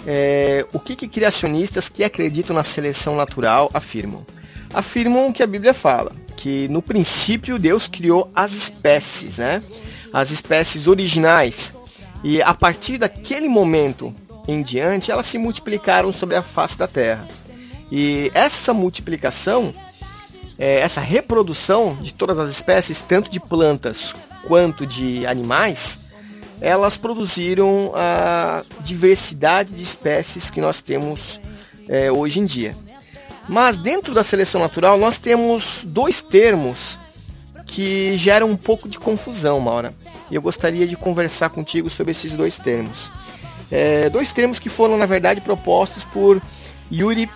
é, 0.05 0.65
o 0.71 0.79
que, 0.79 0.95
que 0.95 1.07
criacionistas 1.07 1.89
que 1.89 2.03
acreditam 2.03 2.55
na 2.55 2.63
seleção 2.63 3.17
natural 3.17 3.69
afirmam? 3.73 4.25
Afirmam 4.73 5.33
que 5.33 5.43
a 5.43 5.47
Bíblia 5.47 5.73
fala, 5.73 6.13
que 6.37 6.67
no 6.69 6.81
princípio 6.81 7.59
Deus 7.59 7.87
criou 7.87 8.31
as 8.33 8.53
espécies, 8.53 9.37
né? 9.37 9.61
As 10.13 10.31
espécies 10.31 10.87
originais. 10.87 11.73
E 12.23 12.41
a 12.41 12.53
partir 12.53 12.97
daquele 12.97 13.49
momento 13.49 14.15
em 14.47 14.61
diante, 14.61 15.11
elas 15.11 15.25
se 15.25 15.37
multiplicaram 15.37 16.11
sobre 16.11 16.35
a 16.35 16.41
face 16.41 16.77
da 16.77 16.87
terra. 16.87 17.27
E 17.91 18.31
essa 18.33 18.73
multiplicação, 18.73 19.73
é, 20.57 20.79
essa 20.79 21.01
reprodução 21.01 21.97
de 22.01 22.13
todas 22.13 22.39
as 22.39 22.49
espécies, 22.49 23.01
tanto 23.01 23.29
de 23.29 23.39
plantas 23.39 24.15
quanto 24.47 24.85
de 24.85 25.25
animais, 25.25 25.99
elas 26.59 26.97
produziram 26.97 27.91
a 27.95 28.63
diversidade 28.81 29.73
de 29.73 29.83
espécies 29.83 30.49
que 30.49 30.59
nós 30.59 30.81
temos 30.81 31.39
é, 31.87 32.11
hoje 32.11 32.39
em 32.39 32.45
dia. 32.45 32.75
Mas 33.47 33.77
dentro 33.77 34.13
da 34.13 34.23
seleção 34.23 34.59
natural 34.59 34.97
nós 34.97 35.17
temos 35.17 35.83
dois 35.85 36.21
termos 36.21 36.99
que 37.65 38.17
geram 38.17 38.49
um 38.49 38.57
pouco 38.57 38.89
de 38.89 38.97
confusão, 38.97 39.59
Maura. 39.59 39.93
E 40.29 40.35
eu 40.35 40.41
gostaria 40.41 40.87
de 40.87 40.97
conversar 40.97 41.49
contigo 41.49 41.89
sobre 41.89 42.11
esses 42.11 42.35
dois 42.35 42.57
termos. 42.57 43.11
É, 43.71 44.09
dois 44.09 44.33
termos 44.33 44.59
que 44.59 44.69
foram, 44.69 44.97
na 44.97 45.05
verdade, 45.05 45.41
propostos 45.41 46.05
por 46.05 46.41
Yuri 46.91 47.29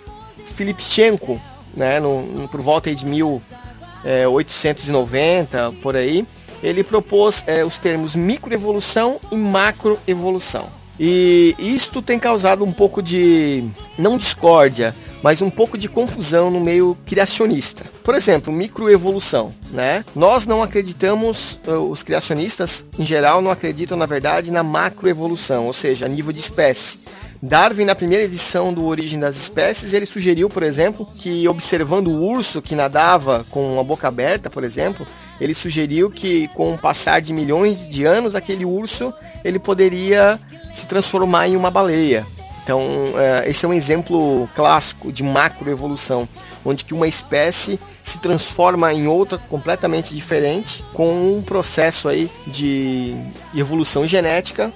Filipchenko, 0.45 1.39
né, 1.73 1.99
no, 1.99 2.21
no, 2.21 2.47
por 2.47 2.62
volta 2.62 2.93
de 2.93 3.03
1890, 3.05 5.57
é, 5.57 5.71
por 5.81 5.95
aí. 5.95 6.27
Ele 6.63 6.84
propôs 6.84 7.43
é, 7.47 7.63
os 7.65 7.78
termos 7.78 8.15
microevolução 8.15 9.19
e 9.32 9.38
macroevolução. 9.38 10.82
E 11.00 11.56
isto 11.58 12.02
tem 12.02 12.19
causado 12.19 12.63
um 12.63 12.71
pouco 12.71 13.02
de, 13.02 13.63
não 13.97 14.17
discórdia, 14.17 14.95
mas 15.24 15.41
um 15.41 15.50
pouco 15.50 15.78
de 15.78 15.89
confusão 15.89 16.52
no 16.52 16.60
meio 16.60 16.95
criacionista. 17.06 17.86
Por 18.04 18.13
exemplo, 18.13 18.54
microevolução, 18.54 19.54
né? 19.71 20.06
Nós 20.15 20.45
não 20.45 20.62
acreditamos, 20.62 21.60
eh, 21.65 21.71
os 21.71 22.04
criacionistas 22.04 22.86
em 23.00 23.04
geral 23.04 23.41
não 23.41 23.50
acreditam 23.50 23.97
na 23.97 24.06
verdade 24.06 24.52
na 24.52 24.62
macroevolução, 24.62 25.65
ou 25.65 25.74
seja, 25.74 26.06
a 26.06 26.10
nível 26.10 26.32
de 26.32 26.39
espécie. 26.39 27.00
Darwin, 27.43 27.86
na 27.86 27.95
primeira 27.95 28.23
edição 28.23 28.71
do 28.71 28.86
Origem 28.86 29.19
das 29.19 29.36
Espécies, 29.36 29.93
ele 29.93 30.06
sugeriu, 30.06 30.47
por 30.47 30.62
exemplo, 30.62 31.08
que 31.17 31.47
observando 31.47 32.10
o 32.10 32.23
urso 32.23 32.62
que 32.62 32.75
nadava 32.75 33.43
com 33.49 33.80
a 33.80 33.84
boca 33.84 34.08
aberta, 34.08 34.47
por 34.47 34.63
exemplo, 34.63 35.08
ele 35.39 35.56
sugeriu 35.56 36.12
que 36.12 36.47
com 36.49 36.75
o 36.75 36.77
passar 36.77 37.19
de 37.19 37.34
milhões 37.34 37.89
de 37.89 38.06
anos, 38.06 38.36
aquele 38.36 38.63
urso 38.63 39.12
ele 39.43 39.58
poderia 39.58 40.39
se 40.71 40.86
transformar 40.86 41.47
em 41.47 41.56
uma 41.56 41.71
baleia. 41.71 42.27
Então, 42.63 42.80
é, 43.17 43.49
esse 43.49 43.65
é 43.65 43.67
um 43.67 43.73
exemplo 43.73 44.47
clássico 44.56 45.12
de 45.12 45.23
macroevolução, 45.23 46.30
onde 46.63 46.86
que 46.86 46.93
uma 46.93 47.08
espécie 47.08 47.80
se 48.04 48.19
transforma 48.19 48.93
em 48.93 49.08
outra 49.08 49.39
completamente 49.39 50.13
diferente, 50.13 50.86
com 50.93 51.36
um 51.36 51.41
processo 51.41 52.08
aí 52.08 52.30
de 52.45 53.15
evolução 53.56 54.06
genética 54.06 54.71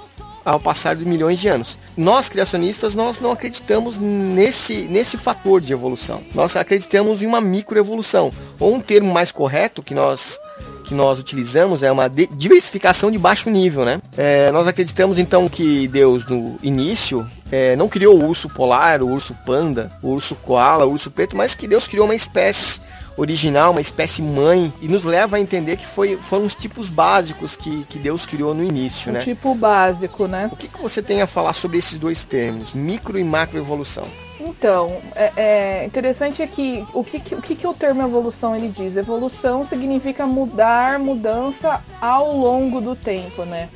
ao 0.46 0.60
passar 0.60 0.96
de 0.96 1.04
milhões 1.04 1.40
de 1.40 1.48
anos. 1.48 1.78
Nós 1.98 2.30
criacionistas 2.30 2.96
nós 2.96 3.20
não 3.20 3.32
acreditamos 3.32 3.98
nesse 3.98 4.84
nesse 4.84 5.18
fator 5.18 5.60
de 5.60 5.74
evolução. 5.74 6.22
Nós 6.34 6.56
acreditamos 6.56 7.24
em 7.24 7.26
uma 7.26 7.42
microevolução, 7.42 8.32
ou 8.60 8.76
um 8.76 8.80
termo 8.80 9.12
mais 9.12 9.32
correto 9.32 9.82
que 9.82 9.96
nós 9.96 10.40
que 10.86 10.94
nós 10.94 11.20
utilizamos 11.20 11.82
é 11.82 11.92
uma 11.92 12.08
diversificação 12.08 13.10
de 13.10 13.18
baixo 13.18 13.50
nível, 13.50 13.84
né? 13.84 14.00
É, 14.16 14.52
nós 14.52 14.68
acreditamos 14.68 15.18
então 15.18 15.50
que 15.50 15.88
Deus 15.88 16.26
no 16.28 16.60
início 16.62 17.26
é, 17.52 17.76
não 17.76 17.90
criou 17.90 18.20
o 18.20 18.28
urso 18.28 18.48
polar, 18.48 19.02
o 19.02 19.10
urso 19.10 19.36
panda, 19.46 19.92
o 20.02 20.10
urso 20.10 20.36
koala, 20.36 20.86
o 20.86 20.92
urso 20.92 21.10
preto, 21.10 21.36
mas 21.36 21.56
que 21.56 21.68
Deus 21.68 21.88
criou 21.88 22.06
uma 22.06 22.16
espécie 22.16 22.80
original, 23.18 23.72
uma 23.72 23.82
espécie 23.82 24.22
mãe, 24.22 24.74
e 24.82 24.88
nos 24.88 25.04
leva 25.04 25.38
a 25.38 25.40
entender 25.40 25.78
que 25.78 25.86
foi, 25.86 26.18
foram 26.18 26.46
os 26.46 26.56
tipos 26.56 26.90
básicos 26.90 27.56
que, 27.56 27.84
que 27.86 27.98
Deus 27.98 28.26
criou 28.26 28.54
no 28.54 28.64
início, 28.64 29.10
um 29.10 29.14
né? 29.14 29.20
tipo 29.20 29.56
básico, 29.56 30.28
né? 30.28 30.50
O 30.52 30.56
que, 30.56 30.68
que 30.68 30.82
você 30.82 31.02
tem 31.02 31.22
a 31.22 31.28
falar 31.28 31.54
sobre 31.54 31.78
esses 31.78 31.98
dois 31.98 32.24
termos, 32.24 32.74
micro 32.74 33.18
e 33.18 33.24
macroevolução? 33.24 34.06
Então, 34.40 34.98
é, 35.16 35.32
é 35.36 35.86
interessante 35.86 36.42
é 36.42 36.48
que 36.48 36.86
o 36.94 37.04
que, 37.04 37.18
o 37.36 37.42
que, 37.42 37.56
que 37.56 37.68
o 37.68 37.74
termo 37.74 38.04
evolução 38.04 38.56
ele 38.56 38.68
diz? 38.68 38.96
Evolução 38.96 39.66
significa 39.66 40.28
mudar, 40.28 41.00
mudança 41.00 41.84
ao 42.02 42.36
longo 42.36 42.80
do 42.80 42.96
tempo, 42.96 43.44
né? 43.44 43.70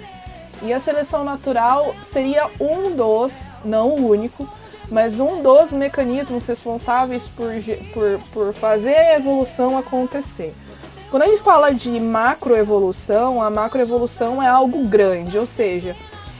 E 0.62 0.74
a 0.74 0.80
seleção 0.80 1.24
natural 1.24 1.96
seria 2.04 2.48
um 2.60 2.94
dos, 2.94 3.32
não 3.64 3.96
o 3.96 4.10
único, 4.10 4.48
mas 4.92 5.20
um 5.20 5.42
dos 5.42 5.72
mecanismos 5.72 6.46
responsáveis 6.48 7.28
por, 7.28 7.52
por, 7.94 8.20
por 8.32 8.54
fazer 8.54 8.96
a 8.96 9.16
evolução 9.16 9.78
acontecer. 9.78 10.54
Quando 11.10 11.24
a 11.24 11.28
gente 11.28 11.42
fala 11.42 11.74
de 11.74 12.00
macroevolução, 12.00 13.42
a 13.42 13.50
macroevolução 13.50 14.42
é 14.42 14.48
algo 14.48 14.86
grande, 14.86 15.38
ou 15.38 15.46
seja, 15.46 15.96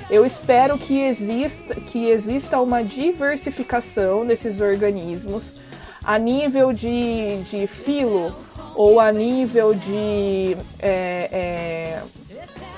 eu 0.10 0.26
espero 0.26 0.78
que 0.78 1.00
exista, 1.02 1.76
que 1.76 2.10
exista 2.10 2.60
uma 2.60 2.84
diversificação 2.84 4.26
desses 4.26 4.62
organismos 4.62 5.56
a 6.04 6.18
nível 6.18 6.74
de, 6.74 7.42
de 7.44 7.68
filo 7.68 8.34
ou 8.76 9.00
a 9.00 9.12
nível 9.12 9.74
de 9.74 10.58
é, 10.80 11.30
é, 11.32 12.02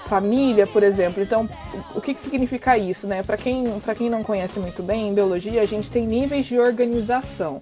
família, 0.06 0.68
por 0.68 0.84
exemplo. 0.84 1.24
Então, 1.24 1.48
o 1.96 2.02
que, 2.02 2.14
que 2.14 2.20
significa 2.20 2.78
isso? 2.78 3.08
Né? 3.08 3.24
Para 3.24 3.38
quem, 3.38 3.64
quem 3.98 4.10
não 4.10 4.24
conhece 4.24 4.60
muito 4.60 4.84
bem, 4.84 5.10
em 5.10 5.14
biologia, 5.14 5.62
a 5.62 5.66
gente 5.66 5.90
tem 5.90 6.06
níveis 6.06 6.46
de 6.46 6.60
organização. 6.60 7.62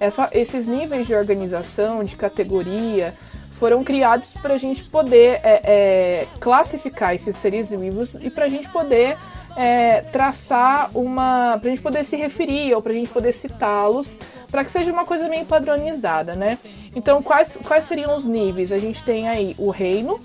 Essa, 0.00 0.30
esses 0.32 0.66
níveis 0.66 1.06
de 1.06 1.14
organização, 1.14 2.02
de 2.02 2.16
categoria, 2.16 3.14
foram 3.52 3.84
criados 3.84 4.32
para 4.32 4.54
a 4.54 4.58
gente 4.58 4.84
poder 4.84 5.38
é, 5.44 5.60
é, 5.62 6.26
classificar 6.40 7.14
esses 7.14 7.36
seres 7.36 7.68
vivos 7.68 8.14
e 8.14 8.30
para 8.30 8.46
a 8.46 8.48
gente 8.48 8.68
poder 8.70 9.18
é, 9.54 10.00
traçar 10.00 10.90
uma. 10.94 11.58
para 11.58 11.70
a 11.70 11.74
gente 11.74 11.82
poder 11.82 12.02
se 12.04 12.16
referir 12.16 12.74
ou 12.74 12.80
para 12.80 12.92
a 12.92 12.94
gente 12.94 13.10
poder 13.10 13.32
citá-los, 13.32 14.16
para 14.50 14.64
que 14.64 14.72
seja 14.72 14.90
uma 14.90 15.04
coisa 15.04 15.28
meio 15.28 15.44
padronizada, 15.44 16.34
né? 16.34 16.58
Então, 16.94 17.22
quais, 17.22 17.58
quais 17.62 17.84
seriam 17.84 18.16
os 18.16 18.24
níveis? 18.24 18.72
A 18.72 18.78
gente 18.78 19.02
tem 19.02 19.28
aí 19.28 19.54
o 19.58 19.70
reino, 19.70 20.18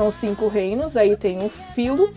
são 0.00 0.10
cinco 0.10 0.48
reinos, 0.48 0.96
aí 0.96 1.14
tem 1.14 1.44
o 1.44 1.50
filo, 1.50 2.10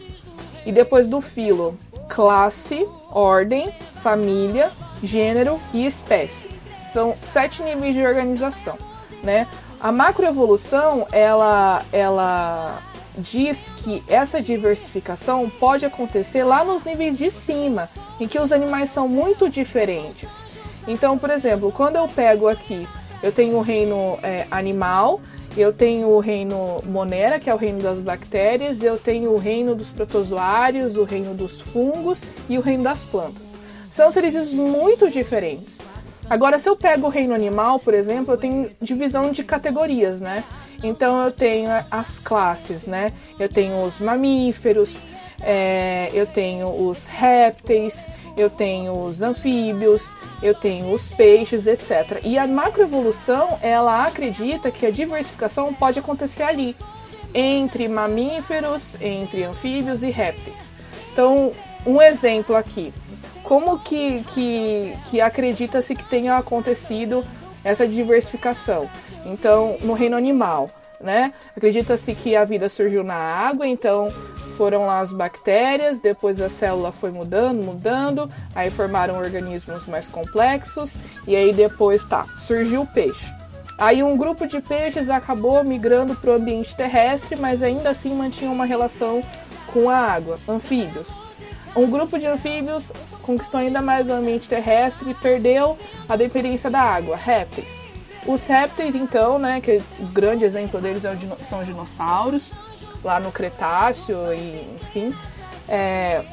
e 0.65 0.72
depois 0.72 1.10
do 1.10 1.19
filo, 1.19 1.78
classe, 2.08 2.88
ordem, 3.12 3.76
família, 4.02 4.72
gênero 5.04 5.60
e 5.74 5.86
espécie. 5.86 6.50
São 6.93 7.13
sete 7.17 7.62
níveis 7.62 7.93
de 7.93 8.06
organização, 8.06 8.78
né? 9.22 9.50
A 9.82 9.91
macroevolução, 9.91 11.06
ela, 11.12 11.82
ela 11.91 12.82
diz 13.17 13.69
que 13.76 14.02
essa 14.08 14.41
diversificação 14.41 15.50
pode 15.60 15.86
acontecer 15.86 16.46
lá 16.46 16.63
nos 16.63 16.86
níveis 16.86 17.17
de 17.17 17.30
cima, 17.30 17.89
em 18.17 18.30
que 18.30 18.39
os 18.39 18.54
animais 18.54 18.91
são 18.91 19.10
muito 19.10 19.50
diferentes. 19.50 20.32
Então, 20.88 21.17
por 21.17 21.30
exemplo, 21.30 21.69
quando 21.69 21.98
eu 21.98 22.08
pego 22.08 22.48
aqui, 22.48 22.88
eu 23.22 23.34
tenho 23.34 23.58
o 23.58 23.62
reino 23.62 24.17
é, 24.24 24.48
animal, 24.50 25.19
eu 25.56 25.72
tenho 25.72 26.10
o 26.10 26.20
reino 26.20 26.82
Monera, 26.86 27.39
que 27.39 27.50
é 27.50 27.54
o 27.54 27.58
reino 27.58 27.82
das 27.82 28.00
bactérias, 28.00 28.82
eu 28.82 28.98
tenho 28.98 29.32
o 29.32 29.38
reino 29.38 29.76
dos 29.76 29.89
protozoários, 29.89 30.98
o 30.98 31.04
reino 31.04 31.34
dos 31.34 31.62
fungos 31.62 32.22
e 32.50 32.58
o 32.58 32.62
reino 32.62 32.84
das 32.84 33.04
plantas. 33.04 33.54
São 33.89 34.12
seres 34.12 34.52
muito 34.52 35.10
diferentes. 35.10 35.78
Agora, 36.30 36.58
se 36.58 36.68
eu 36.68 36.76
pego 36.76 37.08
o 37.08 37.10
reino 37.10 37.34
animal, 37.34 37.80
por 37.80 37.94
exemplo, 37.94 38.34
eu 38.34 38.38
tenho 38.38 38.70
divisão 38.82 39.32
de 39.32 39.44
categorias, 39.44 40.20
né? 40.20 40.44
Então 40.84 41.24
eu 41.24 41.32
tenho 41.32 41.70
as 41.92 42.18
classes, 42.20 42.86
né? 42.88 43.13
Eu 43.39 43.48
tenho 43.48 43.78
os 43.78 44.00
mamíferos, 44.00 44.98
é, 45.42 46.10
eu 46.13 46.26
tenho 46.26 46.68
os 46.88 47.06
répteis, 47.08 48.08
eu 48.36 48.50
tenho 48.50 48.94
os 48.94 49.22
anfíbios, 49.22 50.02
eu 50.43 50.53
tenho 50.53 50.91
os 50.91 51.10
peixes, 51.10 51.65
etc. 51.65 52.19
E 52.23 52.38
a 52.38 52.45
macroevolução, 52.45 53.58
ela 53.62 54.06
acredita 54.06 54.69
que 54.69 54.86
a 54.86 54.91
diversificação 54.91 55.73
pode 55.73 55.97
acontecer 55.97 56.43
ali, 56.43 56.75
entre 57.34 57.88
mamíferos, 57.88 58.95
entre 59.01 59.43
anfíbios 59.43 60.03
e 60.03 60.10
répteis. 60.10 60.75
Então, 61.12 61.51
um 61.86 62.01
exemplo 62.01 62.56
aqui 62.56 62.93
como 63.43 63.77
que, 63.77 64.23
que, 64.34 64.93
que 65.10 65.21
acredita-se 65.21 65.93
que 65.93 66.06
tenha 66.06 66.38
acontecido 66.38 67.23
essa 67.63 67.86
diversificação? 67.86 68.89
Então, 69.25 69.77
no 69.82 69.93
reino 69.93 70.15
animal, 70.15 70.69
né? 70.99 71.34
Acredita-se 71.56 72.15
que 72.15 72.36
a 72.36 72.45
vida 72.45 72.69
surgiu 72.69 73.03
na 73.03 73.15
água, 73.15 73.67
então 73.67 74.12
foram 74.54 74.86
lá 74.86 75.00
as 75.00 75.12
bactérias, 75.12 76.00
depois 76.00 76.39
a 76.39 76.50
célula 76.50 76.92
foi 76.92 77.12
mudando, 77.12 77.63
mudando, 77.63 78.30
aí 78.56 78.70
formaram 78.70 79.18
organismos 79.18 79.86
mais 79.86 80.08
complexos, 80.08 80.96
e 81.28 81.36
aí 81.36 81.54
depois 81.54 82.04
tá, 82.06 82.26
surgiu 82.48 82.82
o 82.82 82.88
peixe. 82.88 83.32
Aí 83.78 84.04
um 84.04 84.16
grupo 84.16 84.48
de 84.48 84.62
peixes 84.62 85.10
acabou 85.10 85.63
migrando 85.63 86.16
para 86.16 86.32
o 86.32 86.36
ambiente 86.36 86.76
terrestre, 86.76 87.36
mas 87.36 87.63
ainda 87.63 87.89
assim 87.89 88.13
mantinha 88.13 88.52
uma 88.52 88.66
relação 88.66 89.24
com 89.68 89.89
a 89.89 89.98
água, 89.98 90.39
anfíbios. 90.48 91.08
Um 91.76 91.89
grupo 91.89 92.20
de 92.20 92.28
anfíbios 92.28 92.92
conquistou 93.22 93.60
ainda 93.60 93.82
mais 93.82 94.08
o 94.08 94.13
ambiente 94.13 94.48
terrestre 94.48 95.10
e 95.10 95.13
perdeu 95.16 95.76
a 96.08 96.16
dependência 96.16 96.70
da 96.70 96.80
água, 96.80 97.16
répteis. 97.16 97.82
Os 98.28 98.46
répteis, 98.48 98.96
então, 98.96 99.39
né, 99.39 99.60
que 99.60 99.82
o 100.00 100.06
grande 100.06 100.46
exemplo 100.46 100.80
deles 100.80 101.04
é 101.04 101.18
são 101.44 101.60
os 101.60 101.66
dinossauros, 101.66 102.52
lá 103.04 103.20
no 103.20 103.32
Cretáceo 103.32 104.34
e 104.34 104.78
enfim, 104.82 105.16
é, 105.68 106.24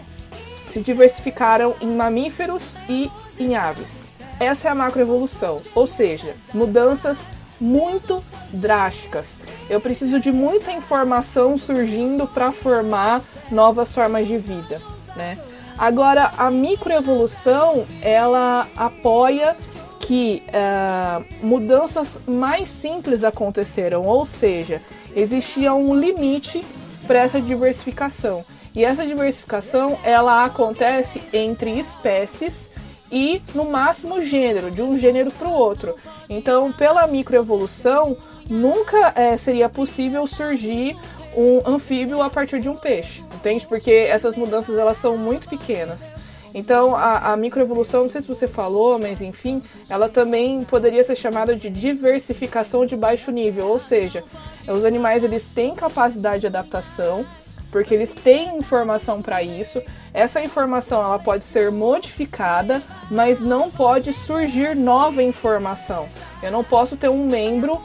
se 0.71 0.81
diversificaram 0.81 1.75
em 1.81 1.89
mamíferos 1.89 2.77
e 2.89 3.11
em 3.39 3.57
aves. 3.57 4.21
Essa 4.39 4.69
é 4.69 4.71
a 4.71 4.75
macroevolução, 4.75 5.61
ou 5.75 5.87
seja, 5.87 6.35
mudanças 6.55 7.19
muito 7.61 8.23
drásticas. 8.53 9.37
Eu 9.69 9.81
preciso 9.81 10.19
de 10.19 10.33
muita 10.33 10.73
informação 10.73 11.59
surgindo 11.59 12.27
para 12.27 12.51
formar 12.51 13.23
novas 13.51 13.93
formas 13.93 14.27
de 14.27 14.39
vida 14.39 14.81
né? 15.17 15.39
Agora, 15.79 16.33
a 16.37 16.51
microevolução, 16.51 17.87
ela 18.03 18.67
apoia 18.77 19.57
que 20.01 20.43
uh, 20.49 21.47
mudanças 21.47 22.21
mais 22.27 22.69
simples 22.69 23.25
aconteceram, 23.25 24.03
ou 24.03 24.27
seja, 24.27 24.83
existia 25.15 25.75
um 25.75 25.95
limite 25.95 26.65
para 27.07 27.21
essa 27.21 27.41
diversificação. 27.41 28.45
E 28.75 28.85
essa 28.85 29.05
diversificação 29.07 29.99
ela 30.05 30.45
acontece 30.45 31.21
entre 31.33 31.71
espécies 31.79 32.71
e 33.11 33.43
no 33.55 33.65
máximo 33.65 34.21
gênero, 34.21 34.71
de 34.71 34.81
um 34.83 34.97
gênero 34.97 35.31
para 35.33 35.49
o 35.49 35.53
outro. 35.53 35.97
Então, 36.29 36.73
pela 36.73 37.07
microevolução, 37.07 38.17
nunca 38.49 39.13
é, 39.17 39.37
seria 39.37 39.69
possível 39.69 40.27
surgir 40.27 40.97
um 41.37 41.61
anfíbio 41.69 42.23
a 42.23 42.31
partir 42.31 42.61
de 42.61 42.69
um 42.69 42.77
peixe, 42.77 43.23
entende? 43.35 43.67
Porque 43.67 43.91
essas 43.91 44.37
mudanças 44.37 44.79
elas 44.79 44.97
são 44.97 45.17
muito 45.17 45.49
pequenas. 45.49 46.11
Então, 46.55 46.97
a, 46.97 47.33
a 47.33 47.37
microevolução, 47.37 48.05
não 48.05 48.11
sei 48.11 48.23
se 48.23 48.29
você 48.29 48.47
falou, 48.47 48.99
mas 48.99 49.23
enfim, 49.23 49.63
ela 49.89 50.09
também 50.09 50.65
poderia 50.65 51.05
ser 51.05 51.17
chamada 51.17 51.55
de 51.55 51.71
diversificação 51.71 52.85
de 52.85 52.97
baixo 52.97 53.31
nível, 53.31 53.69
ou 53.69 53.79
seja, 53.79 54.25
os 54.67 54.85
animais 54.85 55.25
eles 55.25 55.47
têm 55.47 55.75
capacidade 55.75 56.41
de 56.41 56.47
adaptação, 56.47 57.25
porque 57.71 57.95
eles 57.95 58.15
têm 58.15 58.59
informação 58.59 59.23
para 59.23 59.43
isso. 59.43 59.81
Essa 60.13 60.43
informação 60.43 61.03
ela 61.03 61.19
pode 61.21 61.45
ser 61.45 61.71
modificada, 61.71 62.83
mas 63.11 63.41
não 63.41 63.71
pode 63.71 64.13
surgir 64.13 64.75
nova 64.75 65.23
informação. 65.23 66.09
Eu 66.43 66.51
não 66.51 66.65
posso 66.65 66.97
ter 66.97 67.09
um 67.09 67.27
membro 67.27 67.81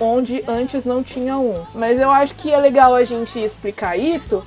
onde 0.00 0.42
antes 0.48 0.84
não 0.84 1.02
tinha 1.02 1.38
um. 1.38 1.64
Mas 1.74 2.00
eu 2.00 2.10
acho 2.10 2.34
que 2.34 2.50
é 2.50 2.56
legal 2.56 2.94
a 2.94 3.04
gente 3.04 3.38
explicar 3.38 3.96
isso 3.96 4.42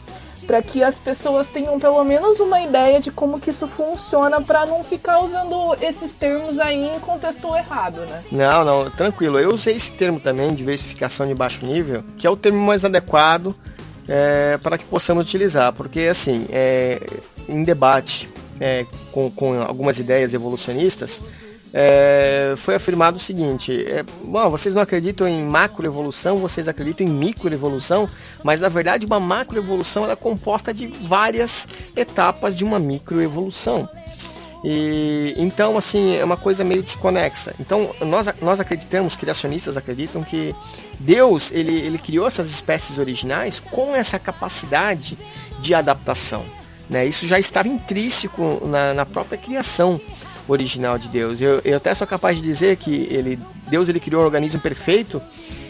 para 0.45 0.61
que 0.61 0.83
as 0.83 0.97
pessoas 0.97 1.49
tenham 1.49 1.79
pelo 1.79 2.03
menos 2.03 2.39
uma 2.39 2.61
ideia 2.61 2.99
de 2.99 3.11
como 3.11 3.39
que 3.39 3.49
isso 3.49 3.67
funciona 3.67 4.41
para 4.41 4.65
não 4.65 4.83
ficar 4.83 5.19
usando 5.19 5.75
esses 5.81 6.13
termos 6.13 6.59
aí 6.59 6.87
em 6.95 6.99
contexto 6.99 7.55
errado, 7.55 8.01
né? 8.01 8.23
Não, 8.31 8.63
não, 8.63 8.89
tranquilo. 8.91 9.39
Eu 9.39 9.53
usei 9.53 9.75
esse 9.75 9.91
termo 9.91 10.19
também, 10.19 10.53
diversificação 10.53 11.27
de 11.27 11.33
baixo 11.33 11.65
nível, 11.65 12.03
que 12.17 12.25
é 12.25 12.29
o 12.29 12.37
termo 12.37 12.59
mais 12.59 12.85
adequado 12.85 13.55
é, 14.07 14.57
para 14.61 14.77
que 14.77 14.85
possamos 14.85 15.25
utilizar, 15.25 15.73
porque 15.73 16.01
assim, 16.01 16.45
é, 16.51 16.99
em 17.49 17.63
debate 17.63 18.29
é, 18.59 18.85
com, 19.11 19.29
com 19.31 19.61
algumas 19.61 19.99
ideias 19.99 20.33
evolucionistas, 20.33 21.21
é, 21.77 22.53
foi 22.55 22.75
afirmado 22.75 23.17
o 23.17 23.19
seguinte: 23.19 23.73
é, 23.85 24.01
bom, 24.23 24.49
vocês 24.49 24.73
não 24.73 24.81
acreditam 24.81 25.27
em 25.27 25.43
macroevolução, 25.43 26.37
vocês 26.37 26.69
acreditam 26.69 27.05
em 27.05 27.09
microevolução, 27.09 28.09
mas 28.41 28.61
na 28.61 28.69
verdade 28.69 29.05
uma 29.05 29.19
macroevolução 29.19 30.09
é 30.09 30.15
composta 30.15 30.73
de 30.73 30.87
várias 30.87 31.67
etapas 31.93 32.55
de 32.55 32.63
uma 32.63 32.79
microevolução. 32.79 33.89
E, 34.63 35.35
então, 35.37 35.77
assim, 35.77 36.15
é 36.15 36.23
uma 36.23 36.37
coisa 36.37 36.63
meio 36.63 36.81
desconexa. 36.81 37.53
Então, 37.59 37.93
nós, 38.01 38.27
nós 38.41 38.59
acreditamos, 38.59 39.15
criacionistas 39.15 39.75
acreditam 39.75 40.23
que 40.23 40.55
Deus, 40.97 41.51
ele, 41.51 41.75
ele 41.81 41.97
criou 41.97 42.25
essas 42.25 42.49
espécies 42.49 42.97
originais 42.97 43.59
com 43.59 43.93
essa 43.93 44.17
capacidade 44.17 45.17
de 45.59 45.73
adaptação. 45.75 46.43
Né? 46.89 47.05
Isso 47.05 47.27
já 47.27 47.37
estava 47.37 47.67
intrínseco 47.67 48.65
na, 48.65 48.93
na 48.93 49.05
própria 49.05 49.37
criação 49.37 50.01
original 50.47 50.97
de 50.97 51.09
Deus. 51.09 51.41
Eu, 51.41 51.61
eu 51.63 51.77
até 51.77 51.93
sou 51.93 52.07
capaz 52.07 52.37
de 52.37 52.41
dizer 52.41 52.77
que 52.77 53.07
ele, 53.09 53.39
Deus 53.69 53.89
ele 53.89 53.99
criou 53.99 54.21
um 54.21 54.25
organismo 54.25 54.61
perfeito 54.61 55.21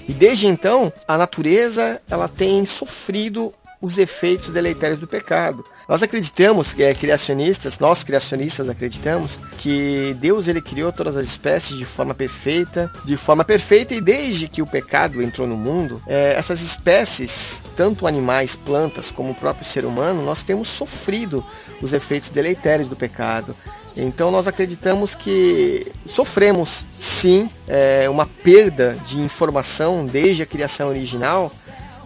e 0.08 0.14
desde 0.14 0.48
então 0.48 0.92
a 1.08 1.18
natureza 1.18 2.02
ela 2.10 2.28
tem 2.28 2.66
sofrido 2.66 3.54
os 3.82 3.98
efeitos 3.98 4.50
deletérios 4.50 5.00
do 5.00 5.08
pecado. 5.08 5.64
Nós 5.88 6.02
acreditamos, 6.02 6.74
é, 6.80 6.94
criacionistas, 6.94 7.78
nós 7.78 8.04
criacionistas 8.04 8.68
acreditamos 8.68 9.40
que 9.60 10.16
Deus 10.20 10.48
ele 10.48 10.62
criou 10.62 10.92
todas 10.92 11.16
as 11.16 11.26
espécies 11.28 11.78
de 11.78 11.86
forma 11.86 12.14
perfeita, 12.14 12.92
de 13.04 13.16
forma 13.16 13.44
perfeita 13.44 13.94
e 13.94 14.02
desde 14.02 14.48
que 14.48 14.62
o 14.62 14.68
pecado 14.68 15.22
entrou 15.22 15.48
no 15.48 15.56
mundo, 15.56 16.02
é, 16.08 16.34
essas 16.36 16.62
espécies, 16.62 17.62
tanto 17.76 18.08
animais, 18.08 18.56
plantas 18.56 19.12
como 19.12 19.32
o 19.32 19.36
próprio 19.36 19.66
ser 19.66 19.86
humano, 19.86 20.24
nós 20.24 20.42
temos 20.42 20.68
sofrido 20.68 21.46
os 21.82 21.94
efeitos 21.94 22.32
deletérios 22.32 22.90
do 22.90 22.96
pecado. 22.96 23.56
Então 23.96 24.30
nós 24.30 24.48
acreditamos 24.48 25.16
que 25.16 25.92
sofremos 26.06 26.86
sim 26.92 27.50
é, 27.68 28.10
uma 28.10 28.26
perda 28.26 28.98
de 29.06 29.20
informação 29.20 30.06
desde 30.06 30.44
a 30.44 30.46
criação 30.46 30.90
original 30.90 31.52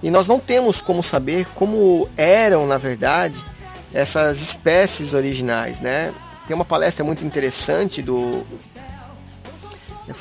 e 0.04 0.12
nós 0.12 0.28
não 0.28 0.40
temos 0.40 0.82
como 0.82 1.02
saber 1.02 1.48
como 1.56 2.08
eram 2.16 2.68
na 2.68 2.78
verdade 2.78 3.44
essas 3.92 4.40
espécies 4.42 5.16
originais, 5.16 5.80
né? 5.80 6.14
Tem 6.48 6.56
uma 6.56 6.66
palestra 6.66 7.04
muito 7.04 7.26
interessante 7.26 8.02
do 8.02 8.44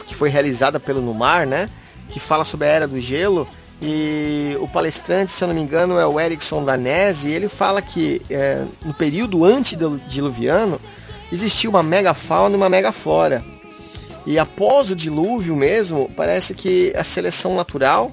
que 0.07 0.14
foi 0.14 0.31
realizada 0.31 0.81
pelo 0.81 1.02
Numar, 1.02 1.46
né? 1.46 1.68
Que 2.09 2.18
fala 2.18 2.44
sobre 2.44 2.66
a 2.66 2.70
era 2.70 2.88
do 2.88 2.98
gelo 2.98 3.46
e 3.81 4.57
o 4.61 4.66
palestrante, 4.66 5.31
se 5.31 5.44
eu 5.44 5.48
não 5.48 5.54
me 5.54 5.61
engano, 5.61 5.98
é 5.98 6.07
o 6.07 6.18
Erickson 6.18 6.64
Danese, 6.64 7.28
e 7.28 7.33
ele 7.33 7.48
fala 7.48 7.81
que 7.81 8.20
é, 8.28 8.64
no 8.85 8.92
período 8.92 9.44
antediluviano 9.44 10.81
existia 11.33 11.69
uma 11.69 11.83
megafauna 11.83 12.55
e 12.55 12.57
uma 12.57 12.69
megaflora. 12.69 13.45
E 14.27 14.38
após 14.38 14.91
o 14.91 14.97
dilúvio 14.97 15.57
mesmo, 15.57 16.11
parece 16.17 16.55
que 16.55 16.93
a 16.97 17.05
seleção 17.05 17.55
natural 17.55 18.12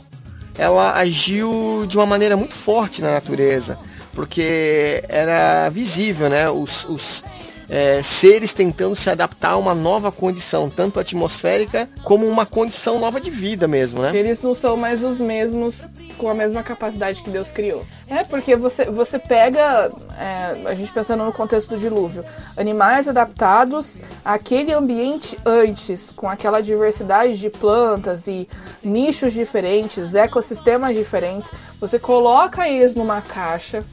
ela 0.58 0.94
agiu 0.94 1.86
de 1.88 1.98
uma 1.98 2.06
maneira 2.06 2.38
muito 2.38 2.54
forte 2.54 3.02
na 3.02 3.12
natureza, 3.12 3.78
porque 4.14 5.04
era 5.10 5.70
visível, 5.70 6.30
né? 6.30 6.50
Os, 6.50 6.86
os 6.86 7.24
é, 7.70 8.02
seres 8.02 8.54
tentando 8.54 8.96
se 8.96 9.10
adaptar 9.10 9.52
a 9.52 9.58
uma 9.58 9.74
nova 9.74 10.12
condição, 10.12 10.70
tanto 10.70 11.00
atmosférica 11.00 11.90
como 12.04 12.26
uma 12.28 12.46
condição 12.46 13.00
nova 13.00 13.20
de 13.20 13.30
vida 13.30 13.68
mesmo, 13.68 14.02
né? 14.02 14.16
Eles 14.16 14.42
não 14.42 14.54
são 14.54 14.78
mais 14.78 15.04
os 15.04 15.20
mesmos 15.20 15.88
com 16.18 16.30
a 16.30 16.34
mesma 16.34 16.64
capacidade 16.64 17.22
que 17.22 17.30
Deus 17.30 17.52
criou. 17.52 17.86
É, 18.08 18.24
porque 18.24 18.56
você, 18.56 18.86
você 18.86 19.18
pega, 19.18 19.92
é, 20.18 20.64
a 20.66 20.74
gente 20.76 20.92
pensando 20.92 21.24
no 21.24 21.34
contexto 21.34 21.70
do 21.70 21.78
dilúvio, 21.78 22.24
animais 22.56 23.08
adaptados 23.08 23.98
àquele 24.24 24.72
ambiente 24.72 25.38
antes, 25.46 26.12
com 26.12 26.30
aquela 26.30 26.62
diversidade 26.62 27.38
de 27.38 27.50
plantas 27.50 28.28
e 28.28 28.48
nichos 28.84 29.34
diferentes, 29.34 30.14
ecossistemas 30.14 30.96
diferentes, 30.96 31.50
você 31.80 32.00
coloca 32.00 32.70
eles 32.70 32.96
numa 32.96 33.22
caixa, 33.22 33.84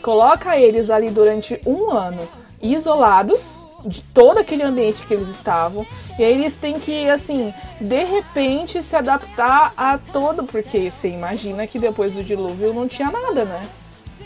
coloca 0.00 0.58
eles 0.58 0.88
ali 0.90 1.10
durante 1.10 1.60
um 1.66 1.90
ano 1.90 2.26
isolados 2.60 3.64
de 3.84 4.02
todo 4.02 4.38
aquele 4.38 4.62
ambiente 4.62 5.06
que 5.06 5.14
eles 5.14 5.28
estavam. 5.28 5.86
E 6.18 6.24
aí 6.24 6.32
eles 6.32 6.56
têm 6.56 6.78
que, 6.78 7.08
assim, 7.08 7.52
de 7.80 8.04
repente 8.04 8.82
se 8.82 8.96
adaptar 8.96 9.72
a 9.76 9.98
todo, 9.98 10.44
porque 10.44 10.90
você 10.90 11.08
imagina 11.08 11.66
que 11.66 11.78
depois 11.78 12.12
do 12.12 12.24
dilúvio 12.24 12.74
não 12.74 12.88
tinha 12.88 13.10
nada, 13.10 13.44
né? 13.44 13.62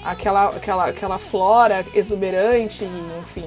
Aquela, 0.04 0.48
aquela, 0.48 0.86
aquela 0.86 1.18
flora 1.18 1.84
exuberante, 1.94 2.88
enfim. 3.20 3.46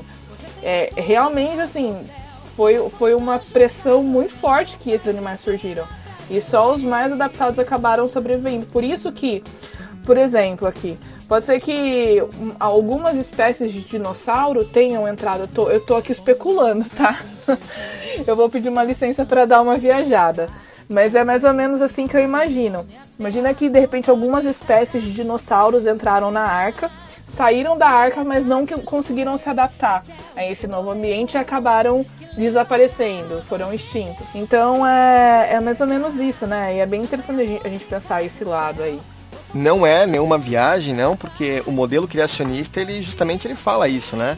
É, 0.62 0.92
realmente, 0.96 1.60
assim, 1.60 1.96
foi, 2.56 2.90
foi 2.90 3.14
uma 3.14 3.40
pressão 3.40 4.04
muito 4.04 4.34
forte 4.34 4.78
que 4.78 4.92
esses 4.92 5.08
animais 5.08 5.40
surgiram. 5.40 5.86
E 6.30 6.40
só 6.40 6.74
os 6.74 6.82
mais 6.82 7.12
adaptados 7.12 7.60
acabaram 7.60 8.08
sobrevivendo. 8.08 8.66
Por 8.68 8.84
isso 8.84 9.12
que, 9.12 9.44
por 10.06 10.18
exemplo, 10.18 10.68
aqui, 10.68 10.98
Pode 11.28 11.46
ser 11.46 11.60
que 11.60 12.22
algumas 12.60 13.18
espécies 13.18 13.72
de 13.72 13.82
dinossauro 13.82 14.64
tenham 14.64 15.08
entrado. 15.08 15.42
Eu 15.42 15.48
tô, 15.48 15.70
eu 15.70 15.82
tô 15.82 15.96
aqui 15.96 16.12
especulando, 16.12 16.88
tá? 16.90 17.20
eu 18.28 18.36
vou 18.36 18.48
pedir 18.48 18.70
uma 18.70 18.84
licença 18.84 19.26
para 19.26 19.46
dar 19.46 19.62
uma 19.62 19.76
viajada. 19.76 20.48
Mas 20.88 21.16
é 21.16 21.24
mais 21.24 21.44
ou 21.44 21.52
menos 21.52 21.82
assim 21.82 22.08
que 22.08 22.16
eu 22.16 22.22
imagino. 22.22 22.86
Imagina 23.18 23.54
que 23.56 23.70
de 23.70 23.80
repente 23.80 24.10
algumas 24.10 24.46
espécies 24.46 25.02
de 25.02 25.14
dinossauros 25.14 25.88
entraram 25.88 26.30
na 26.30 26.44
arca, 26.44 26.92
saíram 27.36 27.76
da 27.76 27.88
arca, 27.88 28.24
mas 28.24 28.46
não 28.46 28.64
conseguiram 28.68 29.36
se 29.36 29.50
adaptar 29.50 30.04
a 30.36 30.46
esse 30.46 30.68
novo 30.68 30.92
ambiente 30.92 31.34
e 31.34 31.38
acabaram 31.40 32.06
desaparecendo, 32.38 33.42
foram 33.44 33.74
extintos. 33.74 34.28
Então 34.36 34.86
é, 34.86 35.54
é 35.54 35.60
mais 35.60 35.82
ou 35.82 35.88
menos 35.88 36.20
isso, 36.20 36.46
né? 36.46 36.76
E 36.76 36.80
é 36.80 36.86
bem 36.86 37.02
interessante 37.02 37.60
a 37.64 37.70
gente 37.70 37.86
pensar 37.86 38.22
esse 38.22 38.44
lado 38.44 38.84
aí 38.84 39.00
não 39.56 39.88
é 39.88 40.06
nenhuma 40.06 40.38
viagem, 40.38 40.94
não, 40.94 41.16
porque 41.16 41.64
o 41.66 41.72
modelo 41.72 42.08
criacionista, 42.10 42.82
ele 42.82 43.02
justamente 43.02 43.48
ele 43.48 43.56
fala 43.56 43.88
isso, 43.88 44.18
né? 44.18 44.38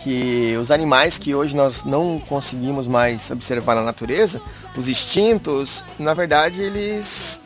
Que 0.00 0.56
os 0.60 0.70
animais 0.70 1.16
que 1.16 1.34
hoje 1.34 1.56
nós 1.56 1.84
não 1.84 2.20
conseguimos 2.28 2.86
mais 2.86 3.30
observar 3.30 3.74
na 3.74 3.82
natureza, 3.82 4.42
os 4.76 4.86
extintos, 4.88 5.82
na 5.98 6.12
verdade, 6.12 6.60
eles 6.60 7.40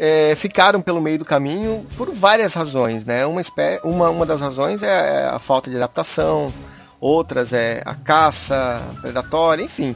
é, 0.00 0.34
ficaram 0.34 0.82
pelo 0.82 1.00
meio 1.00 1.20
do 1.20 1.24
caminho 1.24 1.86
por 1.96 2.10
várias 2.10 2.54
razões, 2.54 3.04
né? 3.04 3.24
Uma, 3.24 3.40
uma, 3.84 4.10
uma 4.10 4.26
das 4.26 4.40
razões 4.40 4.82
é 4.82 5.28
a 5.28 5.38
falta 5.38 5.70
de 5.70 5.76
adaptação, 5.76 6.52
outras 7.00 7.52
é 7.52 7.82
a 7.86 7.94
caça 7.94 8.82
predatória, 9.00 9.62
enfim. 9.62 9.94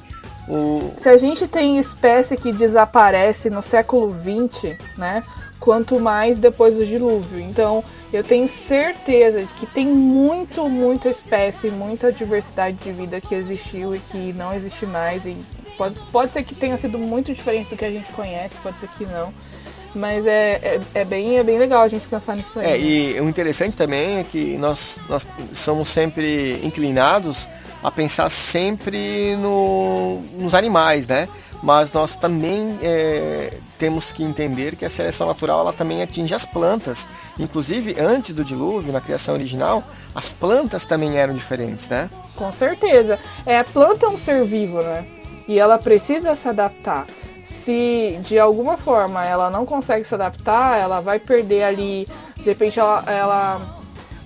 O... 0.49 0.95
Se 0.99 1.09
a 1.09 1.17
gente 1.17 1.49
tem 1.49 1.77
espécie 1.77 2.37
que 2.37 2.53
desaparece 2.53 3.51
no 3.51 3.61
século 3.63 4.15
XX, 4.15 4.77
né? 4.97 5.25
Quanto 5.59 5.99
mais 5.99 6.39
depois 6.39 6.75
do 6.75 6.87
dilúvio. 6.87 7.41
Então, 7.41 7.83
eu 8.13 8.23
tenho 8.23 8.47
certeza 8.49 9.43
de 9.43 9.53
que 9.55 9.67
tem 9.67 9.87
muito, 9.87 10.69
muita 10.69 11.09
espécie, 11.09 11.71
muita 11.71 12.13
diversidade 12.13 12.77
de 12.77 12.93
vida 12.93 13.21
que 13.21 13.35
existiu 13.35 13.95
e 13.95 13.99
que 13.99 14.33
não 14.33 14.53
existe 14.53 14.87
mais. 14.87 15.25
E 15.27 15.37
pode, 15.77 15.99
pode 16.13 16.33
ser 16.33 16.45
que 16.45 16.55
tenha 16.55 16.77
sido 16.77 16.99
muito 16.99 17.33
diferente 17.33 17.71
do 17.71 17.77
que 17.77 17.85
a 17.85 17.91
gente 17.91 18.11
conhece, 18.13 18.55
pode 18.63 18.79
ser 18.79 18.89
que 18.89 19.05
não. 19.05 19.33
Mas 19.95 20.27
é, 20.27 20.53
é, 20.63 20.81
é, 20.95 21.05
bem, 21.05 21.39
é 21.39 21.43
bem 21.43 21.59
legal 21.59 21.83
a 21.83 21.89
gente 21.89 22.07
pensar 22.07 22.37
nisso 22.37 22.59
aí. 22.59 22.67
É, 22.67 22.79
e 22.79 23.21
o 23.21 23.29
interessante 23.29 23.75
também 23.77 24.19
é 24.19 24.25
que 24.25 24.59
nós, 24.59 24.99
nós 25.09 25.27
somos 25.55 25.89
sempre 25.89 26.61
inclinados 26.63 27.49
a 27.83 27.91
pensar 27.91 28.29
sempre 28.29 29.37
no, 29.37 30.21
nos 30.35 30.55
animais, 30.55 31.07
né? 31.07 31.27
Mas 31.63 31.91
nós 31.93 32.15
também 32.15 32.79
é, 32.83 33.55
temos 33.79 34.13
que 34.13 34.23
entender 34.23 34.77
que 34.77 34.85
a 34.85 34.91
seleção 34.91 35.27
natural 35.27 35.61
ela 35.61 35.73
também 35.73 36.03
atinge 36.03 36.35
as 36.35 36.45
plantas. 36.45 37.07
Inclusive, 37.39 37.97
antes 38.01 38.35
do 38.35 38.45
dilúvio, 38.45 38.93
na 38.93 39.01
criação 39.01 39.35
original, 39.35 39.85
as 40.15 40.29
plantas 40.29 40.85
também 40.85 41.17
eram 41.17 41.35
diferentes, 41.35 41.89
né? 41.89 42.11
Com 42.35 42.53
certeza. 42.53 43.19
É, 43.45 43.59
a 43.59 43.65
planta 43.65 44.07
é 44.07 44.09
um 44.09 44.17
ser 44.17 44.45
vivo, 44.45 44.83
né? 44.83 45.07
E 45.49 45.59
ela 45.59 45.79
precisa 45.79 46.35
se 46.35 46.49
adaptar 46.49 47.07
se 47.47 48.19
de 48.23 48.39
alguma 48.39 48.77
forma 48.77 49.25
ela 49.25 49.49
não 49.49 49.65
consegue 49.65 50.05
se 50.05 50.15
adaptar, 50.15 50.81
ela 50.81 51.01
vai 51.01 51.21
perder 51.21 51.63
ali, 51.63 52.07
de 52.37 52.43
repente 52.43 52.79
ela, 52.79 53.05
ela 53.07 53.77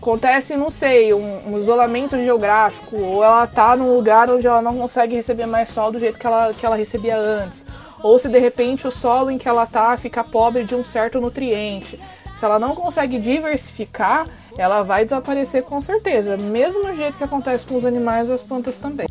acontece, 0.00 0.56
não 0.56 0.70
sei, 0.70 1.12
um, 1.12 1.52
um, 1.52 1.58
isolamento 1.58 2.18
geográfico, 2.18 2.96
ou 2.96 3.22
ela 3.22 3.46
tá 3.46 3.76
num 3.76 3.94
lugar 3.94 4.30
onde 4.30 4.46
ela 4.46 4.62
não 4.62 4.76
consegue 4.78 5.14
receber 5.14 5.44
mais 5.44 5.68
sol 5.68 5.92
do 5.92 6.00
jeito 6.00 6.18
que 6.18 6.26
ela, 6.26 6.52
que 6.54 6.64
ela 6.64 6.76
recebia 6.76 7.16
antes. 7.18 7.66
Ou 8.02 8.18
se 8.18 8.28
de 8.28 8.38
repente 8.38 8.86
o 8.86 8.90
solo 8.90 9.30
em 9.30 9.38
que 9.38 9.48
ela 9.48 9.66
tá 9.66 9.96
fica 9.96 10.24
pobre 10.24 10.64
de 10.64 10.74
um 10.74 10.84
certo 10.84 11.20
nutriente. 11.20 11.98
Se 12.34 12.44
ela 12.44 12.58
não 12.58 12.74
consegue 12.74 13.18
diversificar, 13.18 14.26
ela 14.56 14.82
vai 14.82 15.04
desaparecer 15.04 15.62
com 15.62 15.80
certeza. 15.80 16.36
Mesmo 16.36 16.92
jeito 16.92 17.18
que 17.18 17.24
acontece 17.24 17.66
com 17.66 17.76
os 17.76 17.84
animais, 17.84 18.30
as 18.30 18.42
plantas 18.42 18.76
também. 18.76 19.06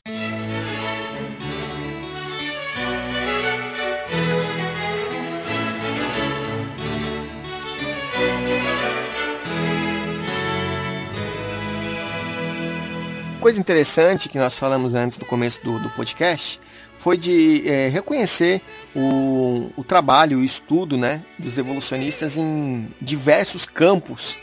coisa 13.50 13.60
interessante 13.60 14.30
que 14.30 14.38
nós 14.38 14.56
falamos 14.56 14.94
antes 14.94 15.18
do 15.18 15.26
começo 15.26 15.64
do, 15.64 15.80
do 15.80 15.90
podcast 15.92 16.60
foi 17.00 17.18
de 17.18 17.64
é, 17.66 17.88
reconhecer 17.88 18.62
o, 18.94 19.72
o 19.78 19.84
trabalho, 19.86 20.40
o 20.40 20.44
estudo 20.44 20.98
né, 20.98 21.24
dos 21.40 21.58
evolucionistas 21.58 22.38
em 22.38 22.90
diversos 23.02 23.66
campos 23.66 24.38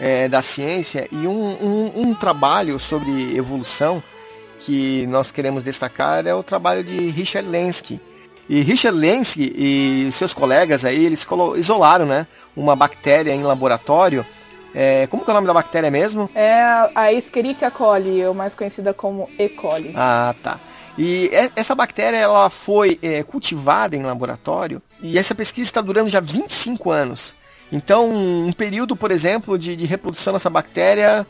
é, 0.00 0.26
da 0.26 0.40
ciência 0.40 1.06
e 1.12 1.26
um, 1.26 1.62
um, 1.62 1.92
um, 2.00 2.14
trabalho 2.14 2.78
sobre 2.78 3.36
evolução 3.36 4.02
que 4.60 5.06
nós 5.08 5.30
queremos 5.30 5.62
destacar 5.62 6.26
é 6.26 6.34
o 6.34 6.42
trabalho 6.42 6.82
de 6.82 7.10
Richard 7.10 7.46
Lenski. 7.46 8.00
E 8.48 8.62
Richard 8.62 8.98
Lenski 8.98 9.52
e 9.54 10.10
seus 10.10 10.32
colegas 10.32 10.86
aí, 10.86 11.04
eles 11.04 11.26
isolaram 11.56 12.06
né, 12.06 12.26
uma 12.56 12.74
bactéria 12.74 13.32
em 13.32 13.42
laboratório 13.42 14.24
é, 14.74 15.06
como 15.08 15.24
que 15.24 15.30
é 15.30 15.32
o 15.32 15.34
nome 15.34 15.46
da 15.46 15.54
bactéria 15.54 15.90
mesmo? 15.90 16.30
É 16.34 16.62
a 16.94 17.12
Escherichia 17.12 17.70
coli, 17.70 18.24
ou 18.24 18.34
mais 18.34 18.54
conhecida 18.54 18.94
como 18.94 19.28
E. 19.38 19.48
coli. 19.48 19.92
Ah, 19.96 20.34
tá. 20.42 20.60
E 20.98 21.30
essa 21.56 21.74
bactéria 21.74 22.16
ela 22.16 22.50
foi 22.50 22.98
é, 23.02 23.22
cultivada 23.22 23.96
em 23.96 24.02
laboratório 24.02 24.82
e 25.02 25.18
essa 25.18 25.34
pesquisa 25.34 25.68
está 25.68 25.80
durando 25.80 26.08
já 26.08 26.20
25 26.20 26.90
anos. 26.90 27.34
Então, 27.72 28.10
um 28.10 28.52
período, 28.52 28.96
por 28.96 29.10
exemplo, 29.10 29.56
de, 29.56 29.76
de 29.76 29.86
reprodução 29.86 30.32
dessa 30.32 30.50
bactéria 30.50 31.26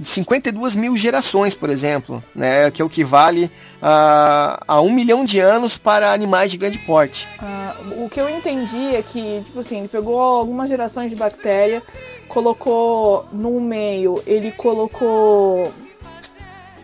52 0.00 0.74
mil 0.74 0.96
gerações, 0.96 1.54
por 1.54 1.70
exemplo, 1.70 2.22
né, 2.34 2.70
que 2.70 2.82
é 2.82 2.84
o 2.84 2.88
que 2.88 3.04
vale 3.04 3.50
a, 3.80 4.60
a 4.66 4.80
um 4.80 4.90
milhão 4.90 5.24
de 5.24 5.38
anos 5.38 5.76
para 5.76 6.12
animais 6.12 6.50
de 6.50 6.58
grande 6.58 6.78
porte. 6.78 7.28
Ah, 7.38 7.76
o 7.98 8.08
que 8.08 8.20
eu 8.20 8.28
entendi 8.28 8.96
é 8.96 9.02
que, 9.02 9.42
tipo 9.44 9.60
assim, 9.60 9.78
ele 9.78 9.88
pegou 9.88 10.18
algumas 10.18 10.68
gerações 10.68 11.10
de 11.10 11.16
bactéria, 11.16 11.82
colocou 12.28 13.26
no 13.32 13.60
meio, 13.60 14.20
ele 14.26 14.50
colocou 14.50 15.72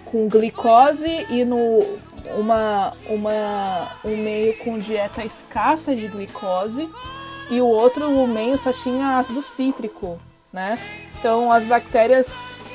com 0.04 0.28
glicose 0.28 1.26
e 1.28 1.44
no 1.44 1.84
uma, 2.36 2.92
uma 3.06 3.96
um 4.04 4.16
meio 4.16 4.56
com 4.58 4.78
dieta 4.78 5.24
escassa 5.24 5.94
de 5.94 6.08
glicose 6.08 6.88
e 7.50 7.60
o 7.60 7.66
outro 7.66 8.08
o 8.10 8.26
meio 8.26 8.56
só 8.56 8.72
tinha 8.72 9.18
ácido 9.18 9.42
cítrico, 9.42 10.20
né? 10.52 10.78
Então 11.18 11.50
as 11.50 11.64
bactérias 11.64 12.28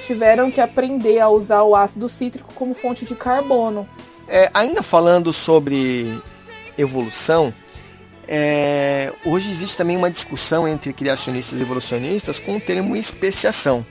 tiveram 0.05 0.51
que 0.51 0.62
aprender 0.62 1.19
a 1.19 1.29
usar 1.29 1.63
o 1.63 1.75
ácido 1.75 2.08
cítrico 2.08 2.53
como 2.53 2.75
fonte 2.75 3.05
de 3.05 3.15
carbono. 3.15 3.88
É, 4.27 4.49
ainda 4.53 4.84
falando 4.84 5.31
sobre 5.31 6.19
evolução, 6.77 7.53
é, 8.27 9.13
hoje 9.23 9.49
existe 9.51 9.77
também 9.77 9.95
uma 9.95 10.10
discussão 10.10 10.67
entre 10.67 10.91
criacionistas 10.93 11.60
e 11.60 11.62
evolucionistas 11.62 12.39
com 12.39 12.58
o 12.58 12.62
termo 12.62 12.95
especiação. 12.95 13.86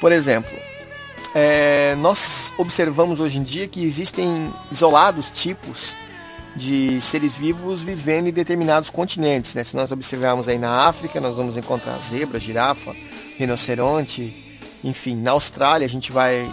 Por 0.00 0.12
exemplo, 0.12 0.65
é, 1.38 1.94
nós 1.96 2.50
observamos 2.56 3.20
hoje 3.20 3.36
em 3.36 3.42
dia 3.42 3.68
que 3.68 3.84
existem 3.84 4.50
isolados 4.72 5.30
tipos 5.30 5.94
de 6.56 6.98
seres 6.98 7.36
vivos 7.36 7.82
vivendo 7.82 8.28
em 8.28 8.32
determinados 8.32 8.88
continentes. 8.88 9.54
Né? 9.54 9.62
Se 9.62 9.76
nós 9.76 9.92
observarmos 9.92 10.48
aí 10.48 10.56
na 10.56 10.86
África, 10.88 11.20
nós 11.20 11.36
vamos 11.36 11.58
encontrar 11.58 11.98
zebra, 12.00 12.40
girafa, 12.40 12.96
rinoceronte, 13.36 14.34
enfim, 14.82 15.14
na 15.14 15.32
Austrália 15.32 15.84
a 15.84 15.90
gente 15.90 16.10
vai 16.10 16.50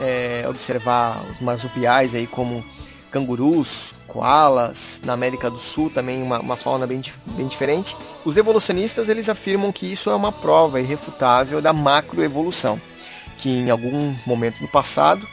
é, 0.00 0.44
observar 0.48 1.24
os 1.28 1.40
marsupiais 1.40 2.14
aí 2.14 2.28
como 2.28 2.64
cangurus, 3.10 3.94
koalas, 4.06 5.00
na 5.02 5.12
América 5.12 5.50
do 5.50 5.58
Sul 5.58 5.90
também 5.90 6.22
uma, 6.22 6.38
uma 6.38 6.54
fauna 6.54 6.86
bem, 6.86 7.00
bem 7.36 7.48
diferente. 7.48 7.96
Os 8.24 8.36
evolucionistas 8.36 9.08
eles 9.08 9.28
afirmam 9.28 9.72
que 9.72 9.90
isso 9.90 10.08
é 10.08 10.14
uma 10.14 10.30
prova 10.30 10.80
irrefutável 10.80 11.60
da 11.60 11.72
macroevolução, 11.72 12.80
que 13.40 13.48
em 13.48 13.70
algum 13.70 14.14
momento 14.26 14.60
no 14.60 14.68
passado 14.68 15.26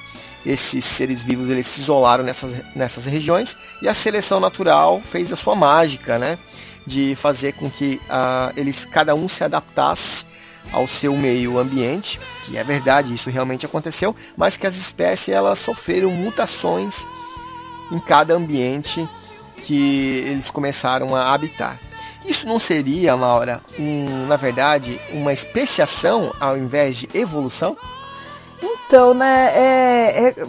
esses 0.45 0.85
seres 0.85 1.21
vivos 1.21 1.49
eles 1.49 1.67
se 1.67 1.81
isolaram 1.81 2.23
nessas, 2.23 2.63
nessas 2.75 3.05
regiões 3.05 3.57
e 3.81 3.87
a 3.87 3.93
seleção 3.93 4.39
natural 4.39 5.01
fez 5.01 5.31
a 5.33 5.35
sua 5.35 5.55
mágica, 5.55 6.17
né? 6.17 6.37
De 6.85 7.15
fazer 7.15 7.53
com 7.53 7.69
que 7.69 7.99
uh, 8.05 8.53
eles 8.55 8.85
cada 8.85 9.13
um 9.13 9.27
se 9.27 9.43
adaptasse 9.43 10.25
ao 10.71 10.87
seu 10.87 11.15
meio 11.15 11.57
ambiente, 11.59 12.19
que 12.43 12.57
é 12.57 12.63
verdade, 12.63 13.13
isso 13.13 13.29
realmente 13.29 13.65
aconteceu, 13.65 14.15
mas 14.35 14.57
que 14.57 14.67
as 14.67 14.75
espécies 14.75 15.33
elas 15.33 15.59
sofreram 15.59 16.11
mutações 16.11 17.05
em 17.91 17.99
cada 17.99 18.33
ambiente 18.33 19.07
que 19.63 20.23
eles 20.27 20.49
começaram 20.49 21.15
a 21.15 21.33
habitar. 21.33 21.79
Isso 22.25 22.45
não 22.45 22.59
seria, 22.59 23.15
Maura, 23.15 23.61
um, 23.79 24.25
na 24.27 24.35
verdade, 24.35 24.99
uma 25.11 25.31
especiação 25.31 26.33
ao 26.39 26.57
invés 26.57 26.97
de 26.97 27.09
evolução? 27.13 27.77
Então, 28.87 29.13
né, 29.13 29.51
é, 29.53 30.33
é, 30.37 30.43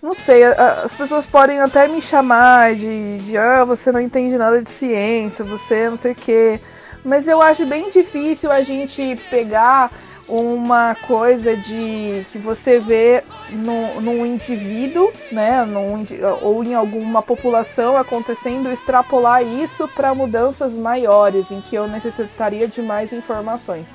não 0.00 0.14
sei, 0.14 0.44
as 0.44 0.94
pessoas 0.94 1.26
podem 1.26 1.60
até 1.60 1.88
me 1.88 2.00
chamar 2.00 2.76
de, 2.76 3.18
de 3.18 3.36
ah, 3.36 3.64
você 3.64 3.90
não 3.90 4.00
entende 4.00 4.38
nada 4.38 4.62
de 4.62 4.70
ciência, 4.70 5.44
você 5.44 5.90
não 5.90 5.98
sei 5.98 6.12
o 6.12 6.14
quê. 6.14 6.60
Mas 7.04 7.26
eu 7.26 7.42
acho 7.42 7.66
bem 7.66 7.90
difícil 7.90 8.52
a 8.52 8.62
gente 8.62 9.16
pegar 9.30 9.90
uma 10.28 10.94
coisa 10.94 11.56
de 11.56 12.24
que 12.30 12.38
você 12.38 12.78
vê 12.78 13.24
no, 13.50 14.00
num 14.00 14.24
indivíduo, 14.24 15.10
né, 15.32 15.64
num, 15.64 16.04
ou 16.42 16.62
em 16.62 16.74
alguma 16.74 17.20
população 17.20 17.96
acontecendo, 17.96 18.70
extrapolar 18.70 19.42
isso 19.42 19.88
para 19.88 20.14
mudanças 20.14 20.74
maiores, 20.74 21.50
em 21.50 21.60
que 21.60 21.74
eu 21.74 21.88
necessitaria 21.88 22.68
de 22.68 22.80
mais 22.80 23.12
informações. 23.12 23.88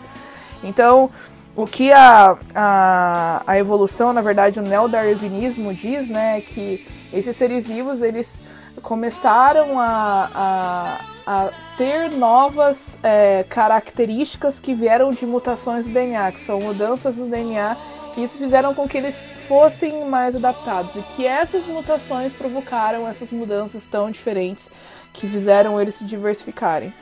Então, 0.61 1.09
o 1.55 1.65
que 1.65 1.91
a, 1.91 2.37
a, 2.53 3.43
a 3.47 3.57
evolução, 3.57 4.11
na 4.11 4.21
verdade, 4.21 4.59
o 4.59 4.63
neodarwinismo 4.63 5.73
diz, 5.73 6.09
né, 6.09 6.39
é 6.39 6.41
que 6.41 6.85
esses 7.13 7.35
seres 7.35 7.67
vivos, 7.67 8.01
eles 8.01 8.39
começaram 8.81 9.79
a, 9.79 10.29
a, 10.35 10.99
a 11.25 11.49
ter 11.77 12.11
novas 12.11 12.99
é, 13.01 13.45
características 13.47 14.59
que 14.59 14.73
vieram 14.73 15.11
de 15.11 15.25
mutações 15.25 15.85
do 15.85 15.91
DNA, 15.91 16.33
que 16.33 16.41
são 16.41 16.59
mudanças 16.59 17.15
no 17.15 17.27
DNA, 17.27 17.77
e 18.17 18.23
isso 18.23 18.37
fizeram 18.37 18.73
com 18.73 18.87
que 18.87 18.97
eles 18.97 19.17
fossem 19.47 20.05
mais 20.05 20.35
adaptados, 20.35 20.93
e 20.95 21.01
que 21.15 21.25
essas 21.25 21.65
mutações 21.67 22.33
provocaram 22.33 23.07
essas 23.07 23.31
mudanças 23.31 23.85
tão 23.85 24.11
diferentes 24.11 24.69
que 25.13 25.25
fizeram 25.25 25.79
eles 25.79 25.95
se 25.95 26.03
diversificarem. 26.03 26.93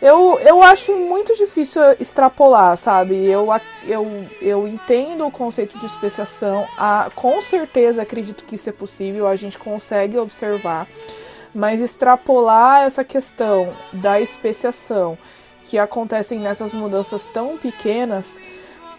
Eu, 0.00 0.38
eu 0.40 0.62
acho 0.62 0.94
muito 0.96 1.34
difícil 1.34 1.82
extrapolar, 1.98 2.76
sabe? 2.76 3.16
Eu, 3.26 3.48
eu, 3.84 4.26
eu 4.40 4.68
entendo 4.68 5.26
o 5.26 5.30
conceito 5.30 5.76
de 5.78 5.86
especiação, 5.86 6.68
a, 6.76 7.10
com 7.14 7.42
certeza 7.42 8.02
acredito 8.02 8.44
que 8.44 8.54
isso 8.54 8.68
é 8.68 8.72
possível, 8.72 9.26
a 9.26 9.34
gente 9.34 9.58
consegue 9.58 10.16
observar, 10.16 10.86
mas 11.52 11.80
extrapolar 11.80 12.84
essa 12.84 13.02
questão 13.02 13.72
da 13.92 14.20
especiação 14.20 15.18
que 15.64 15.76
acontecem 15.76 16.38
nessas 16.38 16.72
mudanças 16.72 17.24
tão 17.26 17.58
pequenas 17.58 18.38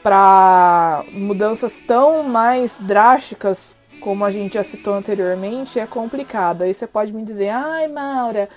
para 0.03 1.03
mudanças 1.13 1.77
tão 1.77 2.23
mais 2.23 2.77
drásticas 2.77 3.77
como 3.99 4.23
a 4.23 4.31
gente 4.31 4.53
já 4.53 4.63
citou 4.63 4.93
anteriormente 4.93 5.79
é 5.79 5.85
complicado. 5.85 6.63
Aí 6.63 6.73
você 6.73 6.87
pode 6.87 7.13
me 7.13 7.23
dizer, 7.23 7.49
ai 7.49 7.87
Maura, 7.87 8.49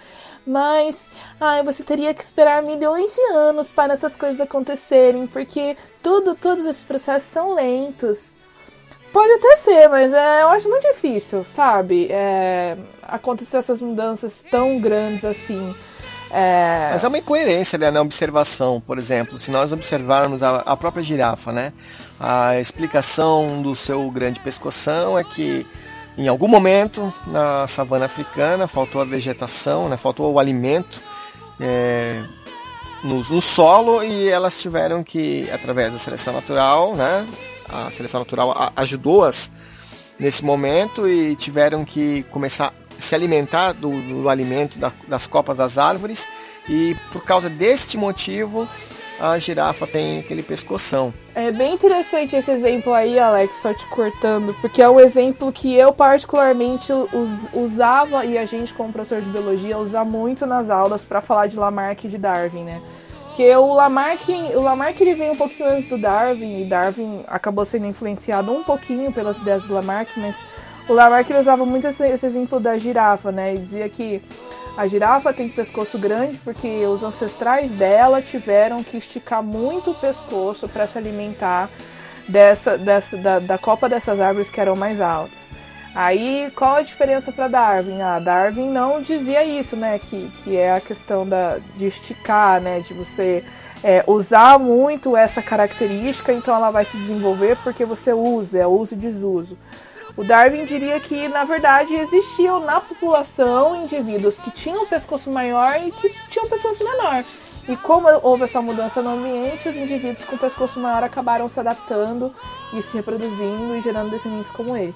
mas 0.47 1.05
ai, 1.41 1.63
você 1.63 1.83
teria 1.83 2.13
que 2.13 2.23
esperar 2.23 2.63
milhões 2.63 3.15
de 3.15 3.21
anos 3.35 3.71
para 3.71 3.95
essas 3.95 4.17
coisas 4.17 4.41
acontecerem, 4.41 5.27
porque 5.27 5.77
tudo, 6.03 6.35
todos 6.35 6.67
esses 6.67 6.85
processos 6.85 7.29
são 7.29 7.55
lentos. 7.55 8.37
Pode 9.13 9.31
até 9.33 9.57
ser, 9.57 9.89
mas 9.89 10.13
é, 10.15 10.43
eu 10.43 10.49
acho 10.49 10.69
muito 10.69 10.89
difícil, 10.89 11.45
sabe? 11.45 12.09
É, 12.11 12.79
acontecer 13.03 13.59
essas 13.59 13.83
mudanças 13.83 14.43
tão 14.51 14.81
grandes 14.81 15.25
assim. 15.25 15.75
É... 16.31 16.89
Mas 16.93 17.05
é 17.05 17.09
uma 17.09 17.19
incoerência 17.19 17.79
né, 17.79 17.91
na 17.91 18.01
observação, 18.01 18.81
por 18.81 18.99
exemplo, 18.99 19.39
se 19.39 19.51
nós 19.51 19.71
observarmos 19.71 20.43
a, 20.43 20.61
a, 20.61 20.75
própria 20.75 21.03
girafa, 21.03 21.53
né? 21.53 21.75
A 22.19 22.59
explicação 22.59 23.61
do 23.61 23.77
seu 23.77 24.11
grande 24.11 24.41
pescoção 24.41 25.19
é 25.19 25.25
que 25.25 25.67
em 26.17 26.29
algum 26.29 26.49
momento 26.49 27.13
na 27.27 27.67
savana 27.67 28.05
africana 28.05 28.67
faltou 28.67 29.01
a 29.01 29.05
vegetação, 29.05 29.89
né, 29.89 29.97
faltou 29.97 30.33
o 30.33 30.39
alimento 30.39 31.01
é, 31.61 32.23
no, 33.03 33.23
no, 33.23 33.41
solo 33.41 34.03
e 34.03 34.29
elas 34.29 34.61
tiveram 34.61 35.03
que, 35.03 35.51
através 35.51 35.93
da 35.93 35.99
seleção 35.99 36.33
natural, 36.33 36.95
né, 36.95 37.27
a 37.69 37.91
seleção 37.91 38.21
natural 38.21 38.55
ajudou-as 38.77 39.51
nesse 40.19 40.45
momento 40.45 41.09
e 41.09 41.35
tiveram 41.35 41.85
que 41.85 42.23
começar 42.25 42.73
se 42.99 43.15
alimentar 43.15 43.73
do, 43.73 43.91
do 44.03 44.29
alimento 44.29 44.79
da, 44.79 44.93
das 45.09 45.27
copas 45.27 45.57
das 45.57 45.77
árvores. 45.77 46.29
E 46.69 46.97
por 47.11 47.25
causa 47.25 47.51
deste 47.51 47.99
motivo 47.99 48.69
a 49.23 49.39
girafa 49.39 49.87
tem 49.87 50.19
aquele 50.19 50.43
pescoção. 50.43 51.15
É 51.33 51.53
bem 51.53 51.75
interessante 51.75 52.35
esse 52.35 52.51
exemplo 52.51 52.93
aí, 52.93 53.21
Alex, 53.21 53.59
só 53.63 53.73
te 53.73 53.87
cortando, 53.87 54.53
porque 54.61 54.83
é 54.83 54.91
um 54.91 54.99
exemplo 54.99 55.53
que 55.53 55.73
eu 55.77 55.93
particularmente 55.93 56.93
us, 56.93 57.47
usava 57.55 58.25
e 58.25 58.37
a 58.37 58.45
gente 58.45 58.75
como 58.75 58.93
professor 58.93 59.23
de 59.23 59.29
biologia 59.29 59.79
usa 59.79 60.05
muito 60.05 60.45
nas 60.45 60.71
aulas 60.71 61.05
para 61.05 61.21
falar 61.21 61.47
de 61.47 61.57
Lamarck 61.57 62.05
e 62.05 62.09
de 62.09 62.19
Darwin, 62.19 62.65
né? 62.65 62.83
Porque 63.29 63.55
o 63.55 63.73
Lamarck, 63.73 64.29
o 64.57 64.61
Lamarck 64.61 65.01
ele 65.01 65.15
veio 65.15 65.33
um 65.33 65.37
pouquinho 65.37 65.71
antes 65.71 65.89
do 65.89 65.97
Darwin 65.97 66.63
e 66.63 66.65
Darwin 66.65 67.23
acabou 67.29 67.65
sendo 67.65 67.87
influenciado 67.87 68.53
um 68.53 68.65
pouquinho 68.65 69.13
pelas 69.13 69.37
ideias 69.39 69.63
do 69.63 69.73
Lamarck, 69.73 70.11
mas 70.17 70.43
o 70.89 70.93
Lamarck 70.93 71.31
usava 71.31 71.65
muito 71.65 71.87
esse, 71.87 72.05
esse, 72.07 72.27
exemplo 72.27 72.59
da 72.59 72.77
girafa, 72.77 73.31
né? 73.31 73.55
Ele 73.55 73.63
dizia 73.63 73.89
que 73.89 74.21
a 74.77 74.87
girafa 74.87 75.33
tem 75.33 75.49
pescoço 75.49 75.99
grande 75.99 76.39
porque 76.39 76.85
os 76.87 77.03
ancestrais 77.03 77.71
dela 77.71 78.23
tiveram 78.23 78.83
que 78.83 78.97
esticar 78.97 79.43
muito 79.43 79.91
o 79.91 79.95
pescoço 79.95 80.69
para 80.69 80.87
se 80.87 80.97
alimentar 80.97 81.69
dessa, 82.29 82.79
dessa 82.79 83.17
da, 83.17 83.39
da 83.39 83.59
copa 83.59 83.89
dessas 83.89 84.21
árvores 84.21 84.51
que 84.51 84.61
eram 84.61 84.75
mais 84.77 85.01
altas. 85.01 85.43
Aí, 85.95 86.51
qual 86.57 86.77
a 86.77 86.83
diferença 86.83 87.31
para 87.31 87.49
Darwin? 87.49 88.01
Ah, 88.01 88.19
Darwin 88.19 88.71
não 88.71 89.03
dizia 89.03 89.45
isso, 89.45 89.77
né? 89.77 89.99
Que, 89.99 90.31
que 90.43 90.57
é 90.57 90.73
a 90.73 90.81
questão 90.81 91.29
da, 91.29 91.59
de 91.77 91.87
esticar, 91.87 92.63
né? 92.63 92.81
De 92.81 92.95
você 92.95 93.45
é, 93.85 94.03
usar 94.07 94.59
muito 94.59 95.15
essa 95.15 95.43
característica, 95.43 96.33
então 96.33 96.55
ela 96.55 96.71
vai 96.71 96.87
se 96.87 96.97
desenvolver 96.97 97.59
porque 97.63 97.85
você 97.85 98.11
usa, 98.11 98.61
é 98.61 98.67
uso 98.67 98.95
e 98.95 98.97
desuso. 98.97 99.59
O 100.17 100.25
Darwin 100.25 100.65
diria 100.65 101.01
que, 101.01 101.27
na 101.29 101.45
verdade, 101.45 101.95
existiam 101.95 102.61
na 102.61 102.81
população 102.81 103.83
indivíduos 103.83 104.39
que 104.39 104.51
tinham 104.51 104.87
pescoço 104.87 105.31
maior 105.31 105.81
e 105.83 105.91
que 105.91 106.09
tinham 106.29 106.49
pescoço 106.49 106.85
menor. 106.85 107.25
E 107.69 107.77
como 107.77 108.09
houve 108.23 108.45
essa 108.45 108.61
mudança 108.61 109.01
no 109.01 109.11
ambiente, 109.11 109.69
os 109.69 109.77
indivíduos 109.77 110.25
com 110.25 110.37
pescoço 110.37 110.81
maior 110.81 111.03
acabaram 111.03 111.49
se 111.49 111.61
adaptando 111.61 112.35
e 112.73 112.83
se 112.83 112.97
reproduzindo 112.97 113.77
e 113.77 113.81
gerando 113.81 114.11
descendentes 114.11 114.51
como 114.51 114.77
ele. 114.77 114.95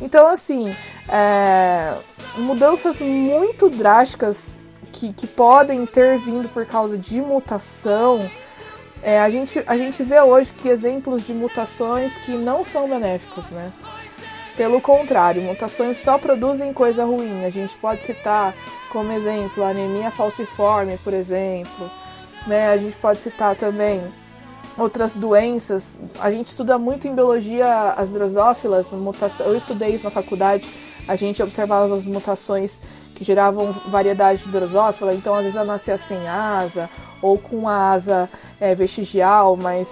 Então, 0.00 0.26
assim, 0.26 0.74
é, 1.08 1.94
mudanças 2.36 3.00
muito 3.00 3.70
drásticas 3.70 4.62
que, 4.92 5.12
que 5.12 5.26
podem 5.26 5.86
ter 5.86 6.18
vindo 6.18 6.48
por 6.48 6.66
causa 6.66 6.98
de 6.98 7.20
mutação. 7.20 8.28
É, 9.02 9.20
a, 9.20 9.28
gente, 9.30 9.62
a 9.66 9.76
gente 9.76 10.02
vê 10.02 10.20
hoje 10.20 10.52
que 10.52 10.68
exemplos 10.68 11.24
de 11.24 11.32
mutações 11.32 12.16
que 12.18 12.32
não 12.32 12.64
são 12.64 12.88
benéficas, 12.88 13.50
né? 13.50 13.72
Pelo 14.58 14.80
contrário, 14.80 15.40
mutações 15.40 15.98
só 15.98 16.18
produzem 16.18 16.72
coisa 16.72 17.04
ruim. 17.04 17.44
A 17.44 17.48
gente 17.48 17.76
pode 17.76 18.04
citar 18.04 18.52
como 18.90 19.12
exemplo 19.12 19.62
anemia 19.62 20.10
falciforme, 20.10 20.98
por 20.98 21.14
exemplo. 21.14 21.88
Né? 22.44 22.66
A 22.66 22.76
gente 22.76 22.96
pode 22.96 23.20
citar 23.20 23.54
também 23.54 24.02
outras 24.76 25.14
doenças. 25.14 26.00
A 26.18 26.32
gente 26.32 26.48
estuda 26.48 26.76
muito 26.76 27.06
em 27.06 27.14
biologia 27.14 27.92
as 27.92 28.10
drosófilas, 28.10 28.90
mutação. 28.90 29.46
eu 29.46 29.56
estudei 29.56 29.90
isso 29.90 30.02
na 30.02 30.10
faculdade. 30.10 30.68
A 31.06 31.14
gente 31.14 31.40
observava 31.40 31.94
as 31.94 32.04
mutações 32.04 32.80
que 33.14 33.22
geravam 33.22 33.72
variedade 33.86 34.42
de 34.42 34.50
drosófila, 34.50 35.14
então 35.14 35.36
às 35.36 35.42
vezes 35.42 35.56
ela 35.56 35.72
nascia 35.72 35.96
sem 35.96 36.26
asa, 36.28 36.90
ou 37.22 37.38
com 37.38 37.68
a 37.68 37.92
asa 37.92 38.28
é, 38.60 38.74
vestigial, 38.74 39.56
mas 39.56 39.88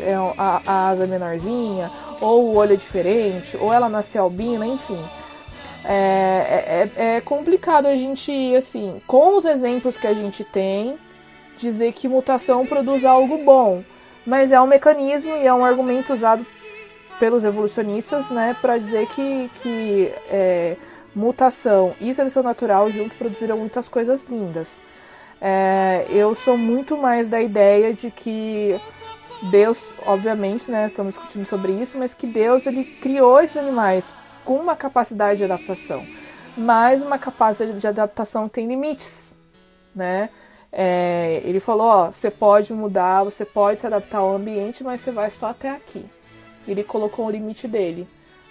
é, 0.00 0.14
a, 0.36 0.62
a 0.64 0.88
asa 0.88 1.06
menorzinha, 1.06 1.90
ou 2.24 2.46
o 2.46 2.56
olho 2.56 2.72
é 2.72 2.76
diferente, 2.76 3.56
ou 3.56 3.72
ela 3.72 3.88
nasce 3.88 4.16
albina, 4.16 4.66
enfim. 4.66 4.98
É, 5.84 6.88
é, 6.96 7.16
é, 7.16 7.20
complicado 7.20 7.86
a 7.86 7.94
gente, 7.94 8.32
assim, 8.56 9.02
com 9.06 9.36
os 9.36 9.44
exemplos 9.44 9.98
que 9.98 10.06
a 10.06 10.14
gente 10.14 10.42
tem, 10.42 10.96
dizer 11.58 11.92
que 11.92 12.08
mutação 12.08 12.64
produz 12.64 13.04
algo 13.04 13.44
bom. 13.44 13.84
Mas 14.26 14.52
é 14.52 14.60
um 14.60 14.66
mecanismo 14.66 15.36
e 15.36 15.46
é 15.46 15.52
um 15.52 15.64
argumento 15.64 16.14
usado 16.14 16.46
pelos 17.20 17.44
evolucionistas, 17.44 18.30
né, 18.30 18.56
para 18.60 18.78
dizer 18.78 19.06
que, 19.08 19.50
que 19.62 20.10
é, 20.30 20.76
mutação 21.14 21.94
e 22.00 22.12
seleção 22.12 22.42
natural 22.42 22.90
junto 22.90 23.14
produziram 23.16 23.58
muitas 23.58 23.86
coisas 23.86 24.26
lindas. 24.28 24.82
É, 25.40 26.06
eu 26.08 26.34
sou 26.34 26.56
muito 26.56 26.96
mais 26.96 27.28
da 27.28 27.40
ideia 27.40 27.92
de 27.92 28.10
que 28.10 28.80
Deus, 29.50 29.94
obviamente, 30.06 30.70
né, 30.70 30.86
estamos 30.86 31.14
discutindo 31.14 31.44
sobre 31.46 31.72
isso, 31.72 31.98
mas 31.98 32.14
que 32.14 32.26
Deus 32.26 32.66
ele 32.66 32.84
criou 32.84 33.40
esses 33.40 33.56
animais 33.56 34.14
com 34.44 34.56
uma 34.56 34.76
capacidade 34.76 35.38
de 35.38 35.44
adaptação, 35.44 36.06
mas 36.56 37.02
uma 37.02 37.18
capacidade 37.18 37.78
de 37.78 37.86
adaptação 37.86 38.48
tem 38.48 38.66
limites, 38.66 39.38
né? 39.94 40.28
É, 40.76 41.40
ele 41.44 41.60
falou, 41.60 41.86
ó, 41.86 42.10
você 42.10 42.30
pode 42.30 42.72
mudar, 42.72 43.22
você 43.22 43.44
pode 43.44 43.80
se 43.80 43.86
adaptar 43.86 44.18
ao 44.18 44.34
ambiente, 44.34 44.82
mas 44.82 45.00
você 45.00 45.12
vai 45.12 45.30
só 45.30 45.50
até 45.50 45.70
aqui. 45.70 46.04
Ele 46.66 46.82
colocou 46.82 47.26
o 47.26 47.30
limite 47.30 47.68
dele, 47.68 48.08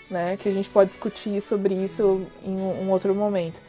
né? 0.09 0.37
Que 0.37 0.47
a 0.47 0.51
gente 0.51 0.69
pode 0.69 0.91
discutir 0.91 1.41
sobre 1.41 1.73
isso 1.73 2.25
em 2.41 2.55
um, 2.55 2.89
outro 2.89 3.13
momento. 3.13 3.59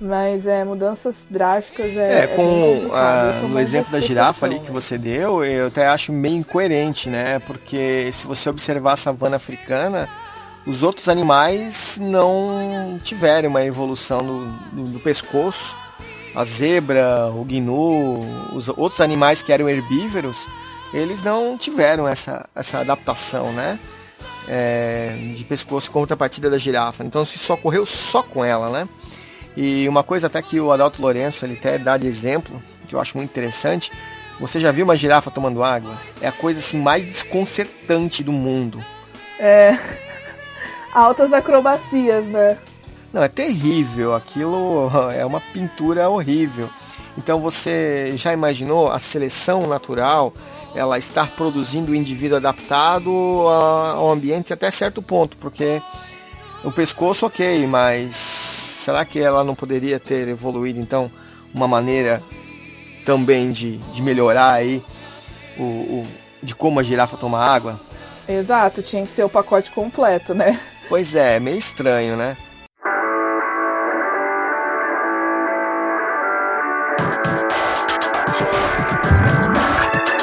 Mas 0.00 0.46
é, 0.46 0.64
mudanças 0.64 1.26
drásticas 1.30 1.94
é. 1.94 2.24
É, 2.24 2.26
com 2.28 2.90
é 2.90 2.98
a, 2.98 3.40
no 3.42 3.60
exemplo 3.60 3.92
da 3.92 4.00
girafa 4.00 4.46
ali 4.46 4.58
que 4.58 4.70
você 4.70 4.96
deu, 4.96 5.44
eu 5.44 5.66
até 5.66 5.86
acho 5.88 6.10
meio 6.10 6.36
incoerente, 6.36 7.10
né? 7.10 7.38
Porque 7.40 8.08
se 8.10 8.26
você 8.26 8.48
observar 8.48 8.94
a 8.94 8.96
savana 8.96 9.36
africana, 9.36 10.08
os 10.66 10.82
outros 10.82 11.06
animais 11.06 11.98
não 12.00 12.98
tiveram 13.02 13.50
uma 13.50 13.62
evolução 13.62 14.24
do, 14.24 14.46
do, 14.72 14.84
do 14.92 15.00
pescoço. 15.00 15.76
A 16.34 16.44
zebra, 16.44 17.26
o 17.26 17.44
gnu, 17.44 18.54
os 18.54 18.68
outros 18.68 19.00
animais 19.00 19.42
que 19.42 19.52
eram 19.52 19.68
herbívoros, 19.68 20.48
eles 20.94 21.22
não 21.22 21.58
tiveram 21.58 22.08
essa, 22.08 22.48
essa 22.54 22.78
adaptação, 22.78 23.52
né? 23.52 23.78
É, 24.48 25.32
de 25.34 25.44
pescoço 25.44 25.90
contra 25.90 26.14
a 26.14 26.16
partida 26.16 26.48
da 26.48 26.56
girafa. 26.56 27.04
Então 27.04 27.22
isso 27.22 27.52
ocorreu 27.52 27.84
só 27.84 28.22
com 28.22 28.42
ela, 28.42 28.70
né? 28.70 28.88
E 29.56 29.88
uma 29.88 30.02
coisa 30.02 30.26
até 30.26 30.40
que 30.40 30.60
o 30.60 30.72
Adalto 30.72 31.02
Lourenço 31.02 31.44
ele 31.44 31.54
até 31.54 31.78
dá 31.78 31.96
de 31.96 32.06
exemplo, 32.06 32.62
que 32.88 32.94
eu 32.94 33.00
acho 33.00 33.16
muito 33.16 33.30
interessante, 33.30 33.90
você 34.40 34.58
já 34.58 34.72
viu 34.72 34.84
uma 34.84 34.96
girafa 34.96 35.30
tomando 35.30 35.62
água? 35.62 36.00
É 36.20 36.28
a 36.28 36.32
coisa 36.32 36.60
assim 36.60 36.78
mais 36.78 37.04
desconcertante 37.04 38.22
do 38.22 38.32
mundo. 38.32 38.82
É. 39.38 39.78
Altas 40.94 41.32
acrobacias, 41.32 42.24
né? 42.26 42.56
Não, 43.12 43.22
é 43.22 43.28
terrível. 43.28 44.14
Aquilo 44.14 44.90
é 45.14 45.24
uma 45.26 45.40
pintura 45.40 46.08
horrível. 46.08 46.70
Então 47.18 47.40
você 47.40 48.12
já 48.16 48.32
imaginou 48.32 48.90
a 48.90 48.98
seleção 48.98 49.66
natural, 49.66 50.32
ela 50.74 50.96
estar 50.96 51.30
produzindo 51.32 51.92
o 51.92 51.94
indivíduo 51.94 52.38
adaptado 52.38 53.10
ao 53.10 54.10
ambiente 54.10 54.52
até 54.52 54.70
certo 54.70 55.02
ponto, 55.02 55.36
porque 55.36 55.82
o 56.64 56.70
pescoço 56.70 57.26
ok, 57.26 57.66
mas 57.66 58.49
será 58.80 59.04
que 59.04 59.18
ela 59.20 59.44
não 59.44 59.54
poderia 59.54 60.00
ter 60.00 60.26
evoluído 60.28 60.80
então 60.80 61.10
uma 61.54 61.68
maneira 61.68 62.22
também 63.04 63.52
de, 63.52 63.78
de 63.78 64.02
melhorar 64.02 64.52
aí 64.52 64.82
o, 65.58 65.62
o, 65.62 66.06
de 66.42 66.54
como 66.54 66.80
a 66.80 66.82
girafa 66.82 67.16
toma 67.16 67.38
água? 67.38 67.78
Exato, 68.28 68.82
tinha 68.82 69.04
que 69.04 69.10
ser 69.10 69.24
o 69.24 69.28
pacote 69.28 69.70
completo, 69.70 70.34
né? 70.34 70.58
Pois 70.88 71.14
é, 71.14 71.38
meio 71.38 71.58
estranho, 71.58 72.16
né? 72.16 72.36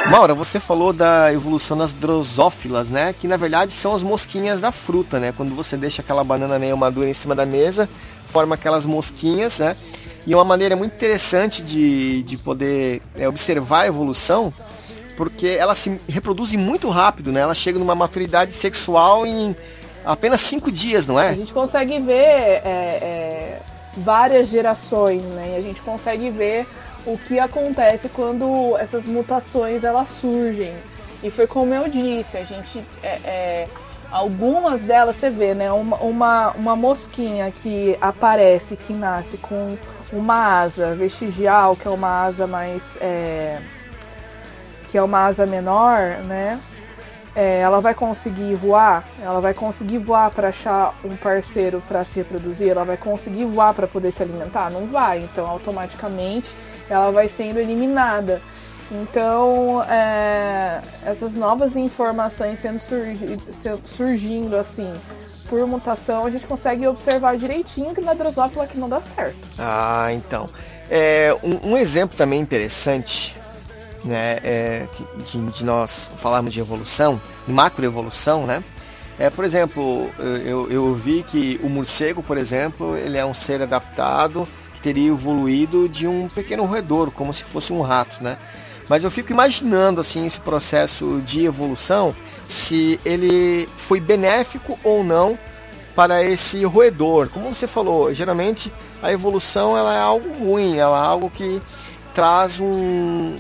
Maura, 0.09 0.33
você 0.33 0.59
falou 0.59 0.93
da 0.93 1.33
evolução 1.33 1.77
das 1.77 1.91
drosófilas, 1.91 2.89
né? 2.89 3.13
Que 3.13 3.27
na 3.27 3.35
verdade 3.35 3.71
são 3.71 3.93
as 3.93 4.03
mosquinhas 4.03 4.61
da 4.61 4.71
fruta, 4.71 5.19
né? 5.19 5.33
Quando 5.35 5.53
você 5.53 5.75
deixa 5.75 6.01
aquela 6.01 6.23
banana 6.23 6.57
meio 6.57 6.77
madura 6.77 7.09
em 7.09 7.13
cima 7.13 7.35
da 7.35 7.45
mesa, 7.45 7.89
forma 8.25 8.55
aquelas 8.55 8.85
mosquinhas, 8.85 9.59
né? 9.59 9.75
E 10.25 10.33
uma 10.33 10.43
maneira 10.43 10.75
muito 10.75 10.93
interessante 10.93 11.61
de, 11.61 12.23
de 12.23 12.37
poder 12.37 13.01
é, 13.17 13.27
observar 13.27 13.81
a 13.81 13.87
evolução, 13.87 14.53
porque 15.15 15.47
ela 15.47 15.75
se 15.75 15.99
reproduz 16.07 16.53
muito 16.53 16.89
rápido, 16.89 17.31
né? 17.31 17.41
Ela 17.41 17.55
chega 17.55 17.77
numa 17.77 17.95
maturidade 17.95 18.53
sexual 18.53 19.25
em 19.25 19.55
apenas 20.05 20.41
cinco 20.41 20.71
dias, 20.71 21.05
não 21.05 21.19
é? 21.19 21.29
A 21.29 21.35
gente 21.35 21.53
consegue 21.53 21.99
ver 21.99 22.13
é, 22.13 22.61
é, 22.65 23.59
várias 23.97 24.47
gerações, 24.47 25.21
né? 25.23 25.53
E 25.53 25.55
a 25.57 25.61
gente 25.61 25.81
consegue 25.81 26.29
ver 26.29 26.65
o 27.07 27.17
que 27.17 27.39
acontece 27.39 28.09
quando 28.09 28.75
essas 28.77 29.05
mutações 29.05 29.85
elas 29.85 30.09
surgem. 30.09 30.75
E 31.23 31.31
foi 31.31 31.47
como 31.47 31.73
eu 31.73 31.87
disse, 31.87 32.37
a 32.37 32.43
gente 32.43 32.83
é, 33.01 33.07
é, 33.23 33.67
algumas 34.11 34.81
delas 34.81 35.15
você 35.15 35.29
vê, 35.29 35.53
né? 35.53 35.71
Uma, 35.71 35.97
uma, 35.97 36.51
uma 36.51 36.75
mosquinha 36.75 37.49
que 37.49 37.97
aparece, 38.01 38.75
que 38.75 38.91
nasce 38.91 39.37
com 39.37 39.77
uma 40.11 40.59
asa 40.59 40.93
vestigial, 40.95 41.77
que 41.77 41.87
é 41.87 41.91
uma 41.91 42.25
asa 42.25 42.45
mais. 42.45 42.97
É, 42.99 43.59
que 44.91 44.97
é 44.97 45.03
uma 45.03 45.25
asa 45.25 45.45
menor, 45.45 46.19
né? 46.25 46.59
É, 47.35 47.59
ela 47.59 47.79
vai 47.79 47.93
conseguir 47.93 48.55
voar, 48.55 49.07
ela 49.21 49.39
vai 49.39 49.53
conseguir 49.53 49.99
voar 49.99 50.31
para 50.31 50.47
achar 50.47 50.93
um 51.05 51.15
parceiro 51.15 51.83
para 51.87 52.03
se 52.03 52.19
reproduzir, 52.19 52.69
ela 52.69 52.83
vai 52.83 52.97
conseguir 52.97 53.45
voar 53.45 53.73
para 53.75 53.87
poder 53.87 54.11
se 54.11 54.23
alimentar? 54.23 54.71
Não 54.71 54.87
vai, 54.87 55.19
então 55.19 55.45
automaticamente 55.45 56.53
ela 56.89 57.11
vai 57.11 57.27
sendo 57.27 57.59
eliminada. 57.59 58.41
Então, 58.89 59.83
é, 59.83 60.81
essas 61.05 61.35
novas 61.35 61.75
informações 61.75 62.59
sendo 62.59 62.79
surgi, 62.79 63.37
surgindo 63.85 64.55
assim 64.55 64.93
por 65.49 65.65
mutação, 65.65 66.25
a 66.25 66.29
gente 66.29 66.45
consegue 66.45 66.87
observar 66.87 67.37
direitinho 67.37 67.93
que 67.93 68.01
na 68.01 68.13
drosófila 68.13 68.67
que 68.67 68.77
não 68.77 68.87
dá 68.87 69.01
certo. 69.01 69.37
Ah, 69.57 70.09
então. 70.11 70.49
É, 70.89 71.35
um, 71.43 71.71
um 71.71 71.77
exemplo 71.77 72.17
também 72.17 72.39
interessante, 72.39 73.35
né, 74.03 74.37
é, 74.43 74.87
de, 75.25 75.39
de, 75.51 75.65
nós 75.65 76.09
falarmos 76.15 76.53
de 76.53 76.59
evolução, 76.59 77.19
macroevolução, 77.47 78.45
né? 78.45 78.63
É, 79.19 79.29
por 79.29 79.43
exemplo, 79.43 80.11
eu, 80.45 80.69
eu 80.69 80.93
vi 80.93 81.23
que 81.23 81.59
o 81.63 81.69
morcego, 81.69 82.21
por 82.21 82.37
exemplo, 82.37 82.95
ele 82.95 83.17
é 83.17 83.25
um 83.25 83.33
ser 83.33 83.61
adaptado 83.61 84.47
que 84.77 84.81
teria 84.81 85.09
evoluído 85.09 85.89
de 85.89 86.07
um 86.07 86.27
pequeno 86.27 86.63
roedor, 86.65 87.09
como 87.09 87.33
se 87.33 87.43
fosse 87.43 87.73
um 87.73 87.81
rato, 87.81 88.23
né? 88.23 88.37
Mas 88.87 89.03
eu 89.03 89.09
fico 89.09 89.31
imaginando 89.31 89.99
assim 89.99 90.25
esse 90.25 90.39
processo 90.39 91.19
de 91.25 91.43
evolução, 91.45 92.15
se 92.47 92.99
ele 93.03 93.67
foi 93.75 93.99
benéfico 93.99 94.77
ou 94.83 95.03
não 95.03 95.37
para 95.95 96.23
esse 96.23 96.63
roedor. 96.63 97.27
Como 97.29 97.53
você 97.53 97.67
falou, 97.67 98.13
geralmente 98.13 98.71
a 99.01 99.11
evolução 99.11 99.75
ela 99.75 99.95
é 99.95 99.99
algo 99.99 100.31
ruim, 100.31 100.77
ela 100.77 101.03
é 101.03 101.07
algo 101.07 101.29
que 101.31 101.59
traz 102.13 102.59
um, 102.59 103.35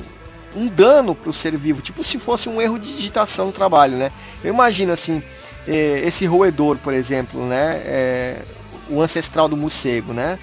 um 0.55 0.67
dano 0.67 1.13
para 1.13 1.29
o 1.29 1.33
ser 1.33 1.55
vivo, 1.55 1.83
tipo 1.83 2.03
se 2.03 2.17
fosse 2.17 2.49
um 2.49 2.59
erro 2.59 2.79
de 2.79 2.95
digitação 2.95 3.45
no 3.45 3.51
trabalho, 3.51 3.95
né? 3.95 4.11
Eu 4.43 4.51
imagino 4.51 4.91
assim, 4.91 5.21
eh, 5.67 6.01
esse 6.03 6.25
roedor, 6.25 6.77
por 6.77 6.95
exemplo, 6.95 7.45
né? 7.45 7.81
É, 7.85 8.41
o 8.89 9.01
ancestral 9.01 9.47
do 9.47 9.55
morcego, 9.55 10.13
né? 10.13 10.39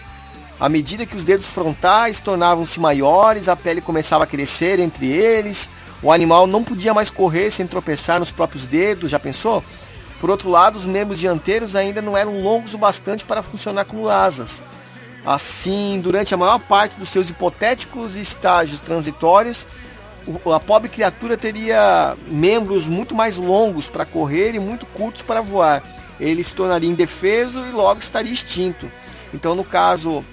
À 0.59 0.68
medida 0.68 1.05
que 1.05 1.16
os 1.16 1.24
dedos 1.24 1.46
frontais 1.46 2.20
tornavam-se 2.20 2.78
maiores, 2.78 3.48
a 3.48 3.57
pele 3.57 3.80
começava 3.80 4.24
a 4.24 4.26
crescer 4.26 4.78
entre 4.78 5.11
eles. 5.11 5.68
O 6.02 6.12
animal 6.12 6.46
não 6.46 6.62
podia 6.62 6.94
mais 6.94 7.11
correr 7.11 7.50
sem 7.50 7.66
tropeçar 7.66 8.20
nos 8.20 8.30
próprios 8.30 8.64
dedos, 8.66 9.11
já 9.11 9.18
pensou? 9.18 9.64
Por 10.20 10.30
outro 10.30 10.48
lado, 10.48 10.76
os 10.76 10.84
membros 10.84 11.18
dianteiros 11.18 11.74
ainda 11.74 12.00
não 12.00 12.16
eram 12.16 12.40
longos 12.40 12.72
o 12.72 12.78
bastante 12.78 13.24
para 13.24 13.42
funcionar 13.42 13.84
como 13.84 14.09
asas. 14.09 14.62
Assim, 15.26 16.00
durante 16.02 16.34
a 16.34 16.36
maior 16.36 16.59
parte 16.61 16.98
dos 16.98 17.09
seus 17.09 17.30
hipotéticos 17.30 18.14
estágios 18.14 18.80
transitórios, 18.80 19.66
a 20.55 20.61
pobre 20.61 20.88
criatura 20.88 21.36
teria 21.36 22.16
membros 22.28 22.88
muito 22.88 23.14
mais 23.14 23.38
longos 23.38 23.88
para 23.88 24.07
correr 24.07 24.55
e 24.55 24.59
muito 24.59 24.86
curtos 24.86 25.22
para 25.22 25.40
voar. 25.40 25.82
Ele 26.20 26.44
se 26.44 26.55
tornaria 26.55 26.88
indefeso 26.88 27.59
e 27.66 27.70
logo 27.70 28.00
estaria 28.00 28.32
extinto. 28.32 28.90
Então, 29.32 29.55
no 29.55 29.64
caso 29.64 30.24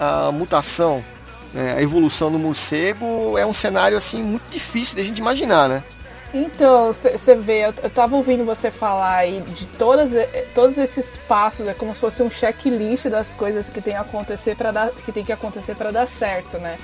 a 0.00 0.32
mutação, 0.32 1.04
né, 1.52 1.74
a 1.76 1.82
evolução 1.82 2.32
do 2.32 2.38
morcego 2.38 3.36
é 3.36 3.44
um 3.44 3.52
cenário 3.52 3.98
assim 3.98 4.22
muito 4.22 4.48
difícil 4.50 4.96
de 4.96 5.02
a 5.02 5.04
gente 5.04 5.18
imaginar, 5.18 5.68
né? 5.68 5.84
Então, 6.32 6.92
você 6.92 7.34
vê, 7.34 7.66
eu, 7.66 7.74
eu 7.82 7.90
tava 7.90 8.16
ouvindo 8.16 8.44
você 8.44 8.70
falar 8.70 9.16
aí 9.16 9.40
de 9.40 9.66
todas, 9.66 10.12
todos 10.54 10.78
esses 10.78 11.16
passos, 11.28 11.66
é 11.66 11.74
como 11.74 11.92
se 11.92 12.00
fosse 12.00 12.22
um 12.22 12.30
checklist 12.30 13.06
das 13.06 13.28
coisas 13.30 13.68
que 13.68 13.80
tem, 13.80 13.96
acontecer 13.96 14.54
para 14.54 14.70
dar, 14.70 14.90
que, 14.90 15.10
tem 15.10 15.24
que 15.24 15.32
acontecer 15.32 15.74
para 15.74 15.90
dar 15.90 16.06
certo, 16.06 16.56
né? 16.58 16.78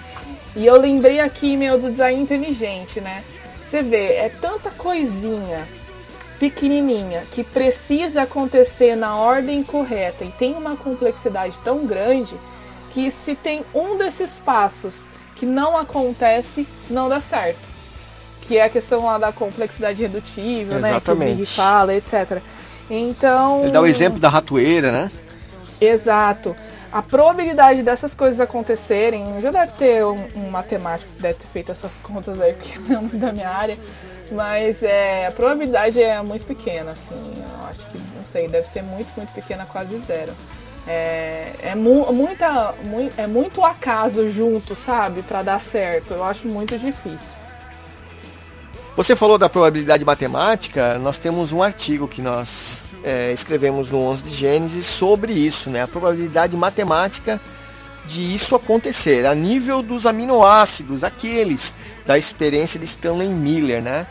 E 0.56 0.66
eu 0.66 0.76
lembrei 0.76 1.20
aqui, 1.20 1.56
meu, 1.56 1.78
do 1.78 1.92
design 1.92 2.20
inteligente, 2.20 3.00
né? 3.00 3.22
Você 3.64 3.82
vê, 3.82 4.14
é 4.14 4.28
tanta 4.40 4.68
coisinha 4.70 5.66
pequenininha 6.40 7.24
que 7.30 7.44
precisa 7.44 8.22
acontecer 8.22 8.96
na 8.96 9.16
ordem 9.16 9.62
correta 9.62 10.24
e 10.24 10.30
tem 10.32 10.54
uma 10.54 10.76
complexidade 10.76 11.56
tão 11.64 11.86
grande 11.86 12.34
que 12.96 13.10
se 13.10 13.34
tem 13.34 13.62
um 13.74 13.98
desses 13.98 14.38
passos 14.38 15.02
que 15.34 15.44
não 15.44 15.76
acontece, 15.76 16.66
não 16.88 17.10
dá 17.10 17.20
certo. 17.20 17.60
Que 18.40 18.56
é 18.56 18.64
a 18.64 18.70
questão 18.70 19.04
lá 19.04 19.18
da 19.18 19.30
complexidade 19.32 20.00
redutível, 20.00 20.78
Exatamente. 20.78 20.84
né? 20.94 21.00
Que 21.00 21.10
o 21.10 21.36
Big 21.36 21.44
fala, 21.44 21.94
etc. 21.94 22.40
Então. 22.88 23.64
Ele 23.64 23.70
dá 23.70 23.82
o 23.82 23.86
exemplo 23.86 24.18
da 24.18 24.30
ratoeira, 24.30 24.90
né? 24.90 25.10
Exato. 25.78 26.56
A 26.90 27.02
probabilidade 27.02 27.82
dessas 27.82 28.14
coisas 28.14 28.40
acontecerem, 28.40 29.42
já 29.42 29.50
deve 29.50 29.72
ter 29.72 30.02
um, 30.02 30.26
um 30.34 30.48
matemático 30.50 31.12
que 31.12 31.20
deve 31.20 31.34
ter 31.34 31.48
feito 31.48 31.70
essas 31.70 31.92
contas 32.02 32.40
aí, 32.40 32.54
porque 32.54 32.78
não 32.88 32.96
é 32.96 33.00
muito 33.02 33.18
da 33.18 33.30
minha 33.30 33.50
área, 33.50 33.76
mas 34.32 34.82
é, 34.82 35.26
a 35.26 35.32
probabilidade 35.32 36.00
é 36.00 36.22
muito 36.22 36.46
pequena, 36.46 36.92
assim, 36.92 37.34
eu 37.36 37.68
acho 37.68 37.84
que, 37.90 37.98
não 37.98 38.24
sei, 38.24 38.48
deve 38.48 38.66
ser 38.68 38.82
muito, 38.82 39.08
muito 39.18 39.34
pequena, 39.34 39.66
quase 39.66 39.98
zero. 40.06 40.32
É, 40.86 41.52
é, 41.62 41.74
mu 41.74 42.12
muita, 42.12 42.72
mu 42.84 43.10
é 43.16 43.26
muito 43.26 43.64
acaso 43.64 44.30
junto, 44.30 44.74
sabe? 44.74 45.22
para 45.22 45.42
dar 45.42 45.60
certo. 45.60 46.14
Eu 46.14 46.24
acho 46.24 46.46
muito 46.46 46.78
difícil. 46.78 47.36
Você 48.96 49.14
falou 49.14 49.36
da 49.36 49.48
probabilidade 49.48 50.04
matemática, 50.04 50.98
nós 50.98 51.18
temos 51.18 51.52
um 51.52 51.62
artigo 51.62 52.08
que 52.08 52.22
nós 52.22 52.80
é, 53.04 53.30
escrevemos 53.32 53.90
no 53.90 53.98
11 53.98 54.22
de 54.22 54.30
Gênesis 54.30 54.86
sobre 54.86 55.32
isso, 55.32 55.68
né? 55.68 55.82
A 55.82 55.88
probabilidade 55.88 56.56
matemática 56.56 57.40
de 58.06 58.34
isso 58.34 58.54
acontecer, 58.54 59.26
a 59.26 59.34
nível 59.34 59.82
dos 59.82 60.06
aminoácidos, 60.06 61.04
aqueles 61.04 61.74
da 62.06 62.16
experiência 62.16 62.78
de 62.78 62.86
Stanley 62.86 63.28
Miller, 63.28 63.82
né? 63.82 64.06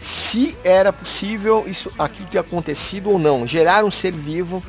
Se 0.00 0.56
era 0.64 0.92
possível 0.92 1.64
isso 1.66 1.90
aquilo 1.98 2.28
ter 2.28 2.38
acontecido 2.38 3.10
ou 3.10 3.18
não, 3.18 3.46
gerar 3.46 3.84
um 3.84 3.90
ser 3.90 4.12
vivo 4.12 4.62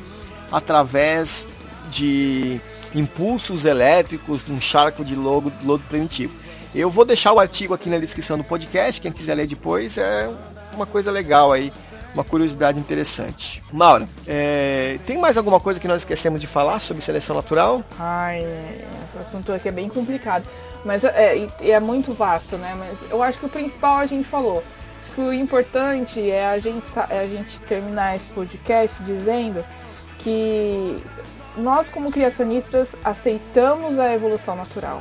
através 0.50 1.46
de 1.90 2.60
impulsos 2.94 3.64
elétricos 3.64 4.44
num 4.46 4.60
charco 4.60 5.04
de 5.04 5.14
lodo, 5.14 5.52
lodo 5.64 5.82
primitivo. 5.88 6.36
Eu 6.74 6.90
vou 6.90 7.04
deixar 7.04 7.32
o 7.32 7.38
artigo 7.38 7.74
aqui 7.74 7.88
na 7.88 7.98
descrição 7.98 8.36
do 8.36 8.44
podcast, 8.44 9.00
quem 9.00 9.12
quiser 9.12 9.34
ler 9.34 9.46
depois, 9.46 9.96
é 9.98 10.30
uma 10.72 10.86
coisa 10.86 11.10
legal 11.10 11.52
aí, 11.52 11.72
uma 12.12 12.24
curiosidade 12.24 12.78
interessante. 12.78 13.62
Maura, 13.72 14.08
é, 14.26 14.98
tem 15.06 15.18
mais 15.18 15.36
alguma 15.36 15.60
coisa 15.60 15.80
que 15.80 15.88
nós 15.88 16.02
esquecemos 16.02 16.40
de 16.40 16.46
falar 16.46 16.78
sobre 16.80 17.02
seleção 17.02 17.36
natural? 17.36 17.82
Ai, 17.98 18.40
esse 19.08 19.18
assunto 19.18 19.52
aqui 19.52 19.68
é 19.68 19.72
bem 19.72 19.88
complicado, 19.88 20.46
mas 20.84 21.04
é, 21.04 21.46
é 21.60 21.80
muito 21.80 22.12
vasto, 22.12 22.56
né? 22.56 22.74
Mas 22.78 23.10
eu 23.10 23.22
acho 23.22 23.38
que 23.38 23.46
o 23.46 23.50
principal 23.50 23.98
a 23.98 24.06
gente 24.06 24.26
falou. 24.28 24.62
Acho 25.02 25.14
que 25.14 25.20
o 25.20 25.32
importante 25.32 26.30
é 26.30 26.46
a 26.46 26.58
gente, 26.58 26.86
é 27.10 27.20
a 27.20 27.26
gente 27.26 27.60
terminar 27.62 28.16
esse 28.16 28.28
podcast 28.30 29.02
dizendo 29.02 29.64
que 30.26 31.00
nós 31.56 31.88
como 31.88 32.10
criacionistas 32.10 32.96
aceitamos 33.04 33.96
a 33.96 34.12
evolução 34.12 34.56
natural. 34.56 35.00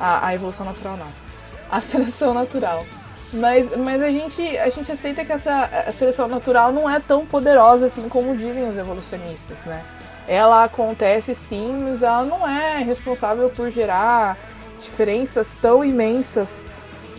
A, 0.00 0.26
a, 0.26 0.34
evolução 0.34 0.66
natural 0.66 0.96
não. 0.96 1.06
A 1.70 1.78
seleção 1.80 2.34
natural. 2.34 2.84
Mas, 3.32 3.76
mas 3.76 4.02
a, 4.02 4.10
gente, 4.10 4.58
a 4.58 4.68
gente 4.68 4.90
aceita 4.90 5.24
que 5.24 5.32
essa 5.32 5.70
seleção 5.92 6.26
natural 6.26 6.72
não 6.72 6.90
é 6.90 6.98
tão 6.98 7.24
poderosa 7.24 7.86
assim 7.86 8.08
como 8.08 8.36
dizem 8.36 8.68
os 8.68 8.76
evolucionistas, 8.76 9.58
né? 9.64 9.84
Ela 10.26 10.64
acontece 10.64 11.32
sim, 11.32 11.72
mas 11.84 12.02
ela 12.02 12.24
não 12.24 12.46
é 12.46 12.78
responsável 12.78 13.48
por 13.50 13.70
gerar 13.70 14.36
diferenças 14.80 15.56
tão 15.62 15.84
imensas 15.84 16.68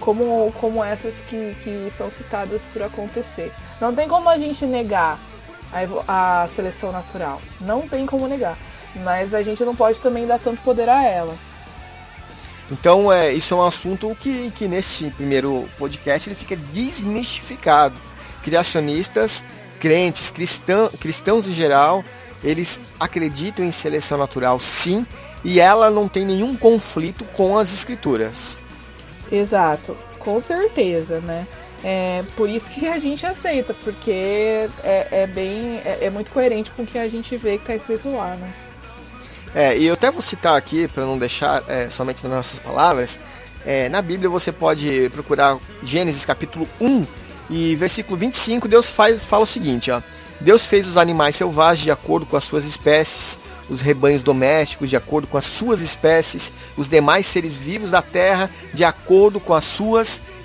como, 0.01 0.51
como 0.59 0.83
essas 0.83 1.15
que, 1.21 1.55
que 1.63 1.89
são 1.97 2.11
citadas 2.11 2.61
por 2.73 2.83
acontecer. 2.83 3.53
Não 3.79 3.95
tem 3.95 4.09
como 4.09 4.27
a 4.27 4.37
gente 4.37 4.65
negar 4.65 5.17
a, 5.71 6.43
a 6.43 6.47
seleção 6.47 6.91
natural. 6.91 7.41
Não 7.61 7.87
tem 7.87 8.05
como 8.05 8.27
negar. 8.27 8.57
Mas 9.03 9.33
a 9.33 9.43
gente 9.43 9.63
não 9.63 9.75
pode 9.75 9.99
também 9.99 10.25
dar 10.25 10.39
tanto 10.39 10.61
poder 10.61 10.89
a 10.89 11.03
ela. 11.03 11.35
Então, 12.71 13.11
é, 13.11 13.31
isso 13.31 13.53
é 13.53 13.57
um 13.57 13.63
assunto 13.63 14.15
que, 14.19 14.51
que 14.51 14.67
nesse 14.67 15.09
primeiro 15.11 15.69
podcast 15.77 16.27
ele 16.27 16.35
fica 16.35 16.55
desmistificado. 16.55 17.95
Criacionistas 18.43 19.43
crentes, 19.77 20.31
cristão, 20.31 20.89
cristãos 20.99 21.47
em 21.47 21.53
geral, 21.53 22.03
eles 22.43 22.79
acreditam 22.99 23.65
em 23.65 23.71
seleção 23.71 24.17
natural 24.17 24.59
sim, 24.59 25.05
e 25.43 25.59
ela 25.59 25.89
não 25.89 26.07
tem 26.07 26.25
nenhum 26.25 26.55
conflito 26.55 27.23
com 27.33 27.57
as 27.57 27.73
escrituras. 27.73 28.59
Exato, 29.31 29.97
com 30.19 30.41
certeza, 30.41 31.19
né? 31.19 31.47
É 31.83 32.23
por 32.35 32.49
isso 32.49 32.69
que 32.69 32.87
a 32.87 32.97
gente 32.97 33.25
aceita, 33.25 33.73
porque 33.83 34.67
é, 34.83 35.07
é 35.11 35.27
bem. 35.27 35.79
É, 35.85 35.99
é, 36.01 36.09
muito 36.09 36.31
coerente 36.31 36.71
com 36.71 36.83
o 36.83 36.85
que 36.85 36.97
a 36.97 37.07
gente 37.07 37.35
vê 37.37 37.57
que 37.57 37.63
está 37.63 37.75
escrito 37.75 38.15
lá, 38.15 38.35
né? 38.35 38.51
É, 39.53 39.77
e 39.77 39.85
eu 39.85 39.93
até 39.93 40.11
vou 40.11 40.21
citar 40.21 40.57
aqui, 40.57 40.87
para 40.87 41.05
não 41.05 41.17
deixar 41.17 41.63
é, 41.67 41.89
somente 41.89 42.23
nas 42.23 42.31
nossas 42.31 42.59
palavras, 42.59 43.19
é, 43.65 43.89
na 43.89 44.01
Bíblia 44.01 44.29
você 44.29 44.51
pode 44.51 45.09
procurar 45.11 45.57
Gênesis 45.81 46.25
capítulo 46.25 46.67
1 46.79 47.05
e 47.49 47.75
versículo 47.75 48.17
25, 48.17 48.67
Deus 48.67 48.89
faz, 48.89 49.21
fala 49.23 49.43
o 49.43 49.47
seguinte, 49.47 49.89
ó. 49.91 50.01
Deus 50.39 50.65
fez 50.65 50.87
os 50.87 50.97
animais 50.97 51.35
selvagens 51.35 51.83
de 51.83 51.91
acordo 51.91 52.25
com 52.25 52.37
as 52.37 52.43
suas 52.43 52.65
espécies, 52.65 53.39
os 53.69 53.81
rebanhos 53.81 54.21
domésticos 54.21 54.89
de 54.89 54.95
acordo 54.95 55.27
com 55.27 55.37
as 55.37 55.45
suas 55.45 55.81
espécies, 55.81 56.51
os 56.75 56.87
demais 56.87 57.25
seres 57.25 57.55
vivos 57.55 57.91
da 57.91 58.01
terra 58.01 58.49
de 58.73 58.83
acordo 58.83 59.39
com 59.39 59.53
as 59.53 59.63
suas 59.63 60.07
espécies. 60.07 60.36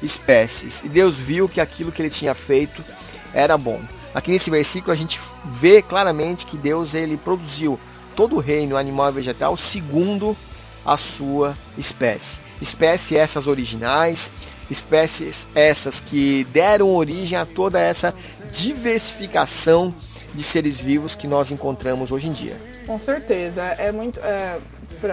E 0.85 0.89
Deus 0.89 1.17
viu 1.17 1.49
que 1.49 1.61
aquilo 1.61 1.93
que 1.93 2.03
ele 2.03 2.11
tinha 2.11 2.35
feito 2.35 2.85
era 3.33 3.57
bom. 3.57 3.81
Aqui 4.15 4.31
nesse 4.31 4.51
versículo 4.51 4.93
a 4.93 4.97
gente 4.97 5.21
vê 5.45 5.81
claramente 5.81 6.45
que 6.45 6.57
Deus 6.57 6.95
ele 6.95 7.17
produziu 7.17 7.79
todo 8.15 8.37
o 8.37 8.41
reino 8.41 8.77
animal 8.77 9.09
e 9.11 9.13
vegetal 9.13 9.57
segundo 9.57 10.37
a 10.85 10.97
sua 10.97 11.57
espécie. 11.79 12.41
Espécies 12.61 13.19
essas 13.19 13.47
originais, 13.47 14.31
espécies 14.71 15.47
essas 15.55 16.01
que 16.01 16.45
deram 16.45 16.95
origem 16.95 17.39
a 17.39 17.47
toda 17.47 17.81
essa 17.81 18.15
diversificação 18.51 19.95
de 20.35 20.43
seres 20.43 20.79
vivos 20.79 21.15
que 21.15 21.27
nós 21.27 21.51
encontramos 21.51 22.11
hoje 22.11 22.29
em 22.29 22.33
dia. 22.33 22.61
Com 22.87 22.99
certeza, 22.99 23.63
é 23.63 23.93
muito 23.93 24.21
é, 24.21 24.59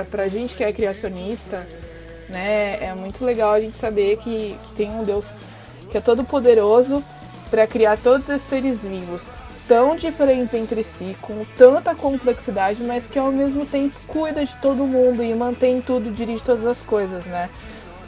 para 0.09 0.23
a 0.23 0.27
gente 0.27 0.55
que 0.55 0.63
é 0.63 0.71
criacionista, 0.71 1.67
né? 2.29 2.77
É 2.81 2.93
muito 2.93 3.23
legal 3.25 3.53
a 3.53 3.59
gente 3.59 3.77
saber 3.77 4.17
que, 4.17 4.55
que 4.63 4.71
tem 4.75 4.89
um 4.89 5.03
Deus 5.03 5.25
que 5.89 5.97
é 5.97 6.01
todo 6.01 6.23
poderoso 6.23 7.03
para 7.49 7.65
criar 7.65 7.97
todos 7.97 8.29
esses 8.29 8.47
seres 8.47 8.83
vivos 8.83 9.35
tão 9.67 9.95
diferentes 9.95 10.55
entre 10.55 10.83
si, 10.83 11.15
com 11.21 11.45
tanta 11.55 11.93
complexidade, 11.93 12.81
mas 12.81 13.05
que 13.05 13.19
ao 13.19 13.31
mesmo 13.31 13.67
tempo 13.67 13.95
cuida 14.07 14.43
de 14.43 14.55
todo 14.55 14.83
mundo 14.83 15.23
e 15.23 15.31
mantém 15.35 15.79
tudo, 15.79 16.09
dirige 16.09 16.43
todas 16.43 16.65
as 16.65 16.79
coisas, 16.79 17.23
né? 17.25 17.49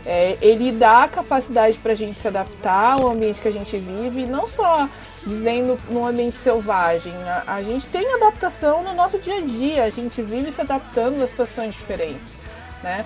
É, 0.03 0.35
ele 0.41 0.71
dá 0.71 1.03
a 1.03 1.07
capacidade 1.07 1.77
para 1.77 1.91
a 1.91 1.95
gente 1.95 2.17
se 2.17 2.27
adaptar 2.27 2.93
ao 2.93 3.07
ambiente 3.07 3.39
que 3.39 3.47
a 3.47 3.51
gente 3.51 3.77
vive, 3.77 4.25
não 4.25 4.47
só 4.47 4.89
dizendo 5.23 5.79
no 5.89 6.07
ambiente 6.07 6.39
selvagem. 6.39 7.13
A, 7.23 7.43
a, 7.45 7.63
gente 7.63 7.85
tem 7.85 8.11
adaptação 8.15 8.83
no 8.83 8.95
nosso 8.95 9.19
dia 9.19 9.37
a 9.37 9.41
dia, 9.41 9.83
a 9.83 9.89
gente 9.91 10.19
vive 10.23 10.51
se 10.51 10.61
adaptando 10.61 11.21
a 11.21 11.27
situações 11.27 11.75
diferentes, 11.75 12.41
né? 12.81 13.05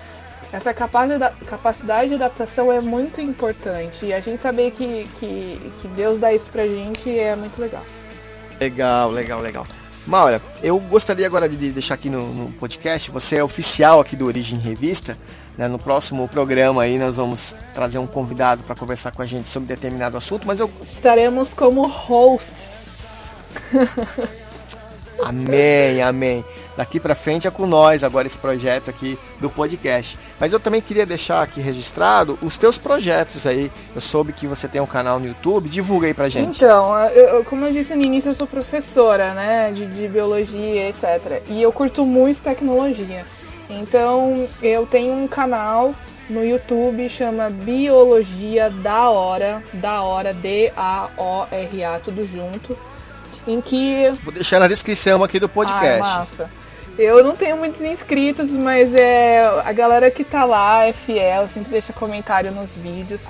Essa 0.52 0.74
capacidade 0.74 2.10
de 2.10 2.16
adaptação 2.16 2.72
é 2.72 2.80
muito 2.80 3.20
importante 3.20 4.06
e 4.06 4.14
a 4.14 4.20
gente 4.20 4.40
saber 4.40 4.72
que, 4.72 5.08
que, 5.20 5.74
que 5.82 5.88
Deus 5.90 6.20
dá 6.20 6.34
isso 6.34 6.50
pra 6.50 6.66
gente 6.66 7.10
é 7.18 7.36
muito 7.36 7.60
legal. 7.60 7.84
Legal, 8.60 9.12
legal, 9.12 9.42
legal. 9.42 9.68
Maura, 10.08 10.42
eu 10.62 10.80
gostaria 10.80 11.26
agora 11.26 11.50
de 11.50 11.72
deixar 11.72 11.96
aqui 11.96 12.10
no, 12.10 12.32
no 12.34 12.52
podcast, 12.54 13.10
você 13.10 13.38
é 13.38 13.44
oficial 13.44 14.00
aqui 14.00 14.16
do 14.16 14.26
Origem 14.26 14.60
Revista, 14.60 15.18
né? 15.58 15.68
no 15.68 15.80
próximo 15.80 16.28
programa 16.28 16.84
aí 16.84 17.00
nós 17.00 17.16
vamos 17.16 17.56
trazer 17.74 17.98
um 17.98 18.06
convidado 18.06 18.64
para 18.64 18.76
conversar 18.76 19.12
com 19.12 19.24
a 19.24 19.26
gente 19.26 19.50
sobre 19.50 19.68
determinado 19.68 20.16
assunto, 20.16 20.46
mas 20.46 20.60
eu... 20.60 20.70
Estaremos 20.84 21.54
como 21.54 21.88
hosts. 21.88 23.32
Amém, 25.26 26.04
amém. 26.04 26.46
Daqui 26.78 27.00
para 27.00 27.16
frente 27.16 27.48
é 27.48 27.52
com 27.52 27.66
nós 27.66 28.04
agora 28.04 28.28
esse 28.28 28.38
projeto 28.38 28.92
aqui 28.92 29.18
do 29.40 29.50
podcast. 29.50 30.20
Mas 30.40 30.54
eu 30.54 30.60
também 30.60 30.80
queria 30.80 31.04
deixar 31.04 31.42
aqui 31.42 31.60
registrado 31.60 32.38
os 32.44 32.60
teus 32.60 32.78
projetos 32.78 33.48
aí. 33.48 33.72
Eu 33.96 34.02
soube 34.02 34.34
que 34.34 34.46
você 34.46 34.68
tem 34.68 34.80
um 34.80 34.86
canal 34.86 35.20
no 35.20 35.26
YouTube, 35.26 35.68
divulga 35.68 36.06
aí 36.06 36.14
pra 36.14 36.30
gente. 36.30 36.58
Então, 36.58 36.96
eu, 37.10 37.44
como 37.44 37.66
eu 37.66 37.74
disse 37.74 37.96
no 37.96 38.04
início, 38.04 38.30
eu 38.30 38.36
sou 38.36 38.46
professora, 38.46 39.34
né, 39.34 39.72
de, 39.72 39.88
de 39.88 40.08
biologia, 40.08 40.90
etc. 40.90 41.42
E 41.48 41.60
eu 41.60 41.72
curto 41.72 42.06
muito 42.06 42.44
tecnologia. 42.44 43.26
Então, 43.68 44.48
eu 44.62 44.86
tenho 44.86 45.12
um 45.12 45.28
canal 45.28 45.96
no 46.30 46.44
YouTube 46.44 47.08
chama 47.08 47.50
Biologia 47.50 48.70
da 48.70 49.10
Hora, 49.10 49.64
da 49.74 50.02
Hora 50.02 50.34
D 50.34 50.72
A 50.76 51.10
O 51.18 51.46
R 51.52 51.84
A 51.84 52.00
tudo 52.00 52.24
junto 52.26 52.76
em 53.48 53.62
que. 53.62 54.10
Vou 54.24 54.34
deixar 54.34 54.60
na 54.60 54.68
descrição 54.68 55.24
aqui 55.24 55.40
do 55.40 55.50
podcast. 55.50 56.02
Ai, 56.04 56.20
massa. 56.20 56.50
Eu 56.98 57.24
não 57.24 57.36
tenho 57.36 57.58
muitos 57.58 57.82
inscritos, 57.82 58.50
mas 58.52 58.94
é 58.94 59.46
a 59.66 59.72
galera 59.74 60.10
que 60.10 60.24
tá 60.24 60.46
lá 60.46 60.86
é 60.86 60.94
fiel, 60.94 61.48
sempre 61.48 61.72
deixa 61.72 61.92
comentário 61.92 62.52
nos 62.52 62.70
vídeos. 62.72 63.28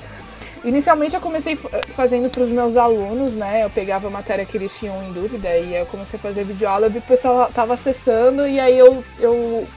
Inicialmente 0.64 1.16
eu 1.16 1.22
comecei 1.22 1.56
fazendo 1.56 2.30
para 2.30 2.42
os 2.42 2.50
meus 2.50 2.78
alunos, 2.78 3.34
né? 3.34 3.64
Eu 3.64 3.70
pegava 3.70 4.08
a 4.08 4.12
matéria 4.12 4.46
que 4.46 4.58
eles 4.58 4.76
tinham 4.78 5.04
em 5.04 5.12
dúvida 5.12 5.50
e 5.58 5.76
eu 5.76 5.86
comecei 5.88 6.18
a 6.18 6.22
fazer 6.22 6.44
videoaula, 6.44 6.88
eu 6.88 6.92
vi 6.92 7.00
que 7.00 7.06
o 7.06 7.10
pessoal 7.10 7.50
tava 7.54 7.74
acessando 7.74 8.48
e 8.48 8.60
aí 8.60 8.78
eu, 8.78 9.04
eu 9.20 9.68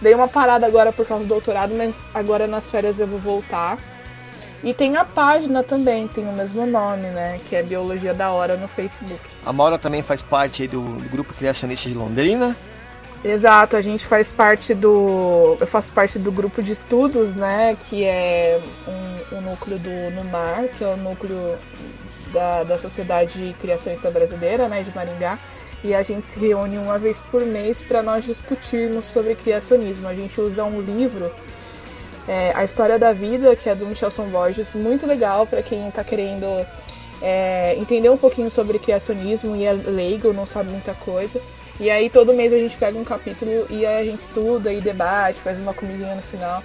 dei 0.00 0.14
uma 0.14 0.28
parada 0.28 0.66
agora 0.66 0.92
por 0.92 1.06
causa 1.06 1.24
do 1.24 1.28
doutorado, 1.28 1.74
mas 1.74 1.94
agora 2.14 2.46
nas 2.46 2.70
férias 2.70 2.98
eu 2.98 3.06
vou 3.06 3.18
voltar. 3.18 3.78
E 4.62 4.74
tem 4.74 4.96
a 4.96 5.04
página 5.04 5.62
também, 5.62 6.06
tem 6.06 6.26
o 6.26 6.32
mesmo 6.32 6.66
nome, 6.66 7.08
né? 7.08 7.40
Que 7.48 7.56
é 7.56 7.62
Biologia 7.62 8.12
da 8.12 8.30
Hora 8.30 8.56
no 8.56 8.68
Facebook. 8.68 9.20
A 9.44 9.52
Maura 9.52 9.78
também 9.78 10.02
faz 10.02 10.22
parte 10.22 10.66
do, 10.68 10.82
do 10.82 11.08
grupo 11.08 11.32
Criacionista 11.32 11.88
de 11.88 11.94
Londrina. 11.94 12.54
Exato, 13.24 13.76
a 13.76 13.80
gente 13.80 14.06
faz 14.06 14.32
parte 14.32 14.74
do. 14.74 15.56
Eu 15.58 15.66
faço 15.66 15.90
parte 15.92 16.18
do 16.18 16.30
grupo 16.30 16.62
de 16.62 16.72
estudos, 16.72 17.34
né? 17.34 17.76
Que 17.88 18.04
é 18.04 18.60
um, 18.86 19.36
um 19.36 19.40
núcleo 19.40 19.78
do 19.78 20.10
NUMAR, 20.14 20.68
que 20.76 20.84
é 20.84 20.88
o 20.88 20.96
núcleo 20.96 21.58
da, 22.32 22.62
da 22.64 22.78
Sociedade 22.78 23.54
Criacionista 23.60 24.10
Brasileira, 24.10 24.68
né? 24.68 24.82
De 24.82 24.94
Maringá. 24.94 25.38
E 25.82 25.94
a 25.94 26.02
gente 26.02 26.26
se 26.26 26.38
reúne 26.38 26.76
uma 26.76 26.98
vez 26.98 27.18
por 27.30 27.40
mês 27.46 27.80
para 27.80 28.02
nós 28.02 28.24
discutirmos 28.24 29.06
sobre 29.06 29.34
criacionismo. 29.34 30.06
A 30.06 30.14
gente 30.14 30.38
usa 30.38 30.64
um 30.64 30.80
livro 30.80 31.30
é, 32.30 32.52
A 32.54 32.62
História 32.62 32.96
da 32.96 33.12
Vida, 33.12 33.56
que 33.56 33.68
é 33.68 33.74
do 33.74 33.84
Michelson 33.84 34.28
Borges, 34.28 34.68
muito 34.72 35.04
legal 35.04 35.48
para 35.48 35.64
quem 35.64 35.88
está 35.88 36.04
querendo 36.04 36.46
é, 37.20 37.74
entender 37.76 38.08
um 38.08 38.16
pouquinho 38.16 38.48
sobre 38.48 38.78
criacionismo 38.78 39.56
e 39.56 39.64
é 39.64 39.72
leigo, 39.72 40.32
não 40.32 40.46
sabe 40.46 40.70
muita 40.70 40.94
coisa. 40.94 41.40
E 41.80 41.90
aí 41.90 42.08
todo 42.08 42.32
mês 42.32 42.52
a 42.52 42.56
gente 42.56 42.76
pega 42.76 42.96
um 42.96 43.02
capítulo 43.02 43.66
e 43.68 43.84
a 43.84 44.04
gente 44.04 44.20
estuda 44.20 44.72
e 44.72 44.80
debate, 44.80 45.40
faz 45.40 45.58
uma 45.58 45.74
comidinha 45.74 46.14
no 46.14 46.22
final. 46.22 46.62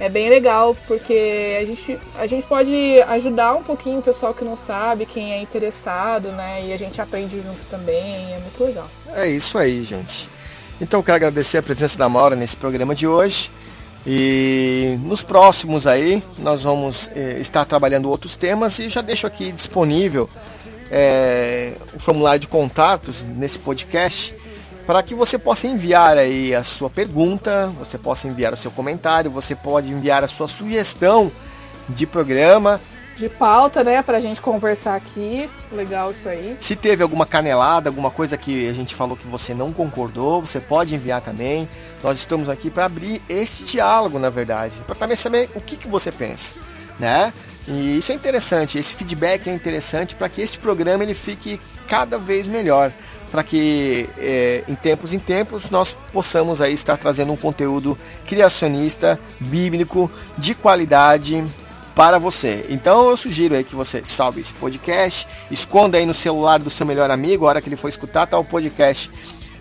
É 0.00 0.08
bem 0.08 0.28
legal 0.28 0.76
porque 0.88 1.58
a 1.60 1.64
gente, 1.64 1.96
a 2.18 2.26
gente 2.26 2.44
pode 2.48 3.00
ajudar 3.02 3.54
um 3.54 3.62
pouquinho 3.62 4.00
o 4.00 4.02
pessoal 4.02 4.34
que 4.34 4.44
não 4.44 4.56
sabe, 4.56 5.06
quem 5.06 5.32
é 5.32 5.40
interessado, 5.40 6.32
né? 6.32 6.64
E 6.66 6.72
a 6.72 6.76
gente 6.76 7.00
aprende 7.00 7.36
junto 7.36 7.60
também, 7.70 8.34
é 8.34 8.40
muito 8.40 8.64
legal. 8.64 8.90
É 9.14 9.28
isso 9.28 9.56
aí, 9.56 9.80
gente. 9.84 10.28
Então 10.80 10.98
eu 10.98 11.04
quero 11.04 11.16
agradecer 11.16 11.58
a 11.58 11.62
presença 11.62 11.96
da 11.96 12.08
Maura 12.08 12.34
nesse 12.34 12.56
programa 12.56 12.96
de 12.96 13.06
hoje. 13.06 13.52
E 14.06 14.98
nos 15.02 15.22
próximos 15.22 15.86
aí 15.86 16.22
nós 16.38 16.64
vamos 16.64 17.10
eh, 17.14 17.38
estar 17.40 17.64
trabalhando 17.64 18.10
outros 18.10 18.36
temas 18.36 18.78
e 18.78 18.88
já 18.90 19.00
deixo 19.00 19.26
aqui 19.26 19.50
disponível 19.50 20.28
eh, 20.90 21.72
o 21.94 21.98
formulário 21.98 22.40
de 22.40 22.46
contatos 22.46 23.22
nesse 23.22 23.58
podcast 23.58 24.34
para 24.86 25.02
que 25.02 25.14
você 25.14 25.38
possa 25.38 25.66
enviar 25.66 26.18
aí 26.18 26.54
a 26.54 26.62
sua 26.62 26.90
pergunta, 26.90 27.72
você 27.78 27.96
possa 27.96 28.28
enviar 28.28 28.52
o 28.52 28.56
seu 28.56 28.70
comentário, 28.70 29.30
você 29.30 29.54
pode 29.54 29.90
enviar 29.90 30.22
a 30.22 30.28
sua 30.28 30.46
sugestão 30.46 31.32
de 31.88 32.06
programa 32.06 32.80
de 33.16 33.28
pauta, 33.28 33.84
né, 33.84 34.02
pra 34.02 34.20
gente 34.20 34.40
conversar 34.40 34.96
aqui. 34.96 35.48
Legal 35.72 36.10
isso 36.10 36.28
aí. 36.28 36.56
Se 36.58 36.76
teve 36.76 37.02
alguma 37.02 37.26
canelada, 37.26 37.88
alguma 37.88 38.10
coisa 38.10 38.36
que 38.36 38.68
a 38.68 38.72
gente 38.72 38.94
falou 38.94 39.16
que 39.16 39.26
você 39.26 39.54
não 39.54 39.72
concordou, 39.72 40.40
você 40.40 40.60
pode 40.60 40.94
enviar 40.94 41.20
também. 41.20 41.68
Nós 42.02 42.18
estamos 42.18 42.48
aqui 42.48 42.70
para 42.70 42.84
abrir 42.84 43.22
esse 43.28 43.64
diálogo, 43.64 44.18
na 44.18 44.30
verdade, 44.30 44.76
para 44.86 44.94
também 44.94 45.16
saber 45.16 45.50
o 45.54 45.60
que, 45.60 45.76
que 45.76 45.88
você 45.88 46.10
pensa, 46.10 46.54
né? 46.98 47.32
E 47.66 47.96
isso 47.98 48.12
é 48.12 48.14
interessante, 48.14 48.78
esse 48.78 48.92
feedback 48.92 49.48
é 49.48 49.54
interessante 49.54 50.14
para 50.14 50.28
que 50.28 50.42
este 50.42 50.58
programa 50.58 51.02
ele 51.02 51.14
fique 51.14 51.58
cada 51.88 52.18
vez 52.18 52.46
melhor, 52.46 52.92
para 53.30 53.42
que 53.42 54.08
é, 54.18 54.64
em 54.68 54.74
tempos 54.74 55.14
em 55.14 55.18
tempos 55.18 55.70
nós 55.70 55.96
possamos 56.12 56.60
aí 56.60 56.74
estar 56.74 56.98
trazendo 56.98 57.32
um 57.32 57.36
conteúdo 57.36 57.98
criacionista, 58.26 59.18
bíblico, 59.40 60.10
de 60.36 60.54
qualidade 60.54 61.42
para 61.94 62.18
você. 62.18 62.66
Então 62.68 63.08
eu 63.10 63.16
sugiro 63.16 63.54
aí 63.54 63.64
que 63.64 63.74
você 63.74 64.02
salve 64.04 64.40
esse 64.40 64.52
podcast, 64.54 65.26
esconda 65.50 65.96
aí 65.98 66.06
no 66.06 66.14
celular 66.14 66.58
do 66.58 66.70
seu 66.70 66.86
melhor 66.86 67.10
amigo, 67.10 67.46
a 67.46 67.50
hora 67.50 67.60
que 67.60 67.68
ele 67.68 67.76
for 67.76 67.88
escutar, 67.88 68.26
tá 68.26 68.38
o 68.38 68.44
podcast 68.44 69.10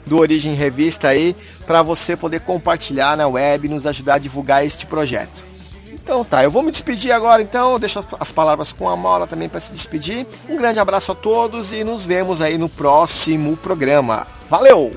do 0.06 0.18
Origem 0.18 0.54
Revista 0.54 1.10
aí, 1.10 1.36
para 1.66 1.82
você 1.82 2.18
poder 2.18 2.42
compartilhar 2.42 3.16
na 3.16 3.28
web 3.28 3.68
e 3.68 3.70
nos 3.70 3.88
ajudar 3.88 4.16
a 4.16 4.20
divulgar 4.20 4.66
este 4.66 4.86
projeto. 4.86 5.46
Então 5.92 6.26
tá, 6.26 6.44
eu 6.44 6.52
vou 6.52 6.62
me 6.62 6.72
despedir 6.72 7.14
agora 7.14 7.42
então, 7.42 7.80
deixo 7.80 8.04
as 8.20 8.32
palavras 8.32 8.74
com 8.74 8.90
a 8.90 8.98
Maura 8.98 9.26
também 9.26 9.48
para 9.48 9.62
se 9.62 9.72
despedir. 9.72 10.28
Um 10.50 10.58
grande 10.58 10.80
abraço 10.80 11.14
a 11.14 11.16
todos 11.16 11.72
e 11.72 11.84
nos 11.84 12.04
vemos 12.04 12.42
aí 12.42 12.58
no 12.58 12.68
próximo 12.68 13.56
programa. 13.56 14.28
Valeu! 14.50 14.94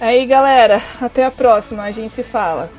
Aí 0.00 0.24
galera, 0.24 0.80
até 1.02 1.26
a 1.26 1.30
próxima, 1.30 1.82
a 1.82 1.90
gente 1.90 2.14
se 2.14 2.22
fala. 2.22 2.70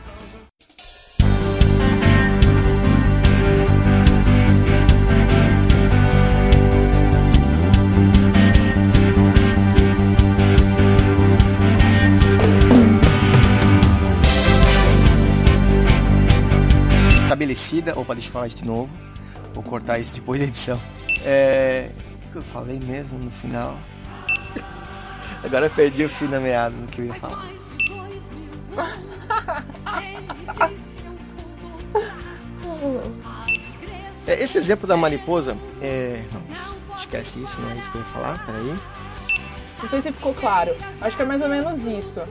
Estabelecida. 17.69 17.99
Opa, 17.99 18.13
deixa 18.13 18.27
eu 18.27 18.33
falar 18.33 18.47
isso 18.47 18.57
de 18.57 18.65
novo. 18.65 18.97
Vou 19.53 19.63
cortar 19.63 19.99
isso 19.99 20.15
depois 20.15 20.39
da 20.39 20.47
edição. 20.47 20.79
É... 21.23 21.89
O 22.27 22.31
que 22.31 22.35
eu 22.37 22.41
falei 22.41 22.79
mesmo 22.79 23.17
no 23.19 23.31
final? 23.31 23.79
Agora 25.43 25.67
eu 25.67 25.69
perdi 25.69 26.03
o 26.03 26.09
fim 26.09 26.27
da 26.27 26.39
meada 26.39 26.75
do 26.75 26.87
que 26.87 27.01
eu 27.01 27.05
ia 27.05 27.13
falar. 27.13 27.45
É, 34.27 34.43
esse 34.43 34.57
exemplo 34.57 34.87
da 34.87 34.95
mariposa, 34.95 35.57
é... 35.81 36.23
não, 36.31 36.95
esquece 36.95 37.41
isso, 37.41 37.59
não 37.59 37.71
é 37.71 37.77
isso 37.77 37.89
que 37.91 37.97
eu 37.97 38.01
ia 38.01 38.07
falar, 38.07 38.45
peraí. 38.45 38.75
Não 39.81 39.89
sei 39.89 40.01
se 40.01 40.11
ficou 40.11 40.33
claro. 40.33 40.75
Acho 41.01 41.15
que 41.15 41.23
é 41.23 41.25
mais 41.25 41.41
ou 41.41 41.49
menos 41.49 41.85
isso. 41.85 42.21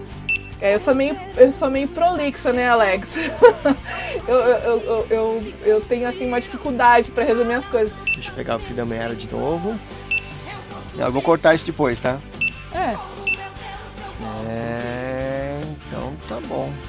É, 0.60 0.74
eu 0.74 0.78
sou 0.78 0.94
meio, 0.94 1.16
eu 1.36 1.52
sou 1.52 1.70
meio 1.70 1.86
prolixa, 1.88 2.52
né, 2.52 2.68
Alex? 2.68 3.10
eu, 4.26 4.34
eu, 4.34 4.80
eu, 4.80 5.06
eu, 5.08 5.54
eu 5.62 5.80
tenho 5.80 6.08
assim 6.08 6.26
uma 6.26 6.40
dificuldade 6.40 7.10
para 7.12 7.24
resumir 7.24 7.54
as 7.54 7.66
coisas. 7.66 7.92
Deixa 8.14 8.30
eu 8.30 8.34
pegar 8.34 8.56
o 8.56 8.58
filho 8.58 8.76
da 8.76 8.84
meia 8.84 9.14
de 9.14 9.30
novo. 9.30 9.78
Eu 10.96 11.12
vou 11.12 11.22
cortar 11.22 11.54
isso 11.54 11.66
depois, 11.66 12.00
tá? 12.00 12.18
É. 12.74 12.96
É. 14.48 15.60
Então 15.86 16.16
tá 16.28 16.40
bom. 16.40 16.72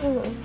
É. 0.00 0.28